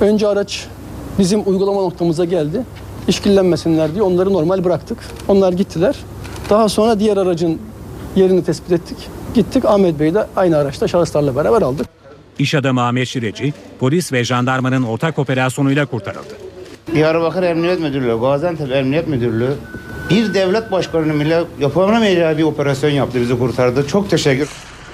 Öncü 0.00 0.26
araç 0.26 0.66
bizim 1.18 1.48
uygulama 1.48 1.80
noktamıza 1.80 2.24
geldi 2.24 2.62
işkillenmesinler 3.08 3.92
diye 3.94 4.02
onları 4.02 4.32
normal 4.32 4.64
bıraktık. 4.64 4.98
Onlar 5.28 5.52
gittiler. 5.52 5.96
Daha 6.50 6.68
sonra 6.68 7.00
diğer 7.00 7.16
aracın 7.16 7.58
yerini 8.16 8.44
tespit 8.44 8.72
ettik. 8.72 8.96
Gittik 9.34 9.64
Ahmet 9.64 10.00
Bey'i 10.00 10.14
de 10.14 10.26
aynı 10.36 10.56
araçta 10.56 10.88
şahıslarla 10.88 11.36
beraber 11.36 11.62
aldık. 11.62 11.86
İş 12.38 12.54
adamı 12.54 12.86
Ahmet 12.86 13.08
Şireci, 13.08 13.52
polis 13.80 14.12
ve 14.12 14.24
jandarmanın 14.24 14.82
ortak 14.82 15.18
operasyonuyla 15.18 15.86
kurtarıldı. 15.86 16.36
Diyarbakır 16.94 17.42
Emniyet 17.42 17.80
Müdürlüğü, 17.80 18.20
Gaziantep 18.20 18.72
Emniyet 18.72 19.08
Müdürlüğü 19.08 19.54
bir 20.10 20.34
devlet 20.34 20.72
başkanının 20.72 21.20
bile 21.20 21.44
yapamayacağı 21.60 22.38
bir 22.38 22.42
operasyon 22.42 22.90
yaptı, 22.90 23.20
bizi 23.20 23.38
kurtardı. 23.38 23.86
Çok 23.88 24.10
teşekkür. 24.10 24.48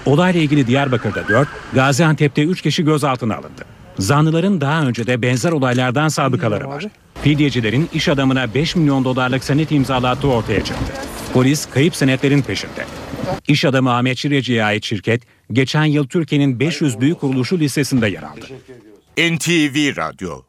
Olayla 0.07 0.41
ilgili 0.41 0.67
Diyarbakır'da 0.67 1.29
4, 1.29 1.49
Gaziantep'te 1.75 2.43
3 2.43 2.63
kişi 2.63 2.85
gözaltına 2.85 3.35
alındı. 3.35 3.65
Zanlıların 3.99 4.61
daha 4.61 4.87
önce 4.87 5.07
de 5.07 5.23
benzer 5.23 5.53
olaylardan 5.53 6.09
sabıkaları 6.09 6.69
var. 6.69 6.85
Fidyecilerin 7.23 7.89
iş 7.93 8.09
adamına 8.09 8.55
5 8.55 8.77
milyon 8.77 9.05
dolarlık 9.05 9.45
senet 9.45 9.73
imzalattığı 9.73 10.29
ortaya 10.29 10.65
çıktı. 10.65 10.93
Polis 11.33 11.67
kayıp 11.67 11.97
senetlerin 11.97 12.43
peşinde. 12.43 12.85
İş 13.49 13.65
adamı 13.65 13.93
Ahmet 13.97 14.19
Şireci'ye 14.19 14.65
ait 14.65 14.85
şirket 14.85 15.23
geçen 15.53 15.85
yıl 15.85 16.07
Türkiye'nin 16.07 16.61
500 16.61 17.01
büyük 17.01 17.21
kuruluşu 17.21 17.59
listesinde 17.59 18.09
yer 18.09 18.23
aldı. 18.23 18.47
NTV 19.19 19.97
Radyo 19.97 20.43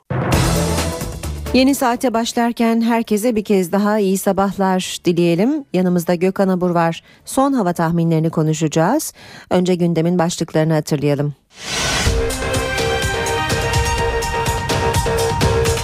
Yeni 1.55 1.75
saate 1.75 2.13
başlarken 2.13 2.81
herkese 2.81 3.35
bir 3.35 3.43
kez 3.43 3.71
daha 3.71 3.99
iyi 3.99 4.17
sabahlar 4.17 4.97
dileyelim. 5.05 5.65
Yanımızda 5.73 6.15
Gökhan 6.15 6.47
Abur 6.47 6.69
var. 6.69 7.03
Son 7.25 7.53
hava 7.53 7.73
tahminlerini 7.73 8.29
konuşacağız. 8.29 9.13
Önce 9.49 9.75
gündemin 9.75 10.19
başlıklarını 10.19 10.73
hatırlayalım. 10.73 11.33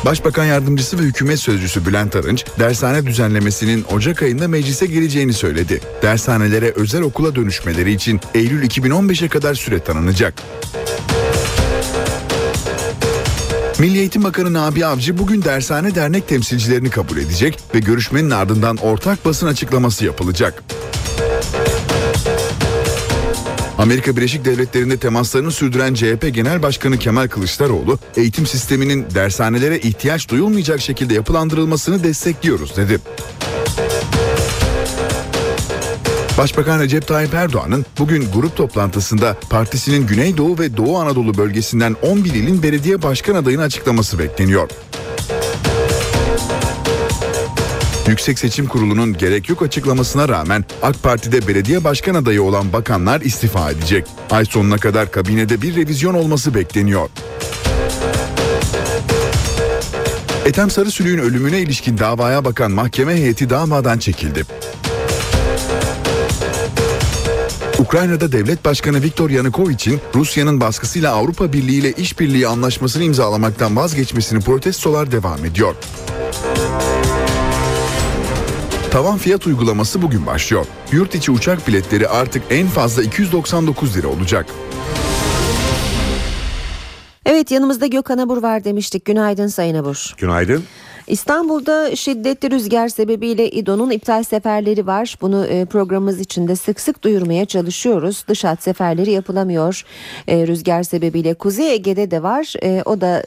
Başbakan 0.06 0.46
Yardımcısı 0.46 1.00
ve 1.00 1.02
Hükümet 1.02 1.40
Sözcüsü 1.40 1.86
Bülent 1.86 2.16
Arınç, 2.16 2.46
dershane 2.60 3.06
düzenlemesinin 3.06 3.86
Ocak 3.94 4.24
ayında 4.24 4.48
meclise 4.48 4.86
geleceğini 4.86 5.34
söyledi. 5.34 5.82
Dershanelere 6.02 6.72
özel 6.72 7.02
okula 7.02 7.36
dönüşmeleri 7.36 7.92
için 7.92 8.20
Eylül 8.34 8.64
2015'e 8.64 9.28
kadar 9.28 9.54
süre 9.54 9.80
tanınacak. 9.80 10.34
Milli 13.82 14.00
Eğitim 14.00 14.24
Bakanı 14.24 14.54
Nabi 14.54 14.86
Avcı 14.86 15.18
bugün 15.18 15.42
dershane 15.42 15.96
dernek 15.96 16.28
temsilcilerini 16.28 16.90
kabul 16.90 17.18
edecek 17.18 17.60
ve 17.76 17.80
görüşmenin 17.80 18.30
ardından 18.30 18.78
ortak 18.78 19.26
basın 19.26 19.48
açıklaması 19.48 20.06
yapılacak. 20.06 20.64
Amerika 23.78 24.18
Birleşik 24.18 24.46
Devletleri'nde 24.46 24.98
temaslarını 24.98 25.52
sürdüren 25.52 25.94
CHP 25.94 26.34
Genel 26.34 26.64
Başkanı 26.64 26.98
Kemal 26.98 27.28
Kılıçdaroğlu, 27.28 28.00
eğitim 28.18 28.46
sisteminin 28.46 29.06
dershanelere 29.16 29.80
ihtiyaç 29.80 30.30
duyulmayacak 30.30 30.82
şekilde 30.82 31.14
yapılandırılmasını 31.14 32.04
destekliyoruz 32.04 32.78
dedi. 32.78 33.00
Başbakan 36.42 36.80
Recep 36.80 37.08
Tayyip 37.08 37.34
Erdoğan'ın 37.34 37.86
bugün 38.00 38.32
grup 38.34 38.56
toplantısında 38.56 39.38
partisinin 39.50 40.08
Güneydoğu 40.08 40.60
ve 40.60 40.78
Doğu 40.78 40.98
Anadolu 40.98 41.38
bölgesinden 41.38 41.96
11 42.02 42.34
ilin 42.34 42.64
belediye 42.64 43.02
başkan 43.02 43.36
adayını 43.36 43.62
açıklaması 43.62 44.20
bekleniyor. 44.20 44.70
Yüksek 48.08 48.40
Seçim 48.40 48.68
Kurulu'nun 48.68 49.18
gerek 49.18 49.50
yok 49.50 49.62
açıklamasına 49.62 50.30
rağmen 50.30 50.66
AK 50.82 51.04
Parti'de 51.04 51.48
belediye 51.48 51.84
başkan 51.84 52.16
adayı 52.16 52.44
olan 52.44 52.74
bakanlar 52.74 53.22
istifa 53.22 53.72
edecek. 53.72 54.08
Ay 54.32 54.46
sonuna 54.46 54.78
kadar 54.78 55.12
kabinede 55.12 55.62
bir 55.62 55.76
revizyon 55.76 56.14
olması 56.14 56.54
bekleniyor. 56.54 57.10
Ethem 60.46 60.72
Sarısülüğün 60.72 61.18
ölümüne 61.18 61.60
ilişkin 61.60 61.98
davaya 61.98 62.46
bakan 62.46 62.72
mahkeme 62.72 63.14
heyeti 63.14 63.50
davadan 63.50 63.98
çekildi. 63.98 64.46
Ukrayna'da 67.82 68.32
devlet 68.32 68.66
başkanı 68.66 69.04
Viktor 69.04 69.30
Yanukovych'in 69.30 70.00
Rusya'nın 70.16 70.62
baskısıyla 70.62 71.14
Avrupa 71.14 71.54
Birliği 71.54 71.80
ile 71.80 71.92
işbirliği 71.92 72.48
anlaşmasını 72.48 73.04
imzalamaktan 73.04 73.76
vazgeçmesini 73.76 74.40
protestolar 74.40 75.12
devam 75.12 75.46
ediyor. 75.46 75.76
Tavan 78.92 79.18
fiyat 79.18 79.48
uygulaması 79.48 80.02
bugün 80.02 80.26
başlıyor. 80.26 80.66
Yurt 80.92 81.16
içi 81.16 81.32
uçak 81.32 81.68
biletleri 81.68 82.08
artık 82.08 82.44
en 82.50 82.68
fazla 82.68 83.04
299 83.04 83.98
lira 83.98 84.08
olacak. 84.08 84.46
Evet 87.26 87.52
yanımızda 87.52 87.88
Gökhan 87.88 88.18
Abur 88.18 88.44
var 88.44 88.64
demiştik. 88.64 89.06
Günaydın 89.06 89.48
Sayın 89.48 89.76
Abur. 89.76 90.14
Günaydın. 90.18 90.64
İstanbul'da 91.08 91.96
şiddetli 91.96 92.52
rüzgar 92.52 92.88
sebebiyle 92.88 93.50
İDO'nun 93.52 93.92
iptal 93.92 94.24
seferleri 94.24 94.88
var. 94.88 95.16
Bunu 95.22 95.46
e, 95.46 95.66
programımız 95.66 96.20
içinde 96.20 96.56
sık 96.56 96.80
sık 96.80 97.04
duyurmaya 97.04 97.46
çalışıyoruz. 97.46 98.24
Dış 98.28 98.44
hat 98.44 98.64
seferleri 98.64 99.12
yapılamıyor 99.12 99.84
e, 100.28 100.48
rüzgar 100.48 100.84
sebebiyle. 100.84 101.34
Kuzey 101.34 101.74
Ege'de 101.74 102.12
de 102.12 102.24
var. 102.24 102.54
E, 102.64 102.82
o 102.86 103.02
da 103.02 103.24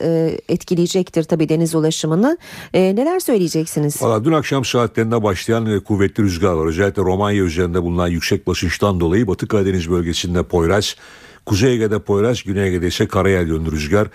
etkileyecektir 0.49 1.23
tabii 1.25 1.49
deniz 1.49 1.75
ulaşımını. 1.75 2.39
Neler 2.75 3.21
söyleyeceksiniz? 3.21 4.03
Valla 4.03 4.25
dün 4.25 4.33
akşam 4.33 4.65
saatlerinde 4.65 5.23
başlayan 5.23 5.81
kuvvetli 5.81 6.23
rüzgar 6.23 6.53
var. 6.53 6.67
Özellikle 6.67 7.03
Romanya 7.03 7.43
üzerinde 7.43 7.83
bulunan 7.83 8.09
yüksek 8.09 8.47
basınçtan 8.47 9.01
dolayı 9.01 9.27
Batı 9.27 9.49
Karadeniz 9.49 9.91
bölgesinde 9.91 10.43
Poyraz, 10.43 10.97
Kuzey 11.47 11.75
Ege'de 11.75 11.99
Poyraz, 11.99 12.43
Güney 12.43 12.69
Ege'de 12.69 12.87
ise 12.87 13.07
karayel 13.07 13.49
yönlü 13.49 13.73
rüzgar 13.73 14.09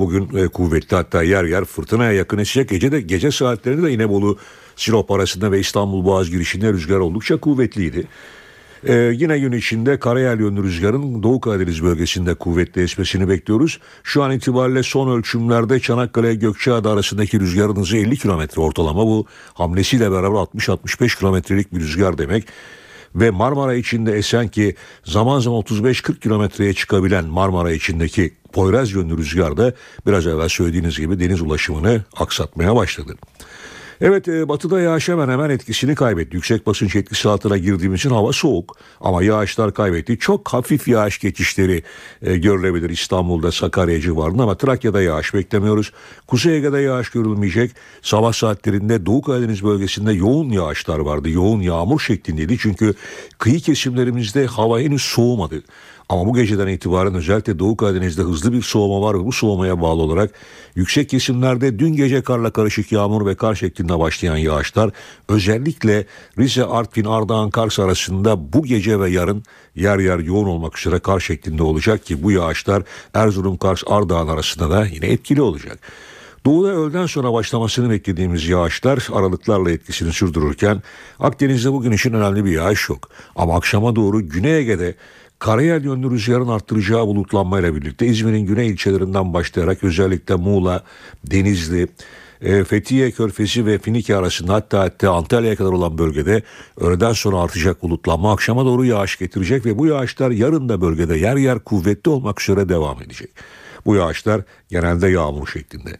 bugün 0.00 0.36
e, 0.36 0.48
kuvvetli 0.48 0.96
hatta 0.96 1.22
yer 1.22 1.44
yer 1.44 1.64
fırtınaya 1.64 2.12
yakın 2.12 2.38
esecek. 2.38 2.68
Gece 2.68 2.92
de 2.92 3.00
gece 3.00 3.30
saatlerinde 3.30 3.86
de 3.86 3.92
İnebolu 3.92 4.38
Sinop 4.76 5.10
arasında 5.10 5.52
ve 5.52 5.60
İstanbul 5.60 6.04
Boğaz 6.04 6.30
girişinde 6.30 6.72
rüzgar 6.72 6.98
oldukça 6.98 7.36
kuvvetliydi. 7.36 8.06
Ee, 8.84 8.94
yine 8.94 9.38
gün 9.38 9.52
içinde 9.52 9.98
karayel 9.98 10.40
yönlü 10.40 10.62
rüzgarın 10.62 11.22
Doğu 11.22 11.40
Karadeniz 11.40 11.82
bölgesinde 11.82 12.34
kuvvetli 12.34 12.82
esmesini 12.82 13.28
bekliyoruz. 13.28 13.80
Şu 14.02 14.22
an 14.22 14.30
itibariyle 14.32 14.82
son 14.82 15.18
ölçümlerde 15.18 15.80
Çanakkale 15.80 16.34
Gökçeada 16.34 16.90
arasındaki 16.90 17.40
rüzgarın 17.40 17.76
hızı 17.76 17.96
50 17.96 18.16
kilometre 18.16 18.62
ortalama. 18.62 19.06
Bu 19.06 19.26
hamlesiyle 19.54 20.12
beraber 20.12 20.38
60-65 20.38 21.18
kilometrelik 21.18 21.74
bir 21.74 21.80
rüzgar 21.80 22.18
demek 22.18 22.44
ve 23.14 23.30
Marmara 23.30 23.74
içinde 23.74 24.12
esen 24.12 24.48
ki 24.48 24.74
zaman 25.04 25.40
zaman 25.40 25.60
35-40 25.60 26.20
kilometreye 26.20 26.74
çıkabilen 26.74 27.24
Marmara 27.24 27.72
içindeki 27.72 28.34
Poyraz 28.52 28.92
yönlü 28.92 29.16
rüzgar 29.16 29.56
da 29.56 29.74
biraz 30.06 30.26
evvel 30.26 30.48
söylediğiniz 30.48 30.98
gibi 30.98 31.20
deniz 31.20 31.40
ulaşımını 31.40 32.04
aksatmaya 32.16 32.76
başladı. 32.76 33.14
Evet 34.02 34.28
e, 34.28 34.48
batıda 34.48 34.80
yağış 34.80 35.08
hemen 35.08 35.28
hemen 35.28 35.50
etkisini 35.50 35.94
kaybetti. 35.94 36.36
Yüksek 36.36 36.66
basınç 36.66 36.96
etkisi 36.96 37.28
altına 37.28 37.58
girdiğimiz 37.58 38.00
için 38.00 38.10
hava 38.10 38.32
soğuk 38.32 38.76
ama 39.00 39.22
yağışlar 39.22 39.74
kaybetti. 39.74 40.18
Çok 40.18 40.48
hafif 40.48 40.88
yağış 40.88 41.18
geçişleri 41.18 41.82
e, 42.22 42.36
görülebilir 42.36 42.90
İstanbul'da 42.90 43.52
Sakarya 43.52 44.00
civarında 44.00 44.42
ama 44.42 44.56
Trakya'da 44.56 45.02
yağış 45.02 45.34
beklemiyoruz. 45.34 45.92
Kuzey 46.26 46.56
Ege'de 46.56 46.78
yağış 46.78 47.10
görülmeyecek. 47.10 47.70
Sabah 48.02 48.32
saatlerinde 48.32 49.06
Doğu 49.06 49.22
Karadeniz 49.22 49.64
bölgesinde 49.64 50.12
yoğun 50.12 50.50
yağışlar 50.50 50.98
vardı. 50.98 51.30
Yoğun 51.30 51.60
yağmur 51.60 52.00
şeklindeydi 52.00 52.58
çünkü 52.58 52.94
kıyı 53.38 53.60
kesimlerimizde 53.60 54.46
hava 54.46 54.80
henüz 54.80 55.02
soğumadı. 55.02 55.62
Ama 56.10 56.26
bu 56.26 56.34
geceden 56.34 56.66
itibaren 56.66 57.14
özellikle 57.14 57.58
Doğu 57.58 57.76
Karadeniz'de 57.76 58.22
hızlı 58.22 58.52
bir 58.52 58.62
soğuma 58.62 59.06
var 59.06 59.14
ve 59.14 59.24
bu 59.24 59.32
soğumaya 59.32 59.80
bağlı 59.80 60.02
olarak 60.02 60.30
yüksek 60.74 61.08
kesimlerde 61.08 61.78
dün 61.78 61.96
gece 61.96 62.22
karla 62.22 62.50
karışık 62.50 62.92
yağmur 62.92 63.26
ve 63.26 63.34
kar 63.34 63.54
şeklinde 63.54 63.98
başlayan 63.98 64.36
yağışlar 64.36 64.90
özellikle 65.28 66.06
Rize, 66.38 66.64
Artvin, 66.64 67.04
Ardahan, 67.04 67.50
Kars 67.50 67.78
arasında 67.78 68.52
bu 68.52 68.62
gece 68.62 69.00
ve 69.00 69.10
yarın 69.10 69.42
yer 69.74 69.98
yer 69.98 70.18
yoğun 70.18 70.46
olmak 70.46 70.78
üzere 70.78 70.98
kar 70.98 71.20
şeklinde 71.20 71.62
olacak 71.62 72.06
ki 72.06 72.22
bu 72.22 72.32
yağışlar 72.32 72.82
Erzurum, 73.14 73.56
Kars, 73.56 73.82
Ardahan 73.86 74.28
arasında 74.28 74.70
da 74.70 74.86
yine 74.86 75.06
etkili 75.06 75.42
olacak. 75.42 75.78
Doğuda 76.46 76.68
öğleden 76.68 77.06
sonra 77.06 77.32
başlamasını 77.32 77.90
beklediğimiz 77.90 78.48
yağışlar 78.48 79.08
aralıklarla 79.12 79.70
etkisini 79.70 80.12
sürdürürken 80.12 80.82
Akdeniz'de 81.20 81.72
bugün 81.72 81.92
için 81.92 82.12
önemli 82.12 82.44
bir 82.44 82.50
yağış 82.50 82.88
yok. 82.88 83.08
Ama 83.36 83.56
akşama 83.56 83.96
doğru 83.96 84.28
Güney 84.28 84.58
Ege'de 84.58 84.94
Karayel 85.40 85.84
yönlü 85.84 86.10
rüzgarın 86.10 86.48
arttıracağı 86.48 87.06
bulutlanmayla 87.06 87.74
birlikte 87.76 88.06
İzmir'in 88.06 88.46
güney 88.46 88.68
ilçelerinden 88.68 89.34
başlayarak 89.34 89.84
özellikle 89.84 90.34
Muğla, 90.34 90.84
Denizli, 91.24 91.88
e, 92.42 92.64
Fethiye 92.64 93.10
Körfezi 93.10 93.66
ve 93.66 93.78
Finike 93.78 94.16
arasında 94.16 94.54
hatta 94.54 94.80
hatta 94.80 95.12
Antalya'ya 95.12 95.56
kadar 95.56 95.72
olan 95.72 95.98
bölgede 95.98 96.42
öğleden 96.80 97.12
sonra 97.12 97.36
artacak 97.36 97.82
bulutlanma 97.82 98.32
akşama 98.32 98.64
doğru 98.64 98.84
yağış 98.84 99.18
getirecek 99.18 99.66
ve 99.66 99.78
bu 99.78 99.86
yağışlar 99.86 100.30
yarın 100.30 100.68
da 100.68 100.80
bölgede 100.80 101.16
yer 101.16 101.36
yer 101.36 101.58
kuvvetli 101.58 102.10
olmak 102.10 102.40
üzere 102.40 102.68
devam 102.68 103.02
edecek. 103.02 103.30
Bu 103.86 103.94
yağışlar 103.94 104.42
genelde 104.68 105.08
yağmur 105.08 105.46
şeklinde. 105.46 105.90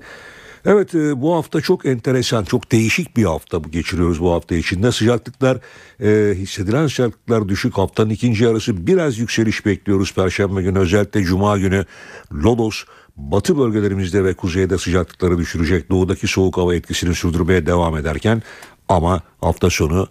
Evet 0.64 0.94
e, 0.94 1.22
bu 1.22 1.34
hafta 1.34 1.60
çok 1.60 1.86
enteresan, 1.86 2.44
çok 2.44 2.72
değişik 2.72 3.16
bir 3.16 3.24
hafta 3.24 3.58
geçiriyoruz 3.58 4.20
bu 4.20 4.32
hafta 4.32 4.54
içinde. 4.54 4.92
Sıcaklıklar, 4.92 5.58
e, 6.02 6.34
hissedilen 6.34 6.86
sıcaklıklar 6.86 7.48
düşük. 7.48 7.78
Haftanın 7.78 8.10
ikinci 8.10 8.44
yarısı 8.44 8.86
biraz 8.86 9.18
yükseliş 9.18 9.66
bekliyoruz 9.66 10.14
Perşembe 10.14 10.62
günü. 10.62 10.78
Özellikle 10.78 11.22
Cuma 11.22 11.58
günü 11.58 11.84
Lodos, 12.32 12.84
batı 13.16 13.58
bölgelerimizde 13.58 14.24
ve 14.24 14.34
kuzeyde 14.34 14.78
sıcaklıkları 14.78 15.38
düşürecek. 15.38 15.90
Doğudaki 15.90 16.26
soğuk 16.26 16.56
hava 16.56 16.74
etkisini 16.74 17.14
sürdürmeye 17.14 17.66
devam 17.66 17.96
ederken 17.96 18.42
ama 18.88 19.22
hafta 19.40 19.70
sonu 19.70 20.08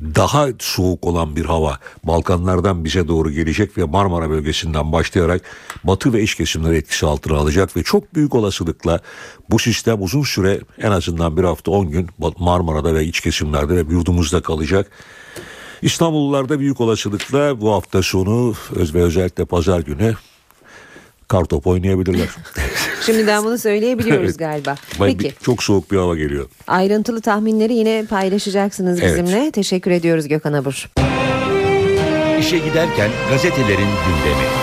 daha 0.00 0.48
soğuk 0.58 1.06
olan 1.06 1.36
bir 1.36 1.44
hava 1.44 1.78
Balkanlardan 2.04 2.84
bize 2.84 3.08
doğru 3.08 3.30
gelecek 3.30 3.78
ve 3.78 3.84
Marmara 3.84 4.30
bölgesinden 4.30 4.92
başlayarak 4.92 5.42
batı 5.84 6.12
ve 6.12 6.22
iç 6.22 6.34
kesimleri 6.34 6.76
etkisi 6.76 7.06
altına 7.06 7.38
alacak 7.38 7.76
ve 7.76 7.82
çok 7.82 8.14
büyük 8.14 8.34
olasılıkla 8.34 9.00
bu 9.50 9.58
sistem 9.58 10.02
uzun 10.02 10.22
süre 10.22 10.60
en 10.78 10.90
azından 10.90 11.36
bir 11.36 11.44
hafta 11.44 11.70
10 11.70 11.90
gün 11.90 12.08
Marmara'da 12.38 12.94
ve 12.94 13.04
iç 13.04 13.20
kesimlerde 13.20 13.76
ve 13.76 13.80
yurdumuzda 13.80 14.42
kalacak. 14.42 14.90
İstanbullularda 15.82 16.58
büyük 16.60 16.80
olasılıkla 16.80 17.60
bu 17.60 17.72
hafta 17.72 18.02
sonu 18.02 18.54
ve 18.70 19.02
özellikle 19.02 19.44
pazar 19.44 19.80
günü 19.80 20.14
kartop 21.32 21.66
oynayabilirler. 21.66 22.28
Şimdiden 23.06 23.44
bunu 23.44 23.58
söyleyebiliyoruz 23.58 24.28
evet. 24.28 24.38
galiba. 24.38 24.74
Peki. 24.98 25.32
Çok 25.42 25.62
soğuk 25.62 25.90
bir 25.90 25.96
hava 25.96 26.16
geliyor. 26.16 26.48
Ayrıntılı 26.66 27.20
tahminleri 27.20 27.74
yine 27.74 28.04
paylaşacaksınız 28.10 29.02
bizimle. 29.02 29.42
Evet. 29.42 29.54
Teşekkür 29.54 29.90
ediyoruz 29.90 30.28
Gökhan 30.28 30.52
Abur. 30.52 30.90
İşe 32.40 32.58
giderken 32.58 33.10
gazetelerin 33.30 33.78
gündemi. 33.78 34.61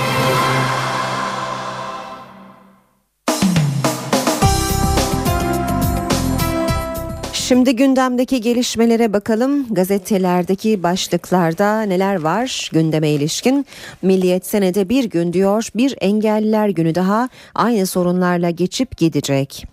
Şimdi 7.50 7.76
gündemdeki 7.76 8.42
gelişmelere 8.42 9.14
bakalım. 9.14 9.74
Gazetelerdeki 9.74 10.84
başlıklarda 10.84 11.82
neler 11.82 12.16
var 12.22 12.70
gündeme 12.74 13.10
ilişkin? 13.10 13.66
Milliyet 14.02 14.46
senede 14.46 14.90
bir 14.90 15.04
gün 15.04 15.34
diyor 15.34 15.68
bir 15.76 15.96
engelliler 16.02 16.70
günü 16.70 16.96
daha 16.96 17.30
aynı 17.56 17.88
sorunlarla 17.88 18.50
geçip 18.50 18.98
gidecek. 18.98 19.66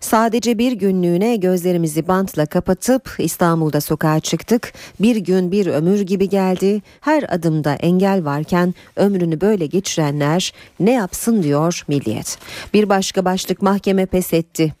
Sadece 0.00 0.58
bir 0.58 0.72
günlüğüne 0.72 1.36
gözlerimizi 1.36 2.08
bantla 2.08 2.46
kapatıp 2.46 3.14
İstanbul'da 3.18 3.80
sokağa 3.80 4.20
çıktık. 4.20 4.72
Bir 5.00 5.16
gün 5.16 5.52
bir 5.52 5.66
ömür 5.66 6.00
gibi 6.00 6.28
geldi. 6.28 6.82
Her 7.00 7.34
adımda 7.34 7.74
engel 7.74 8.24
varken 8.24 8.74
ömrünü 8.96 9.40
böyle 9.40 9.66
geçirenler 9.66 10.52
ne 10.80 10.92
yapsın 10.92 11.42
diyor 11.42 11.84
Milliyet. 11.88 12.38
Bir 12.74 12.88
başka 12.88 13.24
başlık 13.24 13.62
mahkeme 13.62 14.06
pes 14.06 14.32
etti. 14.32 14.74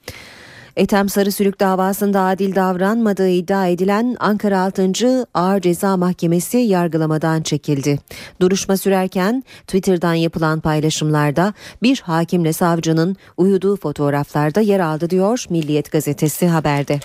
Ethem 0.78 1.08
Sarısülük 1.08 1.60
davasında 1.60 2.22
adil 2.22 2.54
davranmadığı 2.54 3.28
iddia 3.28 3.66
edilen 3.66 4.16
Ankara 4.20 4.60
6. 4.60 5.26
Ağır 5.34 5.60
Ceza 5.60 5.96
Mahkemesi 5.96 6.58
yargılamadan 6.58 7.42
çekildi. 7.42 7.98
Duruşma 8.40 8.76
sürerken 8.76 9.44
Twitter'dan 9.66 10.14
yapılan 10.14 10.60
paylaşımlarda 10.60 11.54
bir 11.82 12.00
hakimle 12.00 12.52
savcının 12.52 13.16
uyuduğu 13.36 13.76
fotoğraflarda 13.76 14.60
yer 14.60 14.80
aldı 14.80 15.10
diyor 15.10 15.44
Milliyet 15.50 15.92
gazetesi 15.92 16.48
haberde. 16.48 17.00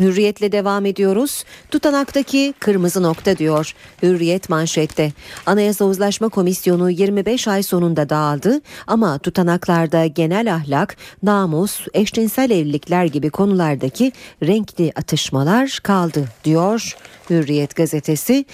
Hürriyetle 0.00 0.52
devam 0.52 0.86
ediyoruz. 0.86 1.44
Tutanaktaki 1.70 2.54
kırmızı 2.60 3.02
nokta 3.02 3.38
diyor. 3.38 3.74
Hürriyet 4.02 4.48
manşette. 4.48 5.12
Anayasa 5.46 5.84
Uzlaşma 5.84 6.28
Komisyonu 6.28 6.90
25 6.90 7.48
ay 7.48 7.62
sonunda 7.62 8.08
dağıldı 8.08 8.60
ama 8.86 9.18
tutanaklarda 9.18 10.06
genel 10.06 10.54
ahlak, 10.54 10.96
namus, 11.22 11.86
eşcinsel 11.94 12.50
evlilikler 12.50 13.04
gibi 13.04 13.30
konulardaki 13.30 14.12
renkli 14.42 14.92
atışmalar 14.96 15.80
kaldı 15.82 16.28
diyor 16.44 16.96
Hürriyet 17.32 17.76
gazetesi. 17.76 18.44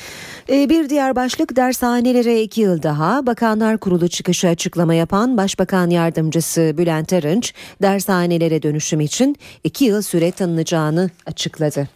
Ee, 0.51 0.69
bir 0.69 0.89
diğer 0.89 1.17
başlık 1.17 1.57
dershanelere 1.57 2.43
iki 2.43 2.61
yıl 2.61 2.83
daha 2.83 3.27
Bakanlar 3.27 3.79
Kurulu 3.79 4.09
çıkışı 4.09 4.49
açıklama 4.49 4.95
yapan 4.95 5.37
Başbakan 5.37 5.91
Yardımcısı 5.91 6.75
Bülent 6.79 7.13
Arınç 7.13 7.55
dershanelere 7.83 8.63
dönüşüm 8.63 9.01
için 9.01 9.37
iki 9.65 9.85
yıl 9.85 10.03
süre 10.03 10.31
tanınacağını 10.31 11.11
açıkladı. 11.27 11.89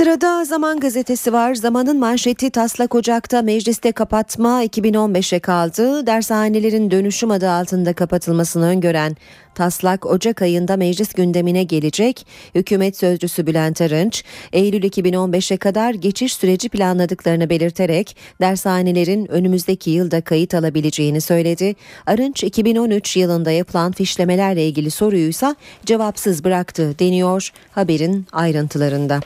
Sırada 0.00 0.44
Zaman 0.44 0.80
Gazetesi 0.80 1.32
var. 1.32 1.54
Zamanın 1.54 1.98
manşeti 1.98 2.50
taslak 2.50 2.94
ocakta 2.94 3.42
mecliste 3.42 3.92
kapatma 3.92 4.64
2015'e 4.64 5.40
kaldı. 5.40 6.06
Dershanelerin 6.06 6.90
dönüşüm 6.90 7.30
adı 7.30 7.50
altında 7.50 7.92
kapatılmasını 7.92 8.66
öngören 8.66 9.16
taslak 9.54 10.06
Ocak 10.06 10.42
ayında 10.42 10.76
meclis 10.76 11.12
gündemine 11.12 11.62
gelecek. 11.62 12.26
Hükümet 12.54 12.96
sözcüsü 12.96 13.46
Bülent 13.46 13.80
Arınç, 13.80 14.24
Eylül 14.52 14.82
2015'e 14.82 15.56
kadar 15.56 15.94
geçiş 15.94 16.34
süreci 16.34 16.68
planladıklarını 16.68 17.50
belirterek 17.50 18.16
dershanelerin 18.40 19.30
önümüzdeki 19.30 19.90
yılda 19.90 20.20
kayıt 20.20 20.54
alabileceğini 20.54 21.20
söyledi. 21.20 21.74
Arınç 22.06 22.44
2013 22.44 23.16
yılında 23.16 23.50
yapılan 23.50 23.92
fişlemelerle 23.92 24.66
ilgili 24.66 24.90
soruyuysa 24.90 25.56
cevapsız 25.86 26.44
bıraktı 26.44 26.98
deniyor 26.98 27.52
haberin 27.70 28.26
ayrıntılarında. 28.32 29.20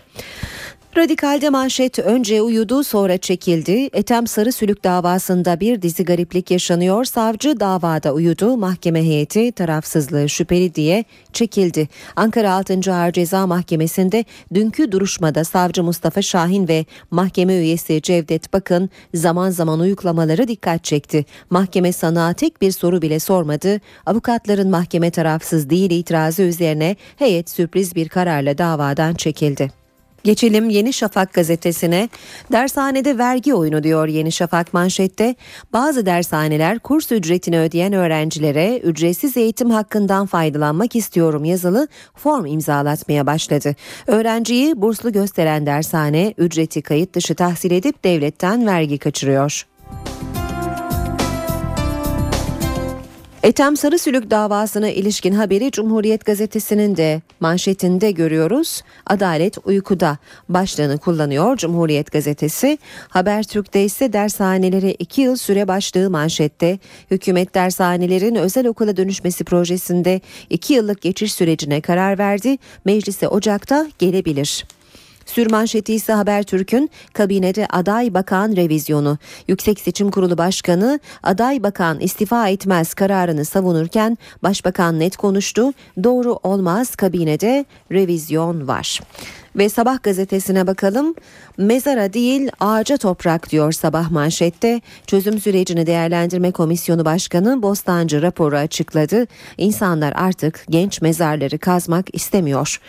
Radikal'de 0.97 1.51
manşet 1.51 1.99
önce 1.99 2.43
uyudu 2.43 2.85
sonra 2.85 3.19
çekildi. 3.19 3.89
Etem 3.93 4.27
Sarı 4.27 4.53
Sülük 4.53 4.85
davasında 4.85 5.61
bir 5.61 5.83
dizi 5.83 6.05
gariplik 6.05 6.51
yaşanıyor. 6.51 7.05
Savcı 7.05 7.61
davada 7.61 8.13
uyudu. 8.13 8.57
Mahkeme 8.57 9.03
heyeti 9.03 9.53
tarafsızlığı 9.53 10.29
şüpheli 10.29 10.75
diye 10.75 11.05
çekildi. 11.33 11.89
Ankara 12.17 12.53
6. 12.53 12.95
Ağır 12.95 13.13
Ceza 13.13 13.47
Mahkemesi'nde 13.47 14.25
dünkü 14.55 14.93
duruşmada 14.93 15.45
savcı 15.45 15.83
Mustafa 15.83 16.23
Şahin 16.23 16.69
ve 16.69 16.85
mahkeme 17.11 17.55
üyesi 17.55 18.03
Cevdet 18.03 18.53
Bakın 18.53 18.91
zaman 19.15 19.51
zaman 19.51 19.81
uyuklamaları 19.81 20.49
dikkat 20.49 20.85
çekti. 20.85 21.25
Mahkeme 21.51 21.93
sanığa 21.93 22.33
tek 22.33 22.63
bir 22.63 22.71
soru 22.71 23.03
bile 23.03 23.21
sormadı. 23.21 23.81
Avukatların 24.07 24.71
mahkeme 24.71 25.11
tarafsız 25.11 25.71
değil 25.71 25.91
itirazı 25.91 26.43
üzerine 26.43 26.97
heyet 27.17 27.51
sürpriz 27.51 27.95
bir 27.95 28.09
kararla 28.09 28.59
davadan 28.59 29.15
çekildi. 29.15 29.84
Geçelim 30.25 30.71
Yeni 30.71 30.93
Şafak 30.93 31.33
gazetesine. 31.33 32.09
Dershanede 32.53 33.19
vergi 33.19 33.55
oyunu 33.55 33.83
diyor 33.83 34.09
Yeni 34.09 34.33
Şafak 34.33 34.75
manşette. 34.75 35.35
Bazı 35.73 36.07
dershaneler 36.07 36.79
kurs 36.79 37.13
ücretini 37.13 37.59
ödeyen 37.59 37.93
öğrencilere 37.93 38.79
ücretsiz 38.79 39.37
eğitim 39.37 39.71
hakkından 39.71 40.27
faydalanmak 40.27 40.97
istiyorum 40.97 41.45
yazılı 41.45 41.89
form 42.15 42.47
imzalatmaya 42.47 43.27
başladı. 43.27 43.75
Öğrenciyi 44.07 44.83
burslu 44.83 45.13
gösteren 45.13 45.67
dershane 45.67 46.35
ücreti 46.39 46.83
kayıt 46.83 47.15
dışı 47.15 47.35
tahsil 47.35 47.71
edip 47.71 48.05
devletten 48.05 48.67
vergi 48.67 48.99
kaçırıyor. 48.99 49.74
Ethem 53.45 53.77
Sarısülük 53.77 54.31
davasına 54.31 54.89
ilişkin 54.89 55.33
haberi 55.33 55.71
Cumhuriyet 55.71 56.25
Gazetesi'nin 56.25 56.97
de 56.97 57.23
manşetinde 57.41 58.11
görüyoruz. 58.11 58.83
Adalet 59.07 59.59
uykuda 59.65 60.19
başlığını 60.49 60.99
kullanıyor 60.99 61.57
Cumhuriyet 61.57 62.13
Gazetesi. 62.13 62.79
Habertürk'te 63.09 63.85
ise 63.85 64.13
dershanelere 64.13 64.93
2 64.93 65.23
yıl 65.23 65.37
süre 65.37 65.69
başlığı 65.69 66.11
manşette. 66.11 66.79
Hükümet 67.11 67.55
dershanelerin 67.55 68.35
özel 68.35 68.67
okula 68.67 68.97
dönüşmesi 68.97 69.45
projesinde 69.45 70.21
2 70.51 70.75
yıllık 70.75 71.03
geçiş 71.03 71.33
sürecine 71.33 71.81
karar 71.81 72.19
verdi. 72.19 72.59
Meclise 72.85 73.29
Ocak'ta 73.29 73.87
gelebilir. 73.99 74.65
Sürmanşeti 75.35 75.95
ise 75.95 76.13
Habertürk'ün 76.13 76.91
kabinede 77.13 77.67
aday 77.67 78.15
bakan 78.15 78.57
revizyonu. 78.57 79.19
Yüksek 79.49 79.81
Seçim 79.81 80.11
Kurulu 80.11 80.39
Başkanı 80.39 81.01
aday 81.23 81.63
bakan 81.63 82.01
istifa 82.01 82.49
etmez 82.49 82.95
kararını 82.95 83.45
savunurken 83.45 84.19
Başbakan 84.43 84.99
net 84.99 85.17
konuştu. 85.17 85.73
Doğru 86.05 86.39
olmaz 86.43 86.97
kabinede 86.97 87.65
revizyon 87.93 88.69
var. 88.69 89.01
Ve 89.57 89.69
Sabah 89.69 90.03
gazetesine 90.03 90.67
bakalım. 90.67 91.15
Mezara 91.57 92.13
değil 92.13 92.51
ağaca 92.61 92.97
toprak 92.97 93.51
diyor 93.51 93.73
sabah 93.73 94.11
manşette. 94.11 94.81
Çözüm 95.07 95.41
sürecini 95.41 95.87
değerlendirme 95.87 96.53
komisyonu 96.53 97.05
başkanı 97.05 97.63
Bostancı 97.63 98.23
raporu 98.23 98.57
açıkladı. 98.57 99.27
İnsanlar 99.59 100.13
artık 100.17 100.65
genç 100.71 101.01
mezarları 101.01 101.59
kazmak 101.59 102.15
istemiyor. 102.15 102.81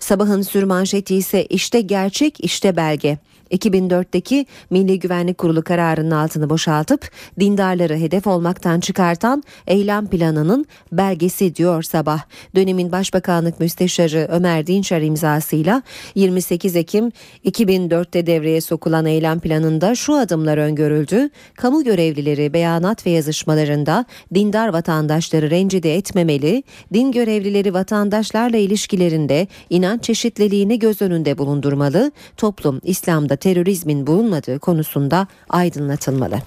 Sabahın 0.00 0.42
sürmanşeti 0.42 1.16
ise 1.16 1.46
işte 1.46 1.80
gerçek 1.80 2.44
işte 2.44 2.76
belge. 2.76 3.18
2004'teki 3.50 4.46
Milli 4.70 4.98
Güvenlik 4.98 5.38
Kurulu 5.38 5.62
kararının 5.62 6.10
altını 6.10 6.50
boşaltıp 6.50 7.10
dindarları 7.40 7.96
hedef 7.96 8.26
olmaktan 8.26 8.80
çıkartan 8.80 9.42
eylem 9.66 10.06
planının 10.06 10.66
belgesi 10.92 11.56
diyor 11.56 11.82
sabah. 11.82 12.22
Dönemin 12.54 12.92
Başbakanlık 12.92 13.60
Müsteşarı 13.60 14.28
Ömer 14.30 14.66
Dinçer 14.66 15.02
imzasıyla 15.02 15.82
28 16.14 16.76
Ekim 16.76 17.12
2004'te 17.44 18.26
devreye 18.26 18.60
sokulan 18.60 19.06
eylem 19.06 19.40
planında 19.40 19.94
şu 19.94 20.14
adımlar 20.14 20.58
öngörüldü. 20.58 21.30
Kamu 21.56 21.84
görevlileri 21.84 22.52
beyanat 22.52 23.06
ve 23.06 23.10
yazışmalarında 23.10 24.04
dindar 24.34 24.68
vatandaşları 24.68 25.50
rencide 25.50 25.94
etmemeli, 25.94 26.62
din 26.92 27.12
görevlileri 27.12 27.74
vatandaşlarla 27.74 28.56
ilişkilerinde 28.56 29.46
inanç 29.70 30.02
çeşitliliğini 30.02 30.78
göz 30.78 31.02
önünde 31.02 31.38
bulundurmalı, 31.38 32.12
toplum 32.36 32.80
İslam'da 32.84 33.35
terörizmin 33.36 34.06
bulunmadığı 34.06 34.58
konusunda 34.58 35.26
aydınlatılmalı. 35.48 36.38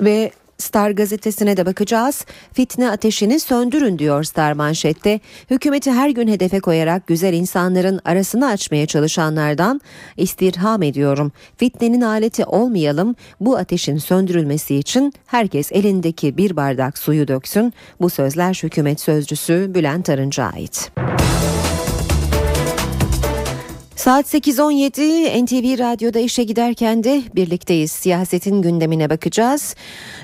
Ve 0.00 0.32
Star 0.60 0.90
gazetesine 0.90 1.56
de 1.56 1.66
bakacağız. 1.66 2.24
Fitne 2.52 2.90
ateşini 2.90 3.40
söndürün 3.40 3.98
diyor 3.98 4.24
Star 4.24 4.52
manşette. 4.52 5.20
Hükümeti 5.50 5.92
her 5.92 6.10
gün 6.10 6.28
hedefe 6.28 6.60
koyarak 6.60 7.06
güzel 7.06 7.34
insanların 7.34 8.00
arasını 8.04 8.46
açmaya 8.46 8.86
çalışanlardan 8.86 9.80
istirham 10.16 10.82
ediyorum. 10.82 11.32
Fitnenin 11.56 12.00
aleti 12.00 12.44
olmayalım. 12.44 13.16
Bu 13.40 13.56
ateşin 13.56 13.98
söndürülmesi 13.98 14.76
için 14.76 15.12
herkes 15.26 15.72
elindeki 15.72 16.36
bir 16.36 16.56
bardak 16.56 16.98
suyu 16.98 17.28
döksün. 17.28 17.72
Bu 18.00 18.10
sözler 18.10 18.60
hükümet 18.62 19.00
sözcüsü 19.00 19.70
Bülent 19.74 20.10
Arınç'a 20.10 20.44
ait. 20.44 20.92
Saat 24.00 24.34
8.17 24.34 25.44
NTV 25.44 25.78
Radyo'da 25.78 26.18
işe 26.18 26.44
giderken 26.44 27.04
de 27.04 27.22
birlikteyiz. 27.34 27.92
Siyasetin 27.92 28.62
gündemine 28.62 29.10
bakacağız. 29.10 29.74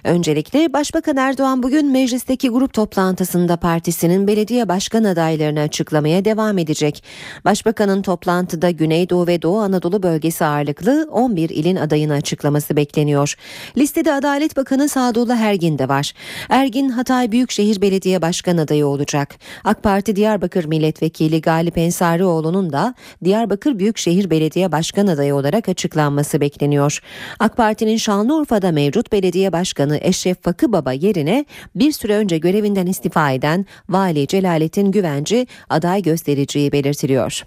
Öncelikle 0.04 0.72
Başbakan 0.72 1.16
Erdoğan 1.16 1.62
bugün 1.62 1.92
meclisteki 1.92 2.48
grup 2.48 2.72
toplantısında 2.72 3.56
partisinin 3.56 4.26
belediye 4.26 4.68
başkan 4.68 5.04
adaylarını 5.04 5.60
açıklamaya 5.60 6.24
devam 6.24 6.58
edecek. 6.58 7.04
Başbakanın 7.44 8.02
toplantıda 8.02 8.70
Güneydoğu 8.70 9.26
ve 9.26 9.42
Doğu 9.42 9.58
Anadolu 9.58 10.02
bölgesi 10.02 10.44
ağırlıklı 10.44 11.08
11 11.10 11.50
ilin 11.50 11.76
adayını 11.76 12.12
açıklaması 12.12 12.76
bekleniyor. 12.76 13.34
Listede 13.76 14.12
Adalet 14.12 14.56
Bakanı 14.56 14.88
Sadullah 14.88 15.38
Ergin 15.38 15.78
de 15.78 15.88
var. 15.88 16.12
Ergin 16.48 16.88
Hatay 16.88 17.32
Büyükşehir 17.32 17.80
Belediye 17.80 18.22
Başkan 18.22 18.56
adayı 18.56 18.86
olacak. 18.86 19.34
AK 19.64 19.82
Parti 19.82 20.16
Diyarbakır 20.16 20.64
Milletvekili 20.64 21.40
Galip 21.40 21.78
Ensarioğlu'nun 21.78 22.72
da 22.72 22.94
Diyarbakır 23.24 23.65
Büyükşehir 23.74 24.30
Belediye 24.30 24.72
Başkan 24.72 25.06
adayı 25.06 25.34
olarak 25.34 25.68
açıklanması 25.68 26.40
bekleniyor. 26.40 27.00
AK 27.38 27.56
Parti'nin 27.56 27.96
Şanlıurfa'da 27.96 28.72
mevcut 28.72 29.12
belediye 29.12 29.52
başkanı 29.52 29.98
Eşref 30.02 30.42
Fakıbaba 30.42 30.92
yerine 30.92 31.44
bir 31.74 31.92
süre 31.92 32.16
önce 32.16 32.38
görevinden 32.38 32.86
istifa 32.86 33.30
eden 33.30 33.66
Vali 33.88 34.26
Celalettin 34.26 34.92
Güvenci 34.92 35.46
aday 35.68 36.02
göstereceği 36.02 36.72
belirtiliyor. 36.72 37.42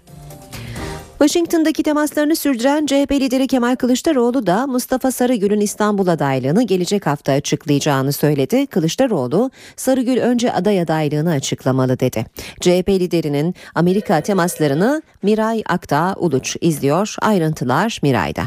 Washington'daki 1.20 1.82
temaslarını 1.82 2.36
sürdüren 2.36 2.86
CHP 2.86 3.12
lideri 3.12 3.46
Kemal 3.46 3.76
Kılıçdaroğlu 3.76 4.46
da 4.46 4.66
Mustafa 4.66 5.10
Sarıgül'ün 5.10 5.60
İstanbul 5.60 6.06
adaylığını 6.06 6.62
gelecek 6.62 7.06
hafta 7.06 7.32
açıklayacağını 7.32 8.12
söyledi. 8.12 8.66
Kılıçdaroğlu, 8.66 9.50
Sarıgül 9.76 10.18
önce 10.18 10.52
aday 10.52 10.80
adaylığını 10.80 11.30
açıklamalı 11.32 12.00
dedi. 12.00 12.24
CHP 12.60 12.88
liderinin 12.88 13.54
Amerika 13.74 14.20
temaslarını 14.20 15.02
Miray 15.22 15.62
Akdağ 15.68 16.14
Uluç 16.18 16.56
izliyor. 16.60 17.14
Ayrıntılar 17.22 17.98
Miray'da. 18.02 18.42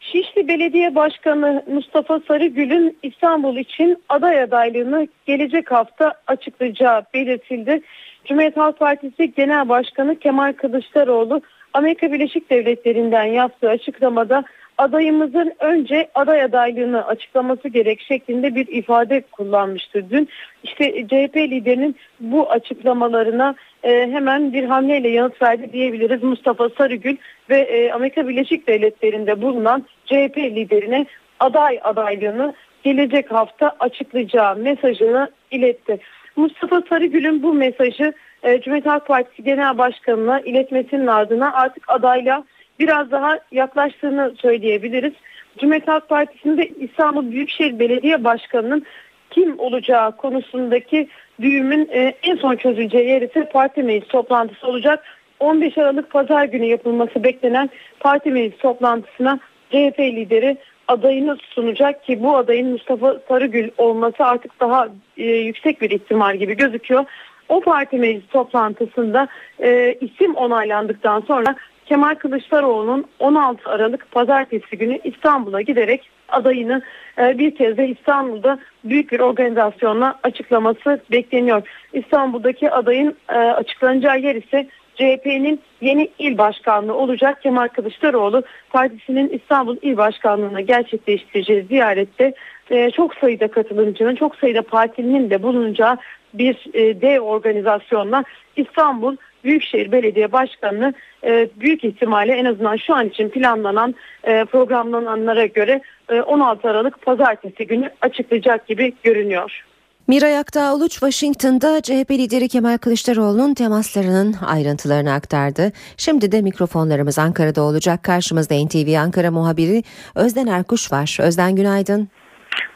Şişli 0.00 0.48
Belediye 0.48 0.94
Başkanı 0.94 1.64
Mustafa 1.72 2.20
Sarıgül'ün 2.28 2.98
İstanbul 3.02 3.56
için 3.56 4.02
aday 4.08 4.42
adaylığını 4.42 5.08
gelecek 5.26 5.72
hafta 5.72 6.12
açıklayacağı 6.26 7.02
belirtildi. 7.14 7.82
Cumhuriyet 8.24 8.56
Halk 8.56 8.78
Partisi 8.78 9.34
Genel 9.34 9.68
Başkanı 9.68 10.18
Kemal 10.18 10.52
Kılıçdaroğlu 10.52 11.42
Amerika 11.74 12.12
Birleşik 12.12 12.50
Devletleri'nden 12.50 13.24
yaptığı 13.24 13.68
açıklamada 13.68 14.44
adayımızın 14.78 15.52
önce 15.58 16.08
aday 16.14 16.42
adaylığını 16.42 17.06
açıklaması 17.06 17.68
gerek 17.68 18.00
şeklinde 18.00 18.54
bir 18.54 18.66
ifade 18.66 19.22
kullanmıştır 19.32 20.10
dün. 20.10 20.28
İşte 20.62 21.06
CHP 21.08 21.36
liderinin 21.36 21.96
bu 22.20 22.50
açıklamalarına 22.50 23.54
e, 23.82 24.10
hemen 24.12 24.52
bir 24.52 24.64
hamleyle 24.64 25.08
yanıt 25.08 25.42
verdi 25.42 25.72
diyebiliriz 25.72 26.22
Mustafa 26.22 26.68
Sarıgül 26.68 27.16
ve 27.50 27.58
e, 27.58 27.92
Amerika 27.92 28.28
Birleşik 28.28 28.66
Devletleri'nde 28.66 29.42
bulunan 29.42 29.84
CHP 30.06 30.36
liderine 30.38 31.06
aday 31.40 31.80
adaylığını 31.84 32.54
gelecek 32.84 33.32
hafta 33.32 33.76
açıklayacağı 33.80 34.56
mesajını 34.56 35.30
iletti. 35.50 35.98
Mustafa 36.36 36.82
Sarıgül'ün 36.88 37.42
bu 37.42 37.54
mesajı 37.54 38.12
e, 38.42 38.60
Cumhuriyet 38.60 38.86
Halk 38.86 39.06
Partisi 39.06 39.44
Genel 39.44 39.78
Başkanı'na 39.78 40.40
iletmesinin 40.40 41.06
ardına 41.06 41.52
artık 41.52 41.84
adayla 41.88 42.44
biraz 42.78 43.10
daha 43.10 43.38
yaklaştığını 43.52 44.32
söyleyebiliriz. 44.40 45.12
Cumhuriyet 45.58 45.88
Halk 45.88 46.08
Partisi'nde 46.08 46.68
İstanbul 46.68 47.30
Büyükşehir 47.30 47.78
Belediye 47.78 48.24
Başkanı'nın 48.24 48.86
kim 49.30 49.58
olacağı 49.58 50.16
konusundaki 50.16 51.08
düğümün 51.40 51.88
e, 51.92 52.14
en 52.22 52.36
son 52.36 52.56
çözüleceği 52.56 53.08
yer 53.08 53.22
ise 53.22 53.48
parti 53.48 53.82
meclis 53.82 54.08
toplantısı 54.08 54.66
olacak. 54.66 55.04
15 55.40 55.78
Aralık 55.78 56.10
Pazar 56.10 56.44
günü 56.44 56.64
yapılması 56.64 57.24
beklenen 57.24 57.70
parti 58.00 58.30
meclis 58.30 58.58
toplantısına 58.58 59.38
CHP 59.70 59.98
lideri 59.98 60.56
adayını 60.88 61.36
sunacak 61.54 62.04
ki 62.04 62.22
bu 62.22 62.36
adayın 62.36 62.72
Mustafa 62.72 63.16
Sarıgül 63.28 63.70
olması 63.78 64.24
artık 64.24 64.60
daha 64.60 64.88
e, 65.16 65.24
yüksek 65.24 65.80
bir 65.80 65.90
ihtimal 65.90 66.36
gibi 66.36 66.56
gözüküyor. 66.56 67.04
O 67.48 67.60
parti 67.60 67.98
meclis 67.98 68.28
toplantısında 68.28 69.28
e, 69.62 69.94
isim 70.00 70.34
onaylandıktan 70.34 71.20
sonra 71.20 71.56
Kemal 71.86 72.14
Kılıçdaroğlu'nun 72.14 73.04
16 73.18 73.70
Aralık 73.70 74.10
Pazartesi 74.10 74.78
günü 74.78 74.98
İstanbul'a 75.04 75.60
giderek 75.60 76.10
adayını 76.28 76.82
e, 77.18 77.38
bir 77.38 77.54
kez 77.54 77.76
de 77.76 77.88
İstanbul'da 77.88 78.58
büyük 78.84 79.12
bir 79.12 79.20
organizasyonla 79.20 80.18
açıklaması 80.22 81.00
bekleniyor. 81.10 81.68
İstanbul'daki 81.92 82.70
adayın 82.70 83.16
e, 83.28 83.34
açıklanacağı 83.34 84.18
yer 84.18 84.34
ise 84.34 84.68
CHP'nin 84.94 85.60
yeni 85.80 86.10
il 86.18 86.38
başkanlığı 86.38 86.94
olacak. 86.94 87.42
Kemal 87.42 87.68
Kılıçdaroğlu 87.68 88.42
partisinin 88.70 89.28
İstanbul 89.28 89.76
il 89.82 89.96
başkanlığına 89.96 90.60
gerçekleştireceği 90.60 91.62
ziyarette 91.62 92.34
e, 92.72 92.90
çok 92.90 93.14
sayıda 93.14 93.48
katılımcının, 93.48 94.14
çok 94.14 94.36
sayıda 94.36 94.62
partinin 94.62 95.30
de 95.30 95.42
bulunacağı 95.42 95.96
bir 96.34 96.68
e, 96.74 97.00
dev 97.00 97.20
organizasyonla 97.20 98.24
İstanbul 98.56 99.16
Büyükşehir 99.44 99.92
Belediye 99.92 100.32
Başkanı'nı 100.32 100.94
e, 101.24 101.48
büyük 101.60 101.84
ihtimalle 101.84 102.32
en 102.32 102.44
azından 102.44 102.76
şu 102.76 102.94
an 102.94 103.08
için 103.08 103.28
planlanan 103.28 103.94
e, 104.24 104.44
programlananlara 104.44 105.46
göre 105.46 105.80
e, 106.08 106.20
16 106.20 106.68
Aralık 106.68 107.02
Pazartesi 107.02 107.66
günü 107.66 107.90
açıklayacak 108.00 108.66
gibi 108.66 108.92
görünüyor. 109.02 109.64
Miray 110.08 110.38
Aktağ 110.38 110.74
Uluç 110.74 110.92
Washington'da 110.92 111.80
CHP 111.82 112.10
lideri 112.10 112.48
Kemal 112.48 112.78
Kılıçdaroğlu'nun 112.78 113.54
temaslarının 113.54 114.34
ayrıntılarını 114.46 115.12
aktardı. 115.12 115.72
Şimdi 115.96 116.32
de 116.32 116.42
mikrofonlarımız 116.42 117.18
Ankara'da 117.18 117.62
olacak. 117.62 118.02
Karşımızda 118.02 118.54
NTV 118.54 118.98
Ankara 118.98 119.30
muhabiri 119.30 119.82
Özden 120.14 120.46
Erkuş 120.46 120.92
var. 120.92 121.18
Özden 121.20 121.56
günaydın. 121.56 122.08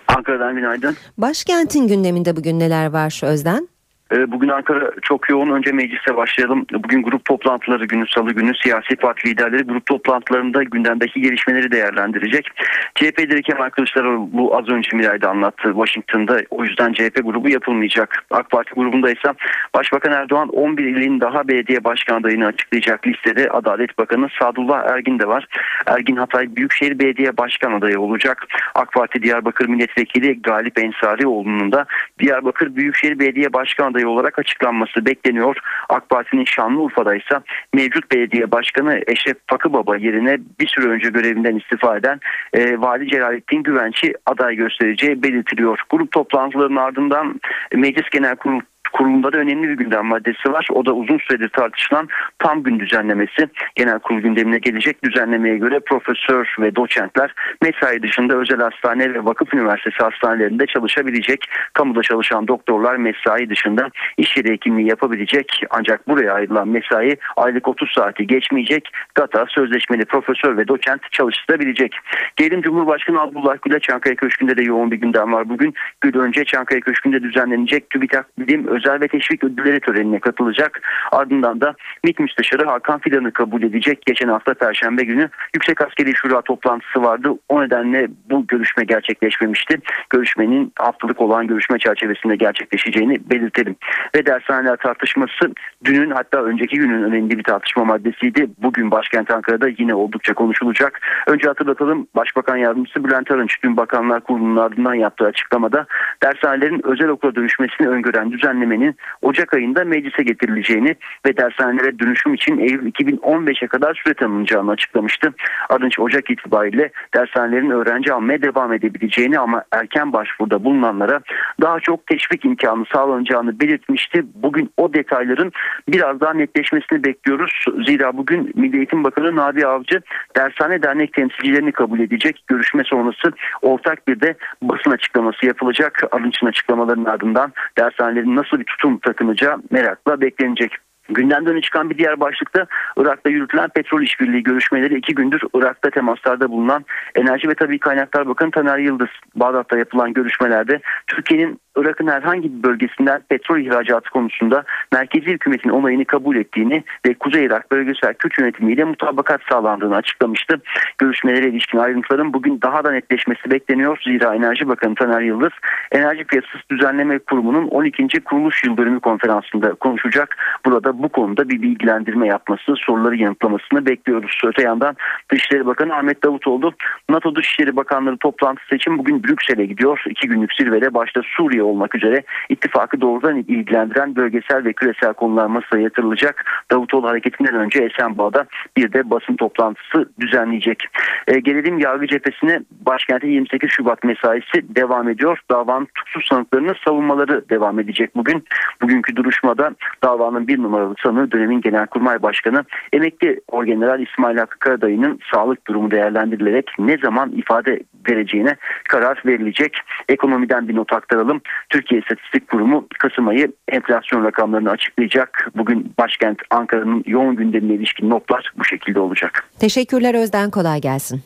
Ankara'dan 0.09 0.55
günaydın. 0.55 0.97
Başkentin 1.19 1.89
gündeminde 1.89 2.37
bugün 2.37 2.59
neler 2.59 2.87
var 2.87 3.11
Özden? 3.27 3.69
Ee, 4.13 4.33
bugün 4.33 4.49
Ankara 4.49 4.91
çok 5.03 5.31
yoğun. 5.31 5.51
Önce 5.51 5.73
meclise 5.73 6.17
başlayalım. 6.17 6.67
Bugün 6.73 7.03
grup 7.03 7.25
toplantıları 7.25 7.85
günü, 7.85 8.05
salı 8.09 8.33
günü 8.33 8.53
siyasi 8.63 8.97
parti 8.97 9.29
liderleri 9.29 9.63
grup 9.63 9.87
toplantılarında 9.87 10.63
gündemdeki 10.63 11.21
gelişmeleri 11.21 11.71
değerlendirecek. 11.71 12.49
CHP 12.95 13.19
lideri 13.19 13.43
Kemal 13.43 13.71
Kılıçdaroğlu 13.71 14.57
az 14.57 14.69
önce 14.69 14.97
Miray'da 14.97 15.31
anlattı 15.31 15.69
Washington'da. 15.69 16.41
O 16.51 16.65
yüzden 16.65 16.93
CHP 16.93 17.21
grubu 17.25 17.49
yapılmayacak. 17.49 18.25
AK 18.31 18.51
Parti 18.51 18.75
grubunda 18.75 19.11
ise 19.11 19.35
Başbakan 19.75 20.13
Erdoğan 20.13 20.49
11 20.49 20.85
ilin 20.85 21.21
daha 21.21 21.49
belediye 21.49 21.85
başkan 21.85 22.21
adayını 22.21 22.47
açıklayacak 22.47 23.07
listede 23.07 23.51
Adalet 23.51 23.99
Bakanı 23.99 24.29
Sadullah 24.41 24.85
Ergin 24.91 25.19
de 25.19 25.29
var. 25.29 25.47
Ergin 25.87 26.17
Hatay 26.17 26.57
Büyükşehir 26.57 26.99
Belediye 26.99 27.37
Başkan 27.37 27.73
adayı 27.73 28.01
olacak. 28.01 28.47
AK 28.75 28.93
Parti 28.93 29.23
Diyarbakır 29.23 29.69
Milletvekili 29.69 30.43
Galip 30.43 30.79
Ensarioğlu'nun 30.79 31.73
da 31.73 31.87
Diyarbakır 32.19 32.77
Büyükşehir 32.77 33.19
Belediye 33.19 33.53
Başkan 33.53 33.96
adayı 33.97 34.09
olarak 34.09 34.39
açıklanması 34.39 35.07
bekleniyor. 35.07 35.57
AK 35.89 36.09
Parti'nin 36.09 36.45
Şanlıurfa'da 36.45 37.15
ise 37.15 37.41
mevcut 37.75 38.13
belediye 38.13 38.51
başkanı 38.51 39.01
Eşref 39.07 39.37
Fakıbaba 39.47 39.97
yerine 39.97 40.39
bir 40.61 40.67
süre 40.67 40.89
önce 40.89 41.09
görevinden 41.09 41.57
istifa 41.57 41.97
eden 41.97 42.21
e, 42.53 42.81
Vali 42.81 43.09
Celalettin 43.09 43.63
Güvenç'i 43.63 44.15
aday 44.27 44.55
göstereceği 44.57 45.23
belirtiliyor. 45.23 45.79
Grup 45.91 46.13
toplantılarının 46.13 46.77
ardından 46.77 47.41
Meclis 47.75 48.11
Genel 48.11 48.37
Kurulu 48.37 48.61
kurulunda 48.93 49.33
da 49.33 49.39
önemli 49.39 49.69
bir 49.69 49.75
gündem 49.75 50.07
maddesi 50.07 50.53
var. 50.53 50.69
O 50.73 50.87
da 50.87 50.93
uzun 50.93 51.19
süredir 51.19 51.49
tartışılan 51.49 52.09
tam 52.39 52.63
gün 52.63 52.81
düzenlemesi. 52.81 53.49
Genel 53.75 53.99
kurul 53.99 54.21
gündemine 54.21 54.59
gelecek 54.59 55.05
düzenlemeye 55.05 55.57
göre 55.57 55.81
profesör 55.81 56.55
ve 56.61 56.77
doçentler 56.77 57.35
mesai 57.63 58.03
dışında 58.03 58.37
özel 58.37 58.61
hastane 58.61 59.15
ve 59.15 59.25
vakıf 59.25 59.55
üniversitesi 59.55 59.97
hastanelerinde 59.97 60.67
çalışabilecek. 60.67 61.45
Kamuda 61.73 62.03
çalışan 62.03 62.49
doktorlar 62.49 62.97
mesai 62.97 63.51
dışında 63.51 63.91
iş 64.17 64.37
yeri 64.37 64.53
hekimliği 64.53 64.89
yapabilecek. 64.89 65.63
Ancak 65.71 66.09
buraya 66.09 66.33
ayrılan 66.33 66.69
mesai 66.69 67.17
aylık 67.37 67.69
30 67.69 67.93
saati 67.93 68.27
geçmeyecek. 68.27 68.89
GATA 69.15 69.47
sözleşmeli 69.49 70.05
profesör 70.05 70.57
ve 70.57 70.69
doçent 70.69 71.13
çalıştırabilecek. 71.13 71.97
Gelelim 72.37 72.63
Cumhurbaşkanı 72.63 73.21
Abdullah 73.21 73.57
Gül'e 73.63 73.81
Çankaya 73.81 74.17
Köşkü'nde 74.17 74.57
de 74.57 74.63
yoğun 74.63 74.91
bir 74.91 74.97
gündem 74.97 75.33
var. 75.33 75.49
Bugün 75.49 75.75
Gül 76.01 76.19
önce 76.19 76.45
Çankaya 76.45 76.81
Köşkü'nde 76.81 77.23
düzenlenecek 77.23 77.91
TÜBİTAK 77.91 78.39
Bilim 78.39 78.69
özel 78.77 79.01
ve 79.01 79.09
teşvik 79.09 79.45
ödülleri 79.45 79.81
törenine 79.81 80.21
katılacak. 80.21 80.81
Ardından 81.13 81.61
da 81.61 81.75
MİT 82.05 82.19
Müsteşarı 82.19 82.67
Hakan 82.67 82.99
Fidan'ı 82.99 83.33
kabul 83.33 83.63
edecek. 83.63 84.03
Geçen 84.07 84.29
hafta 84.29 84.55
Perşembe 84.55 85.03
günü 85.03 85.29
Yüksek 85.55 85.81
Askeri 85.81 86.15
Şura 86.15 86.43
toplantısı 86.43 87.03
vardı. 87.03 87.29
O 87.49 87.63
nedenle 87.63 88.09
bu 88.31 88.47
görüşme 88.47 88.85
gerçekleşmemişti. 88.85 89.79
Görüşmenin 90.11 90.73
haftalık 90.79 91.21
olan 91.21 91.47
görüşme 91.47 91.79
çerçevesinde 91.79 92.37
gerçekleşeceğini 92.37 93.31
belirtelim. 93.31 93.77
Ve 94.17 94.27
dershaneler 94.27 94.77
tartışması 94.77 95.53
dünün 95.85 96.11
hatta 96.11 96.43
önceki 96.43 96.77
günün 96.77 97.03
önemli 97.03 97.39
bir 97.39 97.43
tartışma 97.43 97.85
maddesiydi. 97.85 98.47
Bugün 98.63 98.91
başkent 98.91 99.31
Ankara'da 99.31 99.69
yine 99.79 99.95
oldukça 99.95 100.35
konuşulacak. 100.35 101.01
Önce 101.27 101.49
hatırlatalım 101.49 102.07
Başbakan 102.17 102.57
Yardımcısı 102.57 103.05
Bülent 103.05 103.31
Arınç 103.31 103.57
dün 103.63 103.77
Bakanlar 103.77 104.21
Kurulu'nun 104.21 104.57
ardından 104.57 104.95
yaptığı 104.95 105.25
açıklamada 105.25 105.87
dershanelerin 106.23 106.87
özel 106.87 107.09
okula 107.09 107.35
dönüşmesini 107.35 107.89
öngören 107.89 108.33
düzenlemenin 108.67 108.97
Ocak 109.23 109.55
ayında 109.55 109.85
meclise 109.85 110.23
getirileceğini 110.23 110.97
ve 111.27 111.37
dershanelere 111.37 111.99
dönüşüm 111.99 112.35
için 112.35 112.59
Eylül 112.59 112.93
2015'e 112.93 113.67
kadar 113.69 114.01
süre 114.05 114.15
tanınacağını 114.15 114.71
açıklamıştı. 114.71 115.35
Arınç 115.69 115.99
Ocak 115.99 116.31
itibariyle 116.31 116.91
dershanelerin 117.15 117.71
öğrenci 117.71 118.13
almaya 118.13 118.43
devam 118.43 118.73
edebileceğini 118.73 119.39
ama 119.39 119.65
erken 119.73 120.13
başvuruda 120.13 120.65
bulunanlara 120.65 121.21
daha 121.61 121.81
çok 121.81 122.07
teşvik 122.07 122.45
imkanı 122.45 122.85
sağlanacağını 122.93 123.61
belirtmişti. 123.61 124.25
Bugün 124.35 124.71
o 124.77 124.95
detayların 124.95 125.53
biraz 125.89 126.21
daha 126.21 126.33
netleşmesini 126.33 127.05
bekliyoruz. 127.05 127.65
Zira 127.87 128.17
bugün 128.17 128.53
Milli 128.55 128.77
Eğitim 128.77 129.05
Bakanı 129.05 129.37
Nabi 129.37 129.67
Avcı 129.67 130.01
dershane 130.37 130.83
dernek 130.83 131.13
temsilcilerini 131.13 131.73
kabul 131.73 132.01
edecek. 132.01 132.45
Görüşme 132.47 132.83
sonrası 132.85 133.33
ortak 133.63 134.09
bir 134.09 134.21
de 134.21 134.35
basın 134.63 134.91
açıklaması 134.91 135.47
yapılacak. 135.47 136.03
Arınç'ın 136.13 136.47
açıklamalarının 136.47 137.05
ardından 137.05 137.53
dershanelerin 137.79 138.37
nasıl 138.37 138.56
bir 138.61 138.65
tutum 138.65 138.99
takınacağı 138.99 139.57
merakla 139.71 140.21
beklenecek. 140.21 140.73
Gündemden 141.09 141.53
öne 141.53 141.61
çıkan 141.61 141.91
bir 141.91 141.99
diğer 141.99 142.21
başlıkta 142.21 142.67
Irak'ta 142.97 143.31
yürütülen 143.31 143.69
petrol 143.69 144.03
işbirliği 144.03 144.43
görüşmeleri 144.43 144.99
iki 144.99 145.15
gündür 145.15 145.43
Irak'ta 145.55 145.91
temaslarda 145.91 146.51
bulunan 146.51 146.85
Enerji 147.15 147.49
ve 147.49 147.55
Tabi 147.55 147.79
Kaynaklar 147.79 148.29
Bakanı 148.29 148.51
Taner 148.51 148.79
Yıldız 148.79 149.09
Bağdat'ta 149.35 149.79
yapılan 149.79 150.13
görüşmelerde 150.13 150.81
Türkiye'nin 151.07 151.61
Irak'ın 151.77 152.07
herhangi 152.07 152.59
bir 152.59 152.63
bölgesinden 152.63 153.23
petrol 153.29 153.59
ihracatı 153.59 154.11
konusunda 154.11 154.65
merkezi 154.93 155.27
hükümetin 155.27 155.71
onayını 155.71 156.05
kabul 156.05 156.37
ettiğini 156.37 156.85
ve 157.07 157.15
Kuzey 157.15 157.45
Irak 157.45 157.73
bölgesel 157.73 158.15
Kürt 158.15 158.39
yönetimiyle 158.39 158.85
mutabakat 158.85 159.41
sağlandığını 159.51 159.97
açıklamıştı. 159.97 160.61
Görüşmelere 160.99 161.49
ilişkin 161.49 161.79
ayrıntıların 161.79 162.33
bugün 162.33 162.61
daha 162.63 162.85
da 162.85 162.91
netleşmesi 162.91 163.51
bekleniyor. 163.51 163.99
Zira 164.05 164.35
Enerji 164.35 164.69
Bakanı 164.69 164.95
Taner 164.95 165.21
Yıldız 165.21 165.53
Enerji 165.93 166.25
Piyasası 166.25 166.69
Düzenleme 166.71 167.19
Kurumu'nun 167.19 167.69
12. 167.69 168.21
kuruluş 168.21 168.65
yıl 168.65 168.77
dönümü 168.77 169.01
konferansında 169.01 169.75
konuşacak. 169.75 170.37
Burada 170.67 171.03
bu 171.03 171.09
konuda 171.09 171.49
bir 171.49 171.63
bilgilendirme 171.63 172.27
yapması, 172.27 172.75
soruları 172.77 173.17
yanıtlamasını 173.17 173.87
bekliyoruz. 173.87 174.41
Öte 174.45 174.63
yandan 174.63 174.97
Dışişleri 175.33 175.67
Bakanı 175.67 175.95
Ahmet 175.95 176.25
Davutoğlu 176.25 176.73
NATO 177.09 177.37
Dışişleri 177.37 177.77
Bakanları 177.77 178.17
toplantısı 178.17 178.75
için 178.75 178.99
bugün 178.99 179.25
Brüksel'e 179.25 179.67
gidiyor. 179.67 180.03
İki 180.07 180.29
günlük 180.29 180.53
zirvede 180.53 180.95
başta 180.95 181.21
Suriye 181.25 181.63
olmak 181.67 181.95
üzere 181.95 182.23
ittifakı 182.49 183.01
doğrudan 183.01 183.37
ilgilendiren 183.37 184.17
bölgesel 184.17 184.65
ve 184.65 184.73
küresel 184.73 185.13
konular 185.13 185.47
masaya 185.47 185.83
yatırılacak. 185.83 186.45
Davutoğlu 186.71 187.09
hareketinden 187.09 187.55
önce 187.55 187.85
Esenboğa'da 187.85 188.47
bir 188.77 188.93
de 188.93 189.11
basın 189.11 189.37
toplantısı 189.37 190.11
düzenleyecek. 190.21 190.85
E, 191.29 191.39
gelelim 191.39 191.79
yargı 191.79 192.07
cephesine 192.07 192.61
başkentte 192.87 193.29
28 193.29 193.71
Şubat 193.71 194.05
mesaisi 194.05 194.77
devam 194.77 195.09
ediyor. 195.09 195.39
Davanın 195.51 195.85
tutuksuz 195.85 196.27
sanıklarının 196.29 196.77
savunmaları 196.85 197.49
devam 197.49 197.81
edecek 197.81 198.17
bugün. 198.17 198.45
Bugünkü 198.83 199.17
duruşmada 199.17 199.71
davanın 200.03 200.49
bir 200.49 200.63
numaralı 200.63 200.95
sanığı 201.03 201.33
dönemin 201.33 201.61
Genelkurmay 201.61 202.23
Başkanı 202.23 202.65
emekli 202.93 203.41
Orgeneral 203.49 204.01
İsmail 204.01 204.37
Hakkı 204.37 204.59
Karadayı'nın 204.59 205.21
sağlık 205.35 205.67
durumu 205.67 205.91
değerlendirilerek 205.91 206.71
ne 206.79 206.99
zaman 206.99 207.33
ifade 207.33 207.81
vereceğine 208.11 208.57
karar 208.89 209.23
verilecek. 209.27 209.77
Ekonomiden 210.09 210.69
bir 210.69 210.77
not 210.77 210.93
aktaralım. 210.93 211.41
Türkiye 211.71 212.01
İstatistik 212.01 212.49
Kurumu 212.49 212.87
Kasım 212.99 213.29
ayı 213.29 213.53
enflasyon 213.69 214.25
rakamlarını 214.25 214.71
açıklayacak. 214.71 215.49
Bugün 215.57 215.93
başkent 215.99 216.39
Ankara'nın 216.51 217.03
yoğun 217.07 217.37
gündemine 217.37 217.75
ilişkin 217.75 218.11
notlar 218.11 218.53
bu 218.59 218.65
şekilde 218.65 219.01
olacak. 219.01 219.45
Teşekkürler 219.61 220.15
Özden 220.15 220.51
kolay 220.51 220.81
gelsin. 220.81 221.23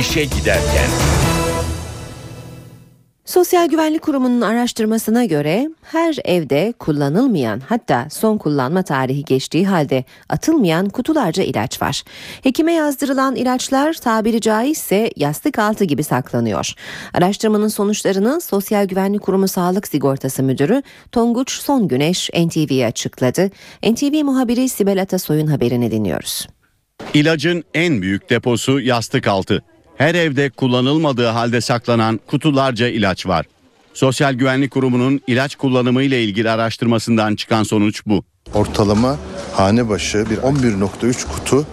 İşe 0.00 0.24
giderken. 0.24 1.27
Sosyal 3.28 3.68
Güvenlik 3.68 4.02
Kurumu'nun 4.02 4.40
araştırmasına 4.40 5.24
göre 5.24 5.70
her 5.82 6.16
evde 6.24 6.74
kullanılmayan 6.78 7.60
hatta 7.66 8.06
son 8.10 8.38
kullanma 8.38 8.82
tarihi 8.82 9.24
geçtiği 9.24 9.66
halde 9.66 10.04
atılmayan 10.28 10.88
kutularca 10.88 11.42
ilaç 11.42 11.82
var. 11.82 12.02
Hekime 12.42 12.72
yazdırılan 12.72 13.36
ilaçlar 13.36 13.92
tabiri 13.92 14.40
caizse 14.40 15.10
yastık 15.16 15.58
altı 15.58 15.84
gibi 15.84 16.04
saklanıyor. 16.04 16.72
Araştırmanın 17.14 17.68
sonuçlarını 17.68 18.40
Sosyal 18.40 18.84
Güvenlik 18.84 19.22
Kurumu 19.22 19.48
Sağlık 19.48 19.88
Sigortası 19.88 20.42
Müdürü 20.42 20.82
Tonguç 21.12 21.52
Son 21.52 21.88
Güneş 21.88 22.30
NTV'ye 22.30 22.86
açıkladı. 22.86 23.50
NTV 23.82 24.24
muhabiri 24.24 24.68
Sibel 24.68 25.02
Atasoy'un 25.02 25.46
haberini 25.46 25.90
dinliyoruz. 25.90 26.46
İlacın 27.14 27.64
en 27.74 28.02
büyük 28.02 28.30
deposu 28.30 28.80
yastık 28.80 29.26
altı. 29.26 29.62
Her 29.98 30.14
evde 30.14 30.50
kullanılmadığı 30.50 31.26
halde 31.26 31.60
saklanan 31.60 32.20
kutularca 32.26 32.88
ilaç 32.88 33.26
var. 33.26 33.46
Sosyal 33.94 34.34
Güvenlik 34.34 34.70
Kurumu'nun 34.70 35.20
ilaç 35.26 35.56
kullanımı 35.56 36.02
ile 36.02 36.24
ilgili 36.24 36.50
araştırmasından 36.50 37.36
çıkan 37.36 37.62
sonuç 37.62 38.06
bu. 38.06 38.24
Ortalama 38.54 39.16
hane 39.52 39.88
başı 39.88 40.30
bir 40.30 40.36
11.3 40.36 41.28
kutu 41.28 41.66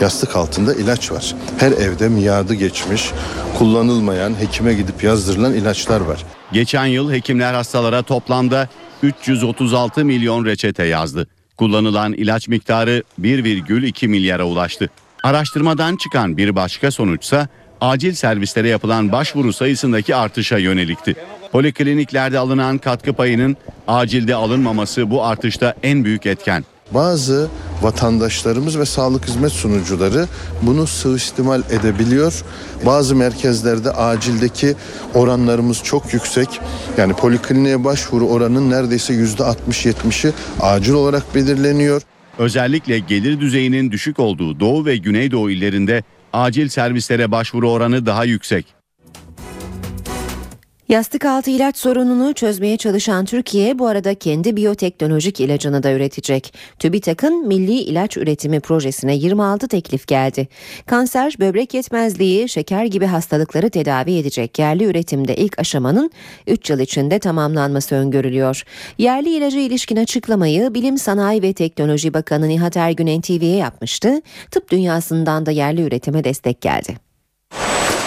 yastık 0.00 0.36
altında 0.36 0.74
ilaç 0.74 1.12
var. 1.12 1.34
Her 1.58 1.72
evde 1.72 2.08
miadı 2.08 2.54
geçmiş, 2.54 3.10
kullanılmayan, 3.58 4.40
hekime 4.40 4.74
gidip 4.74 5.04
yazdırılan 5.04 5.54
ilaçlar 5.54 6.00
var. 6.00 6.24
Geçen 6.52 6.86
yıl 6.86 7.12
hekimler 7.12 7.54
hastalara 7.54 8.02
toplamda 8.02 8.68
336 9.02 10.04
milyon 10.04 10.44
reçete 10.44 10.84
yazdı. 10.84 11.26
Kullanılan 11.56 12.12
ilaç 12.12 12.48
miktarı 12.48 13.02
1,2 13.20 14.08
milyara 14.08 14.44
ulaştı. 14.44 14.90
Araştırmadan 15.22 15.96
çıkan 15.96 16.36
bir 16.36 16.56
başka 16.56 16.90
sonuçsa 16.90 17.48
acil 17.80 18.14
servislere 18.14 18.68
yapılan 18.68 19.12
başvuru 19.12 19.52
sayısındaki 19.52 20.16
artışa 20.16 20.58
yönelikti. 20.58 21.16
Polikliniklerde 21.52 22.38
alınan 22.38 22.78
katkı 22.78 23.12
payının 23.12 23.56
acilde 23.88 24.34
alınmaması 24.34 25.10
bu 25.10 25.24
artışta 25.24 25.74
en 25.82 26.04
büyük 26.04 26.26
etken. 26.26 26.64
Bazı 26.94 27.48
vatandaşlarımız 27.82 28.78
ve 28.78 28.86
sağlık 28.86 29.28
hizmet 29.28 29.52
sunucuları 29.52 30.26
bunu 30.62 30.86
suistimal 30.86 31.62
edebiliyor. 31.70 32.44
Bazı 32.86 33.16
merkezlerde 33.16 33.90
acildeki 33.90 34.74
oranlarımız 35.14 35.82
çok 35.82 36.14
yüksek. 36.14 36.60
Yani 36.96 37.12
polikliniğe 37.12 37.84
başvuru 37.84 38.28
oranın 38.28 38.70
neredeyse 38.70 39.14
%60-70'i 39.14 40.32
acil 40.60 40.92
olarak 40.92 41.34
belirleniyor. 41.34 42.02
Özellikle 42.38 42.98
gelir 42.98 43.40
düzeyinin 43.40 43.90
düşük 43.90 44.18
olduğu 44.18 44.60
Doğu 44.60 44.86
ve 44.86 44.96
Güneydoğu 44.96 45.50
illerinde 45.50 46.02
acil 46.32 46.68
servislere 46.68 47.30
başvuru 47.30 47.70
oranı 47.70 48.06
daha 48.06 48.24
yüksek. 48.24 48.79
Yastık 50.90 51.24
altı 51.24 51.50
ilaç 51.50 51.76
sorununu 51.76 52.34
çözmeye 52.34 52.76
çalışan 52.76 53.24
Türkiye 53.24 53.78
bu 53.78 53.86
arada 53.86 54.14
kendi 54.14 54.56
biyoteknolojik 54.56 55.40
ilacını 55.40 55.82
da 55.82 55.92
üretecek. 55.92 56.54
TÜBİTAK'ın 56.78 57.46
Milli 57.46 57.72
İlaç 57.72 58.16
Üretimi 58.16 58.60
Projesi'ne 58.60 59.14
26 59.14 59.68
teklif 59.68 60.06
geldi. 60.06 60.48
Kanser, 60.86 61.34
böbrek 61.40 61.74
yetmezliği, 61.74 62.48
şeker 62.48 62.84
gibi 62.84 63.06
hastalıkları 63.06 63.70
tedavi 63.70 64.18
edecek 64.18 64.58
yerli 64.58 64.84
üretimde 64.84 65.36
ilk 65.36 65.58
aşamanın 65.58 66.10
3 66.46 66.70
yıl 66.70 66.78
içinde 66.78 67.18
tamamlanması 67.18 67.94
öngörülüyor. 67.94 68.62
Yerli 68.98 69.30
ilaca 69.30 69.60
ilişkin 69.60 69.96
açıklamayı 69.96 70.74
Bilim 70.74 70.98
Sanayi 70.98 71.42
ve 71.42 71.52
Teknoloji 71.52 72.14
Bakanı 72.14 72.48
Nihat 72.48 72.76
Ergün 72.76 73.20
NTV'ye 73.20 73.56
yapmıştı. 73.56 74.20
Tıp 74.50 74.70
dünyasından 74.70 75.46
da 75.46 75.50
yerli 75.50 75.82
üretime 75.82 76.24
destek 76.24 76.60
geldi. 76.60 76.96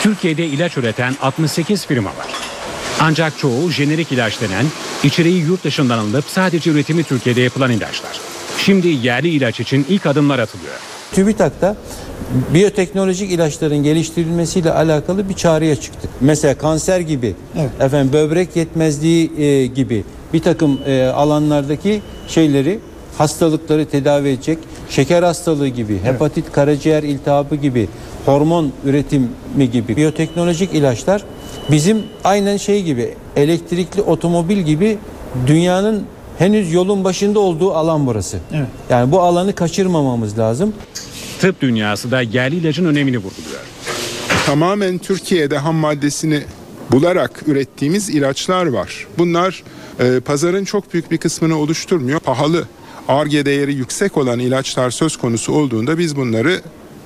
Türkiye'de 0.01 0.45
ilaç 0.45 0.77
üreten 0.77 1.13
68 1.21 1.85
firma 1.85 2.09
var. 2.09 2.42
Ancak 2.99 3.37
çoğu 3.37 3.71
jenerik 3.71 4.11
ilaç 4.11 4.41
denen, 4.41 4.65
içeriği 5.03 5.41
yurt 5.43 5.63
dışından 5.63 5.97
alınıp 5.97 6.25
sadece 6.27 6.71
üretimi 6.71 7.03
Türkiye'de 7.03 7.41
yapılan 7.41 7.71
ilaçlar. 7.71 8.19
Şimdi 8.57 8.87
yerli 8.87 9.29
ilaç 9.29 9.59
için 9.59 9.85
ilk 9.89 10.05
adımlar 10.05 10.39
atılıyor. 10.39 10.73
TÜBİTAK'ta 11.11 11.75
biyoteknolojik 12.53 13.31
ilaçların 13.31 13.77
geliştirilmesiyle 13.83 14.71
alakalı 14.71 15.29
bir 15.29 15.33
çağrıya 15.33 15.75
çıktık. 15.75 16.09
Mesela 16.21 16.57
kanser 16.57 16.99
gibi, 16.99 17.35
efendim 17.79 18.13
böbrek 18.13 18.55
yetmezliği 18.55 19.39
e, 19.39 19.65
gibi 19.65 20.03
bir 20.33 20.39
takım 20.39 20.79
e, 20.85 21.03
alanlardaki 21.03 22.01
şeyleri 22.27 22.79
hastalıkları 23.17 23.85
tedavi 23.85 24.29
edecek, 24.29 24.57
şeker 24.89 25.23
hastalığı 25.23 25.67
gibi, 25.67 25.99
hepatit 26.03 26.51
karaciğer 26.51 27.03
iltihabı 27.03 27.55
gibi, 27.55 27.87
hormon 28.25 28.71
üretimi 28.85 29.71
gibi 29.71 29.95
biyoteknolojik 29.95 30.73
ilaçlar 30.73 31.23
bizim 31.71 32.03
aynen 32.23 32.57
şey 32.57 32.83
gibi 32.83 33.13
elektrikli 33.35 34.01
otomobil 34.01 34.57
gibi 34.57 34.97
dünyanın 35.47 36.03
henüz 36.37 36.73
yolun 36.73 37.03
başında 37.03 37.39
olduğu 37.39 37.73
alan 37.73 38.07
burası. 38.07 38.39
Evet. 38.53 38.67
Yani 38.89 39.11
bu 39.11 39.21
alanı 39.21 39.55
kaçırmamamız 39.55 40.39
lazım. 40.39 40.73
Tıp 41.39 41.61
dünyası 41.61 42.11
da 42.11 42.21
yerli 42.21 42.55
ilacın 42.55 42.85
önemini 42.85 43.17
vurguluyor. 43.17 43.61
Tamamen 44.45 44.97
Türkiye'de 44.97 45.57
ham 45.57 45.75
maddesini 45.75 46.43
bularak 46.91 47.43
ürettiğimiz 47.47 48.09
ilaçlar 48.09 48.65
var. 48.65 49.07
Bunlar 49.17 49.63
e, 49.99 50.19
pazarın 50.19 50.65
çok 50.65 50.93
büyük 50.93 51.11
bir 51.11 51.17
kısmını 51.17 51.57
oluşturmuyor. 51.57 52.19
Pahalı, 52.19 52.67
arge 53.07 53.45
değeri 53.45 53.73
yüksek 53.73 54.17
olan 54.17 54.39
ilaçlar 54.39 54.91
söz 54.91 55.17
konusu 55.17 55.53
olduğunda 55.53 55.97
biz 55.97 56.15
bunları 56.15 56.61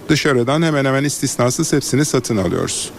dışarıdan 0.10 0.62
hemen 0.62 0.86
hemen 0.86 1.04
istisnasız 1.04 1.74
hepsini 1.74 2.06
satın 2.06 2.38
alıyoruz. 2.38 2.92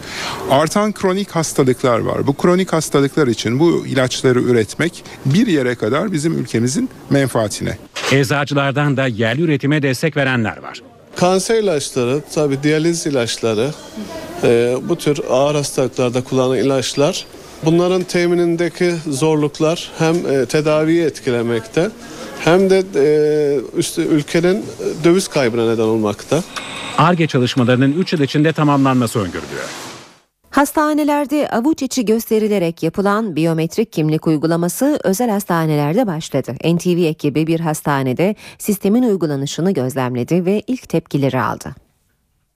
Artan 0.49 0.93
kronik 0.93 1.31
hastalıklar 1.31 1.99
var. 1.99 2.27
Bu 2.27 2.33
kronik 2.33 2.73
hastalıklar 2.73 3.27
için 3.27 3.59
bu 3.59 3.87
ilaçları 3.87 4.41
üretmek 4.41 5.03
bir 5.25 5.47
yere 5.47 5.75
kadar 5.75 6.11
bizim 6.11 6.37
ülkemizin 6.37 6.89
menfaatine. 7.09 7.77
Eczacılardan 8.11 8.97
da 8.97 9.07
yerli 9.07 9.41
üretime 9.41 9.81
destek 9.81 10.17
verenler 10.17 10.57
var. 10.57 10.81
Kanser 11.15 11.63
ilaçları, 11.63 12.21
tabi 12.33 12.63
diyaliz 12.63 13.07
ilaçları, 13.07 13.69
e, 14.43 14.77
bu 14.89 14.95
tür 14.95 15.19
ağır 15.29 15.55
hastalıklarda 15.55 16.23
kullanılan 16.23 16.57
ilaçlar 16.57 17.25
bunların 17.65 18.03
teminindeki 18.03 18.95
zorluklar 19.07 19.91
hem 19.97 20.15
e, 20.15 20.45
tedaviyi 20.45 21.03
etkilemekte 21.03 21.89
hem 22.39 22.69
de 22.69 22.83
e, 22.95 23.77
üstü 23.77 24.01
ülkenin 24.01 24.65
döviz 25.03 25.27
kaybına 25.27 25.71
neden 25.71 25.83
olmakta. 25.83 26.43
ARGE 26.99 27.27
çalışmalarının 27.27 27.91
3 27.91 28.13
yıl 28.13 28.21
içinde 28.21 28.53
tamamlanması 28.53 29.19
öngörülüyor. 29.19 29.69
Hastanelerde 30.49 31.49
avuç 31.49 31.81
içi 31.83 32.05
gösterilerek 32.05 32.83
yapılan 32.83 33.35
biyometrik 33.35 33.93
kimlik 33.93 34.27
uygulaması 34.27 34.99
özel 35.03 35.29
hastanelerde 35.29 36.07
başladı. 36.07 36.53
NTV 36.75 37.03
ekibi 37.03 37.47
bir 37.47 37.59
hastanede 37.59 38.35
sistemin 38.57 39.03
uygulanışını 39.03 39.71
gözlemledi 39.71 40.45
ve 40.45 40.63
ilk 40.67 40.89
tepkileri 40.89 41.41
aldı. 41.41 41.75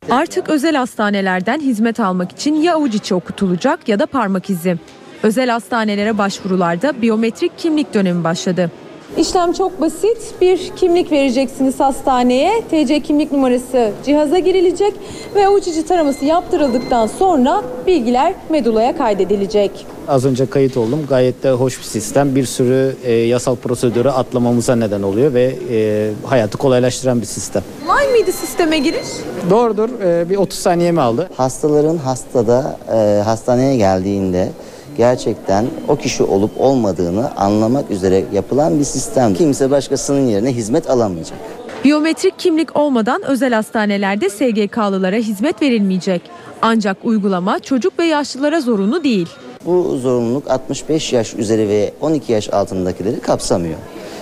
Artık 0.10 0.50
özel 0.50 0.76
hastanelerden 0.76 1.60
hizmet 1.60 2.00
almak 2.00 2.32
için 2.32 2.56
ya 2.56 2.76
avuç 2.76 2.96
içi 2.96 3.16
okutulacak 3.16 3.88
ya 3.88 4.00
da 4.00 4.06
parmak 4.06 4.50
izi. 4.50 4.78
Özel 5.24 5.50
hastanelere 5.50 6.18
başvurularda 6.18 7.02
biyometrik 7.02 7.58
kimlik 7.58 7.94
dönemi 7.94 8.24
başladı. 8.24 8.72
İşlem 9.18 9.54
çok 9.54 9.82
basit. 9.82 10.18
Bir 10.42 10.72
kimlik 10.76 11.12
vereceksiniz 11.12 11.80
hastaneye. 11.80 12.62
TC 12.72 13.00
kimlik 13.00 13.32
numarası 13.32 13.92
cihaza 14.06 14.40
girilecek 14.40 14.94
ve 15.36 15.48
avuç 15.48 15.68
içi 15.68 15.86
taraması 15.86 16.26
yaptırıldıktan 16.26 17.08
sonra 17.08 17.64
bilgiler 17.88 18.34
medulaya 18.50 18.98
kaydedilecek. 18.98 19.86
Az 20.08 20.26
önce 20.26 20.46
kayıt 20.46 20.78
oldum. 20.78 21.00
Gayet 21.10 21.44
de 21.44 21.52
hoş 21.52 21.80
bir 21.80 21.84
sistem. 21.84 22.36
Bir 22.36 22.46
sürü 22.46 22.96
e, 23.04 23.12
yasal 23.14 23.56
prosedürü 23.56 24.10
atlamamıza 24.10 24.76
neden 24.76 25.02
oluyor 25.02 25.34
ve 25.34 25.56
e, 25.72 26.10
hayatı 26.26 26.58
kolaylaştıran 26.58 27.22
bir 27.22 27.26
sistem. 27.26 27.64
Kolay 27.88 28.08
mıydı 28.08 28.32
sisteme 28.32 28.78
giriş? 28.80 29.08
Doğrudur. 29.50 29.90
E, 30.02 30.30
bir 30.30 30.38
30 30.38 30.60
saniye 30.60 30.92
mi 30.92 31.02
aldı? 31.02 31.30
Hastaların 31.38 31.98
hastada 31.98 32.78
e, 32.94 33.22
hastaneye 33.22 33.78
geldiğinde 33.78 34.50
gerçekten 34.98 35.66
o 35.88 35.96
kişi 35.96 36.24
olup 36.24 36.52
olmadığını 36.62 37.36
anlamak 37.38 37.92
üzere 37.92 38.24
yapılan 38.34 38.80
bir 38.80 38.84
sistem. 38.84 39.34
Kimse 39.34 39.72
başkasının 39.72 40.28
yerine 40.28 40.52
hizmet 40.52 40.90
alamayacak. 40.90 41.38
Biyometrik 41.84 42.40
kimlik 42.40 42.78
olmadan 42.78 43.22
özel 43.24 43.54
hastanelerde 43.54 44.30
SGK'lılara 44.30 45.16
hizmet 45.16 45.62
verilmeyecek. 45.62 46.22
Ancak 46.62 46.98
uygulama 47.04 47.60
çocuk 47.60 48.00
ve 48.00 48.06
yaşlılara 48.06 48.62
zorunlu 48.62 49.04
değil. 49.04 49.30
Bu 49.66 49.98
zorunluluk 49.98 50.52
65 50.52 51.14
yaş 51.14 51.34
üzeri 51.34 51.70
ve 51.70 51.94
12 52.02 52.32
yaş 52.32 52.54
altındakileri 52.54 53.20
kapsamıyor. 53.20 53.78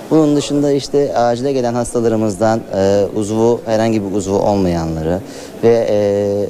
Bunun 0.09 0.35
dışında 0.35 0.71
işte 0.71 1.17
acile 1.17 1.53
gelen 1.53 1.73
hastalarımızdan 1.73 2.61
e, 2.75 3.05
uzvu 3.15 3.61
herhangi 3.65 4.01
bir 4.03 4.15
uzvu 4.15 4.35
olmayanları 4.39 5.19
ve 5.63 5.87
e, 5.89 6.45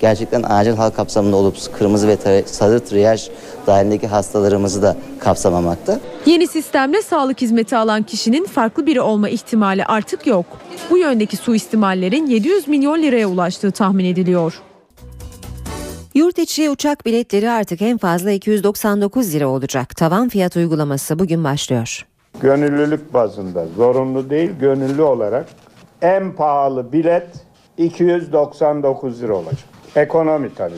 gerçekten 0.00 0.44
acil 0.48 0.76
hal 0.76 0.90
kapsamında 0.90 1.36
olup 1.36 1.56
kırmızı 1.78 2.08
ve 2.08 2.42
sarı 2.46 2.80
triyaj 2.84 3.28
dahilindeki 3.66 4.06
hastalarımızı 4.06 4.82
da 4.82 4.96
kapsamamakta. 5.18 6.00
Yeni 6.26 6.46
sistemle 6.46 7.02
sağlık 7.02 7.40
hizmeti 7.40 7.76
alan 7.76 8.02
kişinin 8.02 8.44
farklı 8.44 8.86
biri 8.86 9.00
olma 9.00 9.28
ihtimali 9.28 9.84
artık 9.84 10.26
yok. 10.26 10.46
Bu 10.90 10.98
yöndeki 10.98 11.36
suistimallerin 11.36 12.26
700 12.26 12.68
milyon 12.68 13.02
liraya 13.02 13.26
ulaştığı 13.26 13.70
tahmin 13.70 14.04
ediliyor. 14.04 14.62
Yurt 16.14 16.38
içi 16.38 16.70
uçak 16.70 17.06
biletleri 17.06 17.50
artık 17.50 17.82
en 17.82 17.98
fazla 17.98 18.30
299 18.30 19.34
lira 19.34 19.48
olacak. 19.48 19.96
Tavan 19.96 20.28
fiyat 20.28 20.56
uygulaması 20.56 21.18
bugün 21.18 21.44
başlıyor. 21.44 22.06
Gönüllülük 22.40 23.14
bazında 23.14 23.66
zorunlu 23.76 24.30
değil 24.30 24.50
gönüllü 24.60 25.02
olarak 25.02 25.46
en 26.02 26.32
pahalı 26.32 26.92
bilet 26.92 27.26
299 27.78 29.22
lira 29.22 29.34
olacak. 29.34 29.75
Ekonomi 29.96 30.54
tabii. 30.54 30.74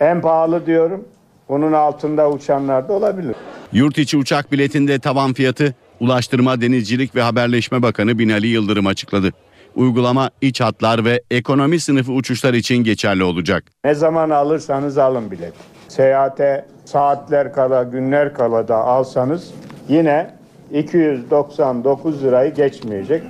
En 0.00 0.20
pahalı 0.20 0.66
diyorum. 0.66 1.04
Bunun 1.48 1.72
altında 1.72 2.30
uçanlar 2.30 2.88
da 2.88 2.92
olabilir. 2.92 3.36
Yurt 3.72 3.98
içi 3.98 4.16
uçak 4.16 4.52
biletinde 4.52 4.98
tavan 4.98 5.32
fiyatı 5.32 5.74
Ulaştırma, 6.00 6.60
Denizcilik 6.60 7.14
ve 7.14 7.22
Haberleşme 7.22 7.82
Bakanı 7.82 8.18
Binali 8.18 8.46
Yıldırım 8.46 8.86
açıkladı. 8.86 9.30
Uygulama 9.76 10.30
iç 10.40 10.60
hatlar 10.60 11.04
ve 11.04 11.22
ekonomi 11.30 11.80
sınıfı 11.80 12.12
uçuşlar 12.12 12.54
için 12.54 12.76
geçerli 12.76 13.24
olacak. 13.24 13.64
Ne 13.84 13.94
zaman 13.94 14.30
alırsanız 14.30 14.98
alın 14.98 15.30
bilet. 15.30 15.52
Seyahate 15.88 16.66
saatler 16.84 17.52
kala, 17.52 17.82
günler 17.82 18.34
kala 18.34 18.68
da 18.68 18.76
alsanız 18.76 19.50
yine 19.88 20.30
299 20.72 22.24
lirayı 22.24 22.54
geçmeyecek. 22.54 23.22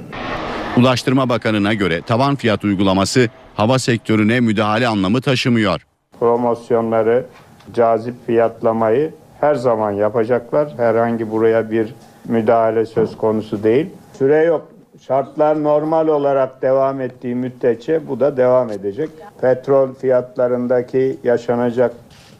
Ulaştırma 0.76 1.28
Bakanı'na 1.28 1.74
göre 1.74 2.02
tavan 2.02 2.36
fiyat 2.36 2.64
uygulaması 2.64 3.28
hava 3.60 3.78
sektörüne 3.78 4.40
müdahale 4.40 4.88
anlamı 4.88 5.20
taşımıyor. 5.20 5.86
Promosyonları, 6.20 7.26
cazip 7.74 8.26
fiyatlamayı 8.26 9.10
her 9.40 9.54
zaman 9.54 9.90
yapacaklar. 9.90 10.68
Herhangi 10.76 11.30
buraya 11.30 11.70
bir 11.70 11.94
müdahale 12.28 12.86
söz 12.86 13.16
konusu 13.16 13.62
değil. 13.62 13.86
Süre 14.18 14.44
yok. 14.44 14.68
Şartlar 15.06 15.62
normal 15.62 16.08
olarak 16.08 16.62
devam 16.62 17.00
ettiği 17.00 17.34
müddetçe 17.34 18.08
bu 18.08 18.20
da 18.20 18.36
devam 18.36 18.70
edecek. 18.70 19.10
Petrol 19.40 19.94
fiyatlarındaki 19.94 21.16
yaşanacak 21.24 21.94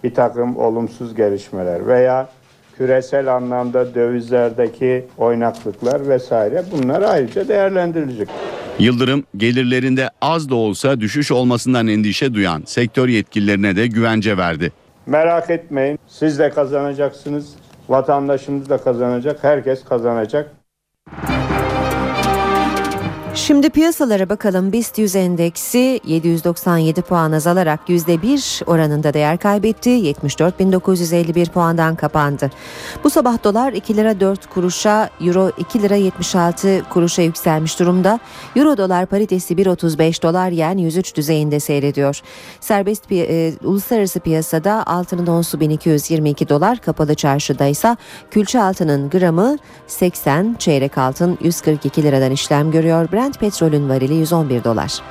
bir 0.05 0.15
takım 0.15 0.57
olumsuz 0.57 1.15
gelişmeler 1.15 1.87
veya 1.87 2.29
küresel 2.81 3.35
anlamda 3.35 3.95
dövizlerdeki 3.95 5.07
oynaklıklar 5.19 6.09
vesaire 6.09 6.65
bunlar 6.73 7.03
ayrıca 7.03 7.49
değerlendirilecek. 7.49 8.29
Yıldırım 8.79 9.25
gelirlerinde 9.37 10.11
az 10.21 10.51
da 10.51 10.55
olsa 10.55 11.01
düşüş 11.01 11.33
olmasından 11.33 11.89
endişe 11.89 12.35
duyan 12.35 12.63
sektör 12.67 13.09
yetkililerine 13.09 13.77
de 13.77 13.87
güvence 13.87 14.37
verdi. 14.37 14.73
Merak 15.07 15.51
etmeyin 15.51 15.99
siz 16.09 16.39
de 16.39 16.51
kazanacaksınız, 16.51 17.55
vatandaşımız 17.89 18.69
da 18.69 18.79
kazanacak, 18.79 19.45
herkes 19.45 19.85
kazanacak. 19.85 20.60
Şimdi 23.35 23.71
piyasalara 23.71 24.29
bakalım. 24.29 24.73
BIST 24.73 24.99
100 24.99 25.17
endeksi 25.17 26.01
797 26.05 27.03
puan 27.03 27.33
azalarak 27.33 27.81
%1 27.89 28.65
oranında 28.65 29.15
değer 29.15 29.39
kaybetti. 29.39 29.91
74.951 29.91 31.51
puandan 31.51 31.97
kapandı. 31.97 32.51
Bu 33.05 33.11
sabah 33.11 33.45
dolar 33.45 33.73
2 33.73 33.97
lira 33.97 34.21
4 34.21 34.47
kuruşa, 34.47 35.11
euro 35.21 35.51
2 35.59 35.83
lira 35.83 35.95
76 35.95 36.83
kuruşa 36.91 37.23
yükselmiş 37.23 37.79
durumda. 37.79 38.21
Euro 38.57 38.77
dolar 38.77 39.07
paritesi 39.07 39.55
1.35 39.55 40.23
dolar 40.23 40.51
yen 40.51 40.79
103 40.79 41.17
düzeyinde 41.17 41.61
seyrediyor. 41.61 42.21
Serbest 42.61 43.11
pi- 43.11 43.27
e, 43.29 43.53
uluslararası 43.65 44.21
piyasada 44.21 44.87
altının 44.87 45.27
onsu 45.27 45.61
1222 45.61 46.49
dolar, 46.49 46.79
kapalı 46.79 47.15
çarşıda 47.15 47.67
ise 47.67 47.97
külçe 48.31 48.63
altının 48.63 49.11
gramı 49.11 49.57
80, 49.87 50.57
çeyrek 50.59 50.99
altın 50.99 51.39
142 51.43 52.03
liradan 52.03 52.31
işlem 52.33 52.71
görüyor. 52.71 53.09
Brent 53.21 53.41
petrolün 53.41 53.89
varili 53.89 54.15
111 54.15 54.65
dolar. 54.65 55.03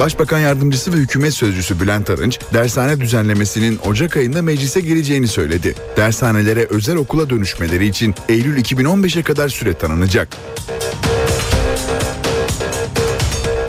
Başbakan 0.00 0.38
Yardımcısı 0.38 0.92
ve 0.92 0.96
Hükümet 0.96 1.34
Sözcüsü 1.34 1.80
Bülent 1.80 2.10
Arınç, 2.10 2.40
dershane 2.54 3.00
düzenlemesinin 3.00 3.78
Ocak 3.86 4.16
ayında 4.16 4.42
meclise 4.42 4.80
geleceğini 4.80 5.28
söyledi. 5.28 5.74
Dershanelere 5.96 6.64
özel 6.64 6.96
okula 6.96 7.30
dönüşmeleri 7.30 7.86
için 7.86 8.14
Eylül 8.28 8.58
2015'e 8.58 9.22
kadar 9.22 9.48
süre 9.48 9.74
tanınacak. 9.74 10.28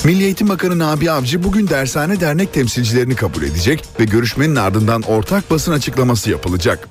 Milli 0.04 0.24
Eğitim 0.24 0.50
Bakanı 0.50 0.80
Nabi 0.80 1.12
Avcı 1.12 1.44
bugün 1.44 1.68
dershane 1.68 2.20
dernek 2.20 2.54
temsilcilerini 2.54 3.16
kabul 3.16 3.44
edecek 3.44 3.84
ve 4.00 4.06
görüşmenin 4.06 4.56
ardından 4.56 5.02
ortak 5.02 5.52
basın 5.52 5.72
açıklaması 5.72 6.30
yapılacak. 6.30 6.90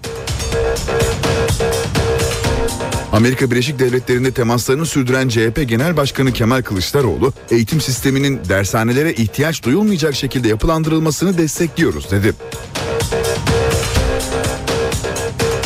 Amerika 3.12 3.50
Birleşik 3.50 3.78
Devletleri'nde 3.78 4.32
temaslarını 4.32 4.86
sürdüren 4.86 5.28
CHP 5.28 5.68
Genel 5.68 5.96
Başkanı 5.96 6.32
Kemal 6.32 6.62
Kılıçdaroğlu, 6.62 7.32
eğitim 7.50 7.80
sisteminin 7.80 8.40
dershanelere 8.48 9.12
ihtiyaç 9.12 9.62
duyulmayacak 9.64 10.14
şekilde 10.14 10.48
yapılandırılmasını 10.48 11.38
destekliyoruz 11.38 12.10
dedi. 12.10 12.32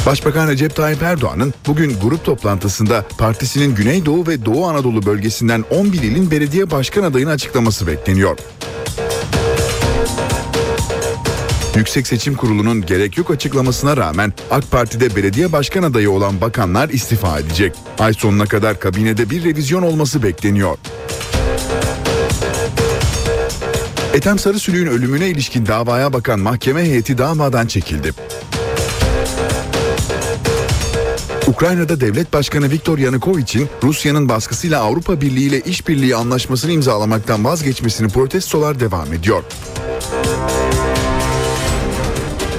Başbakan 0.07 0.49
Recep 0.49 0.76
Tayyip 0.76 1.03
Erdoğan'ın 1.03 1.55
bugün 1.66 1.97
grup 2.03 2.24
toplantısında 2.24 3.05
partisinin 3.18 3.74
Güneydoğu 3.74 4.26
ve 4.26 4.44
Doğu 4.44 4.66
Anadolu 4.66 5.07
bölgesinden 5.07 5.64
11 5.70 6.03
ilin 6.03 6.30
belediye 6.30 6.70
başkan 6.70 7.03
adayını 7.03 7.30
açıklaması 7.30 7.86
bekleniyor. 7.86 8.38
Yüksek 11.77 12.07
Seçim 12.07 12.35
Kurulu'nun 12.35 12.87
gerek 12.87 13.18
yok 13.18 13.31
açıklamasına 13.31 13.97
rağmen 13.97 14.33
AK 14.51 14.70
Parti'de 14.70 15.16
belediye 15.16 15.53
başkan 15.53 15.83
adayı 15.83 16.11
olan 16.11 16.41
bakanlar 16.41 16.89
istifa 16.89 17.39
edecek. 17.39 17.72
Ay 17.99 18.14
sonuna 18.14 18.47
kadar 18.47 18.81
kabinede 18.81 19.31
bir 19.31 19.45
revizyon 19.45 19.83
olması 19.83 20.22
bekleniyor. 20.22 20.79
Ethem 24.14 24.39
Sarısülüğün 24.39 24.87
ölümüne 24.87 25.29
ilişkin 25.29 25.66
davaya 25.66 26.12
bakan 26.12 26.41
mahkeme 26.41 26.83
heyeti 26.83 27.18
davadan 27.18 27.66
çekildi. 27.66 28.12
Ukrayna'da 31.47 32.01
devlet 32.01 32.33
başkanı 32.33 32.70
Viktor 32.70 32.99
Yanukovic'in 32.99 33.68
Rusya'nın 33.83 34.29
baskısıyla 34.29 34.83
Avrupa 34.83 35.20
Birliği 35.20 35.49
ile 35.49 35.61
işbirliği 35.61 36.16
anlaşmasını 36.16 36.72
imzalamaktan 36.72 37.45
vazgeçmesini 37.45 38.09
protestolar 38.09 38.81
devam 38.81 39.12
ediyor. 39.12 39.43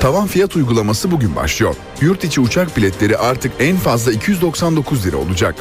Tavan 0.02 0.28
fiyat 0.28 0.56
uygulaması 0.56 1.12
bugün 1.12 1.36
başlıyor. 1.36 1.76
Yurt 2.02 2.24
içi 2.24 2.42
uçak 2.42 2.78
biletleri 2.78 3.18
artık 3.18 3.52
en 3.60 3.78
fazla 3.78 4.12
299 4.12 5.06
lira 5.06 5.18
olacak. 5.18 5.56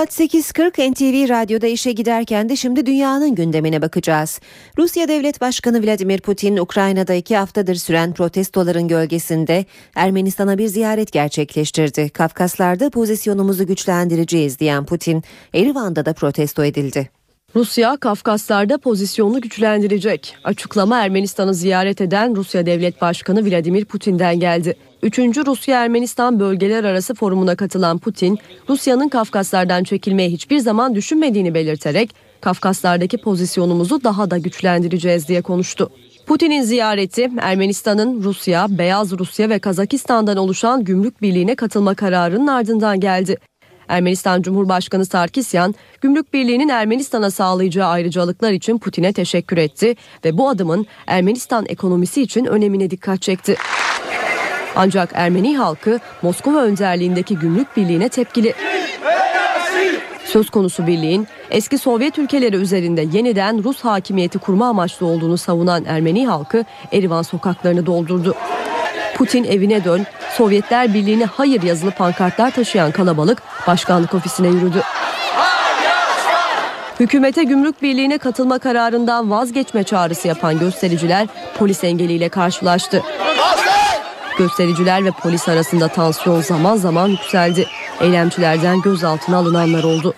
Saat 0.00 0.20
8.40 0.20 0.92
NTV 0.92 1.28
Radyo'da 1.28 1.66
işe 1.66 1.92
giderken 1.92 2.48
de 2.48 2.56
şimdi 2.56 2.86
dünyanın 2.86 3.34
gündemine 3.34 3.82
bakacağız. 3.82 4.40
Rusya 4.78 5.08
Devlet 5.08 5.40
Başkanı 5.40 5.82
Vladimir 5.84 6.20
Putin, 6.20 6.56
Ukrayna'da 6.56 7.14
iki 7.14 7.36
haftadır 7.36 7.74
süren 7.74 8.14
protestoların 8.14 8.88
gölgesinde 8.88 9.64
Ermenistan'a 9.94 10.58
bir 10.58 10.66
ziyaret 10.66 11.12
gerçekleştirdi. 11.12 12.10
Kafkaslar'da 12.10 12.90
pozisyonumuzu 12.90 13.66
güçlendireceğiz 13.66 14.58
diyen 14.58 14.86
Putin, 14.86 15.22
Erivan'da 15.54 16.06
da 16.06 16.12
protesto 16.12 16.64
edildi. 16.64 17.10
Rusya 17.56 17.96
Kafkaslar'da 17.96 18.78
pozisyonunu 18.78 19.40
güçlendirecek. 19.40 20.36
Açıklama 20.44 21.00
Ermenistan'ı 21.00 21.54
ziyaret 21.54 22.00
eden 22.00 22.36
Rusya 22.36 22.66
Devlet 22.66 23.00
Başkanı 23.00 23.50
Vladimir 23.50 23.84
Putin'den 23.84 24.40
geldi. 24.40 24.76
Üçüncü 25.02 25.46
Rusya-Ermenistan 25.46 26.40
bölgeler 26.40 26.84
arası 26.84 27.14
forumuna 27.14 27.56
katılan 27.56 27.98
Putin, 27.98 28.38
Rusya'nın 28.68 29.08
Kafkaslardan 29.08 29.84
çekilmeyi 29.84 30.30
hiçbir 30.30 30.58
zaman 30.58 30.94
düşünmediğini 30.94 31.54
belirterek 31.54 32.14
Kafkaslardaki 32.40 33.18
pozisyonumuzu 33.18 34.04
daha 34.04 34.30
da 34.30 34.38
güçlendireceğiz 34.38 35.28
diye 35.28 35.42
konuştu. 35.42 35.90
Putin'in 36.26 36.62
ziyareti 36.62 37.30
Ermenistan'ın 37.40 38.22
Rusya, 38.22 38.66
Beyaz 38.70 39.18
Rusya 39.18 39.48
ve 39.48 39.58
Kazakistan'dan 39.58 40.36
oluşan 40.36 40.84
gümrük 40.84 41.22
birliğine 41.22 41.54
katılma 41.54 41.94
kararının 41.94 42.46
ardından 42.46 43.00
geldi. 43.00 43.36
Ermenistan 43.88 44.42
Cumhurbaşkanı 44.42 45.06
Sarkisyan, 45.06 45.74
Gümrük 46.00 46.34
Birliği'nin 46.34 46.68
Ermenistan'a 46.68 47.30
sağlayacağı 47.30 47.88
ayrıcalıklar 47.88 48.52
için 48.52 48.78
Putin'e 48.78 49.12
teşekkür 49.12 49.56
etti 49.56 49.96
ve 50.24 50.38
bu 50.38 50.48
adımın 50.48 50.86
Ermenistan 51.06 51.66
ekonomisi 51.68 52.22
için 52.22 52.44
önemine 52.44 52.90
dikkat 52.90 53.22
çekti. 53.22 53.56
Ancak 54.76 55.10
Ermeni 55.14 55.56
halkı 55.56 56.00
Moskova 56.22 56.58
önderliğindeki 56.58 57.38
Gümrük 57.38 57.76
Birliği'ne 57.76 58.08
tepkili. 58.08 58.54
Söz 60.24 60.50
konusu 60.50 60.86
birliğin 60.86 61.28
eski 61.50 61.78
Sovyet 61.78 62.18
ülkeleri 62.18 62.56
üzerinde 62.56 63.06
yeniden 63.12 63.64
Rus 63.64 63.80
hakimiyeti 63.80 64.38
kurma 64.38 64.68
amaçlı 64.68 65.06
olduğunu 65.06 65.38
savunan 65.38 65.84
Ermeni 65.84 66.26
halkı 66.26 66.64
Erivan 66.92 67.22
sokaklarını 67.22 67.86
doldurdu. 67.86 68.34
Putin 69.14 69.44
evine 69.44 69.84
dön, 69.84 70.06
Sovyetler 70.36 70.94
Birliği'ne 70.94 71.24
hayır 71.24 71.62
yazılı 71.62 71.90
pankartlar 71.90 72.50
taşıyan 72.50 72.90
kalabalık 72.92 73.42
başkanlık 73.66 74.14
ofisine 74.14 74.48
yürüdü. 74.48 74.82
Hükümete 77.00 77.44
gümrük 77.44 77.82
birliğine 77.82 78.18
katılma 78.18 78.58
kararından 78.58 79.30
vazgeçme 79.30 79.84
çağrısı 79.84 80.28
yapan 80.28 80.58
göstericiler 80.58 81.26
polis 81.58 81.84
engeliyle 81.84 82.28
karşılaştı. 82.28 83.02
Göstericiler 84.40 85.04
ve 85.04 85.10
polis 85.10 85.48
arasında 85.48 85.88
tansiyon 85.88 86.40
zaman 86.40 86.76
zaman 86.76 87.08
yükseldi. 87.08 87.66
Eylemcilerden 88.00 88.80
gözaltına 88.80 89.36
alınanlar 89.36 89.84
oldu. 89.84 90.14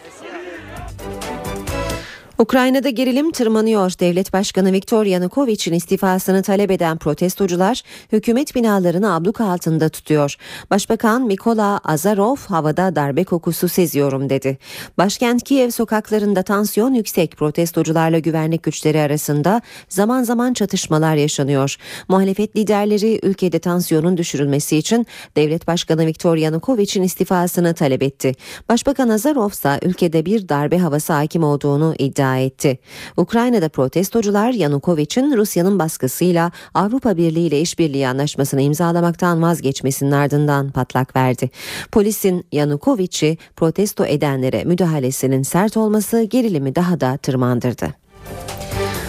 Ukrayna'da 2.43 2.89
gerilim 2.89 3.33
tırmanıyor. 3.33 3.93
Devlet 4.01 4.33
Başkanı 4.33 4.73
Viktor 4.73 5.05
Yanukovic'in 5.05 5.75
istifasını 5.75 6.43
talep 6.43 6.71
eden 6.71 6.99
protestocular 6.99 7.83
hükümet 8.13 8.55
binalarını 8.55 9.15
abluka 9.15 9.45
altında 9.45 9.89
tutuyor. 9.89 10.37
Başbakan 10.71 11.23
Mikola 11.23 11.81
Azarov 11.85 12.37
havada 12.49 12.97
darbe 12.97 13.25
kokusu 13.25 13.69
seziyorum 13.69 14.31
dedi. 14.31 14.59
Başkent 14.99 15.43
Kiev 15.43 15.71
sokaklarında 15.71 16.43
tansiyon 16.43 16.95
yüksek 16.95 17.37
protestocularla 17.37 18.19
güvenlik 18.19 18.63
güçleri 18.63 19.01
arasında 19.01 19.63
zaman 19.89 20.23
zaman 20.23 20.53
çatışmalar 20.55 21.15
yaşanıyor. 21.15 21.77
Muhalefet 22.09 22.57
liderleri 22.57 23.21
ülkede 23.23 23.59
tansiyonun 23.59 24.17
düşürülmesi 24.17 24.77
için 24.77 25.07
Devlet 25.37 25.67
Başkanı 25.67 26.07
Viktor 26.07 26.37
Yanukovic'in 26.37 27.03
istifasını 27.03 27.75
talep 27.75 28.03
etti. 28.03 28.35
Başbakan 28.69 29.09
Azarov 29.09 29.51
ise 29.51 29.81
ülkede 29.83 30.27
bir 30.27 30.49
darbe 30.49 30.79
havası 30.79 31.13
hakim 31.13 31.45
olduğunu 31.45 31.95
iddia 31.99 32.32
etti. 32.39 32.79
Ukrayna'da 33.17 33.69
protestocular 33.69 34.53
Yanukovic'in 34.53 35.37
Rusya'nın 35.37 35.79
baskısıyla 35.79 36.53
Avrupa 36.75 37.17
Birliği 37.17 37.47
ile 37.47 37.61
işbirliği 37.61 38.09
anlaşmasını 38.09 38.63
imzalamaktan 38.63 39.43
vazgeçmesinin 39.43 40.11
ardından 40.11 40.71
patlak 40.71 41.17
verdi. 41.17 41.51
Polisin 41.93 42.45
Yanukovic'i 42.53 43.39
protesto 43.57 44.05
edenlere 44.05 44.65
müdahalesinin 44.65 45.43
sert 45.43 45.77
olması 45.77 46.23
gerilimi 46.23 46.75
daha 46.75 47.01
da 47.01 47.17
tırmandırdı. 47.17 47.95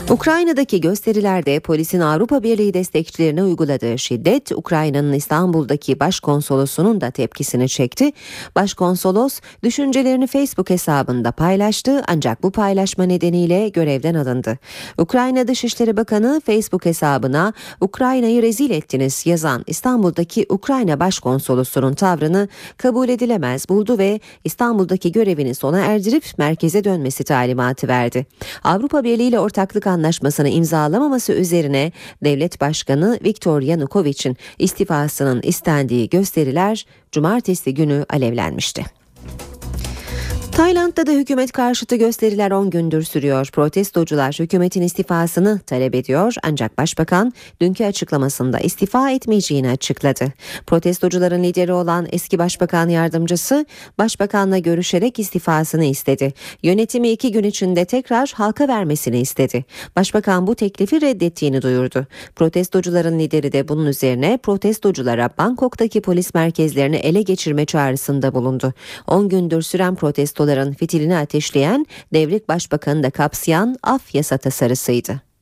Ukrayna'daki 0.09 0.81
gösterilerde 0.81 1.59
polisin 1.59 1.99
Avrupa 1.99 2.43
Birliği 2.43 2.73
destekçilerine 2.73 3.43
uyguladığı 3.43 3.97
şiddet 3.97 4.51
Ukrayna'nın 4.51 5.13
İstanbul'daki 5.13 5.99
başkonsolosunun 5.99 7.01
da 7.01 7.11
tepkisini 7.11 7.69
çekti. 7.69 8.11
Başkonsolos 8.55 9.39
düşüncelerini 9.63 10.27
Facebook 10.27 10.69
hesabında 10.69 11.31
paylaştı 11.31 12.03
ancak 12.07 12.43
bu 12.43 12.51
paylaşma 12.51 13.03
nedeniyle 13.03 13.69
görevden 13.69 14.15
alındı. 14.15 14.57
Ukrayna 14.97 15.47
Dışişleri 15.47 15.97
Bakanı 15.97 16.41
Facebook 16.45 16.85
hesabına 16.85 17.53
Ukrayna'yı 17.81 18.41
rezil 18.41 18.71
ettiniz 18.71 19.25
yazan 19.25 19.63
İstanbul'daki 19.67 20.45
Ukrayna 20.49 20.99
başkonsolosunun 20.99 21.93
tavrını 21.93 22.47
kabul 22.77 23.09
edilemez 23.09 23.69
buldu 23.69 23.97
ve 23.97 24.19
İstanbul'daki 24.43 25.11
görevini 25.11 25.55
sona 25.55 25.79
erdirip 25.79 26.25
merkeze 26.37 26.83
dönmesi 26.83 27.23
talimatı 27.23 27.87
verdi. 27.87 28.25
Avrupa 28.63 29.03
Birliği 29.03 29.27
ile 29.27 29.39
ortaklık 29.39 29.87
anlaşmasını 29.93 30.49
imzalamaması 30.49 31.33
üzerine 31.33 31.91
devlet 32.23 32.61
başkanı 32.61 33.19
Viktor 33.23 33.61
Yanukovic'in 33.61 34.37
istifasının 34.59 35.41
istendiği 35.41 36.09
gösteriler 36.09 36.85
cumartesi 37.11 37.73
günü 37.73 38.05
alevlenmişti. 38.09 39.02
Tayland'da 40.55 41.07
da 41.07 41.11
hükümet 41.11 41.51
karşıtı 41.51 41.95
gösteriler 41.95 42.51
10 42.51 42.69
gündür 42.69 43.03
sürüyor. 43.03 43.49
Protestocular 43.53 44.35
hükümetin 44.39 44.81
istifasını 44.81 45.59
talep 45.59 45.95
ediyor 45.95 46.35
ancak 46.43 46.77
başbakan 46.77 47.33
dünkü 47.61 47.85
açıklamasında 47.85 48.59
istifa 48.59 49.11
etmeyeceğini 49.11 49.69
açıkladı. 49.69 50.25
Protestocuların 50.67 51.43
lideri 51.43 51.73
olan 51.73 52.07
eski 52.11 52.39
başbakan 52.39 52.89
yardımcısı 52.89 53.65
başbakanla 53.97 54.57
görüşerek 54.57 55.19
istifasını 55.19 55.85
istedi. 55.85 56.33
Yönetimi 56.63 57.09
iki 57.09 57.31
gün 57.31 57.43
içinde 57.43 57.85
tekrar 57.85 58.31
halka 58.35 58.67
vermesini 58.67 59.19
istedi. 59.19 59.65
Başbakan 59.95 60.47
bu 60.47 60.55
teklifi 60.55 61.01
reddettiğini 61.01 61.61
duyurdu. 61.61 62.07
Protestocuların 62.35 63.19
lideri 63.19 63.51
de 63.51 63.67
bunun 63.67 63.85
üzerine 63.85 64.37
protestoculara 64.37 65.29
Bangkok'taki 65.37 66.01
polis 66.01 66.33
merkezlerini 66.33 66.95
ele 66.95 67.21
geçirme 67.21 67.65
çağrısında 67.65 68.33
bulundu. 68.33 68.73
10 69.07 69.29
gündür 69.29 69.61
süren 69.61 69.95
protesto 69.95 70.42
protestoların 70.43 70.73
fitilini 70.73 71.17
ateşleyen 71.17 71.85
devlet 72.13 72.49
başbakanı 72.49 73.03
da 73.03 73.09
kapsayan 73.09 73.75
af 73.83 74.15
yasa 74.15 74.37
tasarısıydı. 74.37 75.32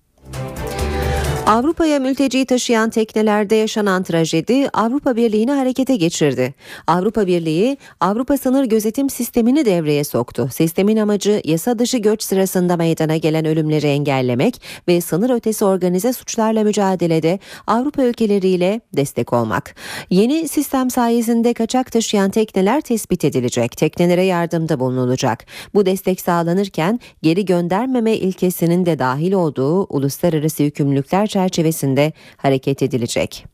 Avrupa'ya 1.46 2.00
mülteci 2.00 2.46
taşıyan 2.46 2.90
teknelerde 2.90 3.56
yaşanan 3.56 4.04
trajedi 4.04 4.70
Avrupa 4.74 5.16
Birliği'ni 5.16 5.52
harekete 5.52 5.96
geçirdi. 5.96 6.54
Avrupa 6.88 7.28
Birliği 7.28 7.78
Avrupa 8.00 8.38
sınır 8.38 8.66
gözetim 8.66 9.10
sistemini 9.10 9.66
devreye 9.66 10.04
soktu. 10.04 10.50
Sistemin 10.54 10.98
amacı 10.98 11.42
yasa 11.46 11.80
dışı 11.80 11.98
göç 11.98 12.24
sırasında 12.24 12.78
meydana 12.78 13.18
gelen 13.18 13.46
ölümleri 13.46 13.88
engellemek 13.88 14.62
ve 14.88 15.02
sınır 15.02 15.30
ötesi 15.30 15.66
organize 15.66 16.14
suçlarla 16.14 16.64
mücadelede 16.64 17.40
Avrupa 17.68 18.04
ülkeleriyle 18.04 18.82
destek 18.94 19.34
olmak. 19.34 19.76
Yeni 20.10 20.48
sistem 20.48 20.90
sayesinde 20.90 21.54
kaçak 21.54 21.92
taşıyan 21.92 22.32
tekneler 22.32 22.82
tespit 22.82 23.26
edilecek. 23.26 23.78
Teknelere 23.78 24.24
yardımda 24.24 24.80
bulunulacak. 24.80 25.46
Bu 25.74 25.86
destek 25.86 26.22
sağlanırken 26.22 27.00
geri 27.22 27.46
göndermeme 27.46 28.16
ilkesinin 28.16 28.86
de 28.86 29.00
dahil 29.00 29.34
olduğu 29.34 29.84
uluslararası 29.84 30.64
yükümlülükler 30.64 31.31
çerçevesinde 31.32 32.14
hareket 32.38 32.84
edilecek. 32.84 33.46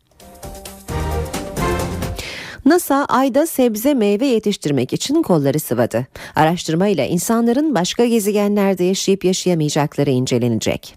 NASA 2.65 3.05
ayda 3.05 3.47
sebze 3.47 3.93
meyve 3.93 4.25
yetiştirmek 4.25 4.93
için 4.93 5.21
kolları 5.23 5.59
sıvadı. 5.59 6.07
Araştırma 6.35 6.87
ile 6.87 7.09
insanların 7.09 7.75
başka 7.75 8.05
gezegenlerde 8.05 8.83
yaşayıp 8.83 9.25
yaşayamayacakları 9.25 10.09
incelenecek. 10.09 10.95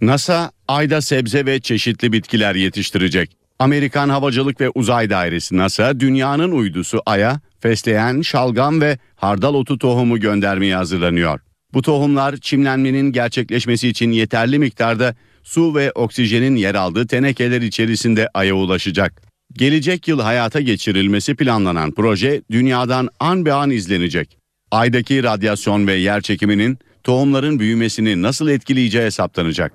NASA 0.00 0.50
ayda 0.68 1.00
sebze 1.00 1.46
ve 1.46 1.60
çeşitli 1.60 2.12
bitkiler 2.12 2.54
yetiştirecek. 2.54 3.36
Amerikan 3.58 4.08
Havacılık 4.08 4.60
ve 4.60 4.70
Uzay 4.74 5.10
Dairesi 5.10 5.56
NASA 5.56 6.00
dünyanın 6.00 6.50
uydusu 6.50 7.02
Ay'a 7.06 7.40
fesleğen, 7.60 8.20
şalgam 8.20 8.80
ve 8.80 8.98
hardal 9.16 9.54
otu 9.54 9.78
tohumu 9.78 10.20
göndermeye 10.20 10.76
hazırlanıyor. 10.76 11.40
Bu 11.74 11.82
tohumlar 11.82 12.36
çimlenmenin 12.36 13.12
gerçekleşmesi 13.12 13.88
için 13.88 14.12
yeterli 14.12 14.58
miktarda 14.58 15.14
su 15.48 15.74
ve 15.74 15.92
oksijenin 15.92 16.56
yer 16.56 16.74
aldığı 16.74 17.06
tenekeler 17.06 17.62
içerisinde 17.62 18.28
Ay'a 18.34 18.54
ulaşacak. 18.54 19.22
Gelecek 19.52 20.08
yıl 20.08 20.20
hayata 20.20 20.60
geçirilmesi 20.60 21.34
planlanan 21.34 21.90
proje 21.90 22.42
dünyadan 22.50 23.08
an 23.20 23.46
be 23.46 23.52
an 23.52 23.70
izlenecek. 23.70 24.38
Ay'daki 24.70 25.22
radyasyon 25.22 25.86
ve 25.86 25.94
yer 25.94 26.20
çekiminin 26.20 26.78
tohumların 27.04 27.58
büyümesini 27.58 28.22
nasıl 28.22 28.48
etkileyeceği 28.48 29.04
hesaplanacak. 29.04 29.72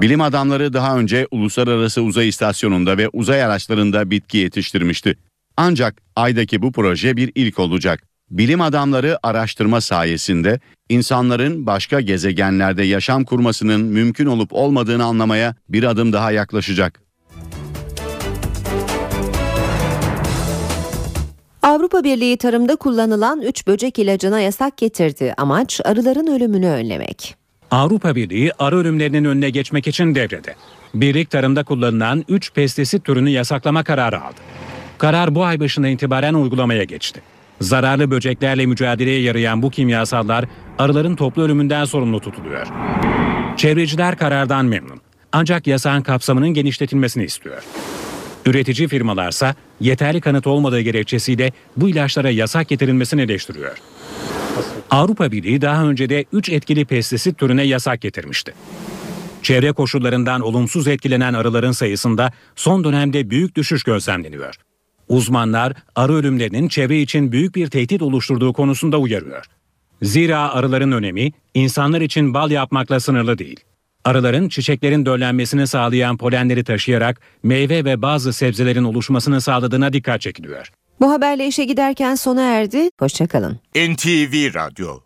Bilim 0.00 0.20
adamları 0.20 0.72
daha 0.72 0.98
önce 0.98 1.26
Uluslararası 1.30 2.02
Uzay 2.02 2.28
İstasyonu'nda 2.28 2.98
ve 2.98 3.08
uzay 3.08 3.42
araçlarında 3.42 4.10
bitki 4.10 4.38
yetiştirmişti. 4.38 5.18
Ancak 5.56 6.02
Ay'daki 6.16 6.62
bu 6.62 6.72
proje 6.72 7.16
bir 7.16 7.32
ilk 7.34 7.58
olacak. 7.58 8.11
Bilim 8.32 8.60
adamları 8.60 9.18
araştırma 9.22 9.80
sayesinde 9.80 10.60
insanların 10.88 11.66
başka 11.66 12.00
gezegenlerde 12.00 12.82
yaşam 12.82 13.24
kurmasının 13.24 13.80
mümkün 13.80 14.26
olup 14.26 14.52
olmadığını 14.52 15.04
anlamaya 15.04 15.54
bir 15.68 15.84
adım 15.84 16.12
daha 16.12 16.32
yaklaşacak. 16.32 17.02
Avrupa 21.62 22.04
Birliği 22.04 22.36
tarımda 22.36 22.76
kullanılan 22.76 23.42
3 23.42 23.66
böcek 23.66 23.98
ilacına 23.98 24.40
yasak 24.40 24.76
getirdi. 24.76 25.34
Amaç 25.36 25.80
arıların 25.84 26.26
ölümünü 26.26 26.68
önlemek. 26.68 27.36
Avrupa 27.70 28.16
Birliği 28.16 28.52
arı 28.58 28.76
ölümlerinin 28.76 29.24
önüne 29.24 29.50
geçmek 29.50 29.86
için 29.86 30.14
devrede. 30.14 30.54
Birlik 30.94 31.30
tarımda 31.30 31.64
kullanılan 31.64 32.24
3 32.28 32.52
pestisit 32.52 33.04
türünü 33.04 33.30
yasaklama 33.30 33.84
kararı 33.84 34.20
aldı. 34.22 34.40
Karar 34.98 35.34
bu 35.34 35.44
ay 35.44 35.60
başında 35.60 35.88
itibaren 35.88 36.34
uygulamaya 36.34 36.84
geçti. 36.84 37.22
Zararlı 37.62 38.10
böceklerle 38.10 38.66
mücadeleye 38.66 39.20
yarayan 39.20 39.62
bu 39.62 39.70
kimyasallar 39.70 40.44
arıların 40.78 41.16
toplu 41.16 41.42
ölümünden 41.42 41.84
sorumlu 41.84 42.20
tutuluyor. 42.20 42.66
Çevreciler 43.56 44.18
karardan 44.18 44.64
memnun. 44.64 45.00
Ancak 45.32 45.66
yasağın 45.66 46.02
kapsamının 46.02 46.48
genişletilmesini 46.48 47.24
istiyor. 47.24 47.62
Üretici 48.46 48.88
firmalarsa 48.88 49.54
yeterli 49.80 50.20
kanıt 50.20 50.46
olmadığı 50.46 50.80
gerekçesiyle 50.80 51.52
bu 51.76 51.88
ilaçlara 51.88 52.30
yasak 52.30 52.68
getirilmesini 52.68 53.20
eleştiriyor. 53.20 53.76
Avrupa 54.90 55.32
Birliği 55.32 55.60
daha 55.60 55.84
önce 55.84 56.08
de 56.08 56.24
3 56.32 56.48
etkili 56.48 56.84
pestisit 56.84 57.38
türüne 57.38 57.62
yasak 57.62 58.00
getirmişti. 58.00 58.54
Çevre 59.42 59.72
koşullarından 59.72 60.40
olumsuz 60.40 60.88
etkilenen 60.88 61.34
arıların 61.34 61.72
sayısında 61.72 62.32
son 62.56 62.84
dönemde 62.84 63.30
büyük 63.30 63.56
düşüş 63.56 63.82
gözlemleniyor. 63.82 64.54
Uzmanlar 65.12 65.72
arı 65.96 66.12
ölümlerinin 66.12 66.68
çevre 66.68 67.00
için 67.00 67.32
büyük 67.32 67.54
bir 67.54 67.66
tehdit 67.66 68.02
oluşturduğu 68.02 68.52
konusunda 68.52 68.98
uyarıyor. 68.98 69.44
Zira 70.02 70.52
arıların 70.54 70.92
önemi 70.92 71.32
insanlar 71.54 72.00
için 72.00 72.34
bal 72.34 72.50
yapmakla 72.50 73.00
sınırlı 73.00 73.38
değil. 73.38 73.60
Arıların 74.04 74.48
çiçeklerin 74.48 75.06
döllenmesini 75.06 75.66
sağlayan 75.66 76.16
polenleri 76.16 76.64
taşıyarak 76.64 77.20
meyve 77.42 77.84
ve 77.84 78.02
bazı 78.02 78.32
sebzelerin 78.32 78.84
oluşmasını 78.84 79.40
sağladığına 79.40 79.92
dikkat 79.92 80.20
çekiliyor. 80.20 80.72
Bu 81.00 81.10
haberle 81.10 81.46
işe 81.46 81.64
giderken 81.64 82.14
sona 82.14 82.42
erdi. 82.42 82.90
Hoşçakalın. 82.98 83.58
NTV 83.76 84.54
Radyo 84.54 85.00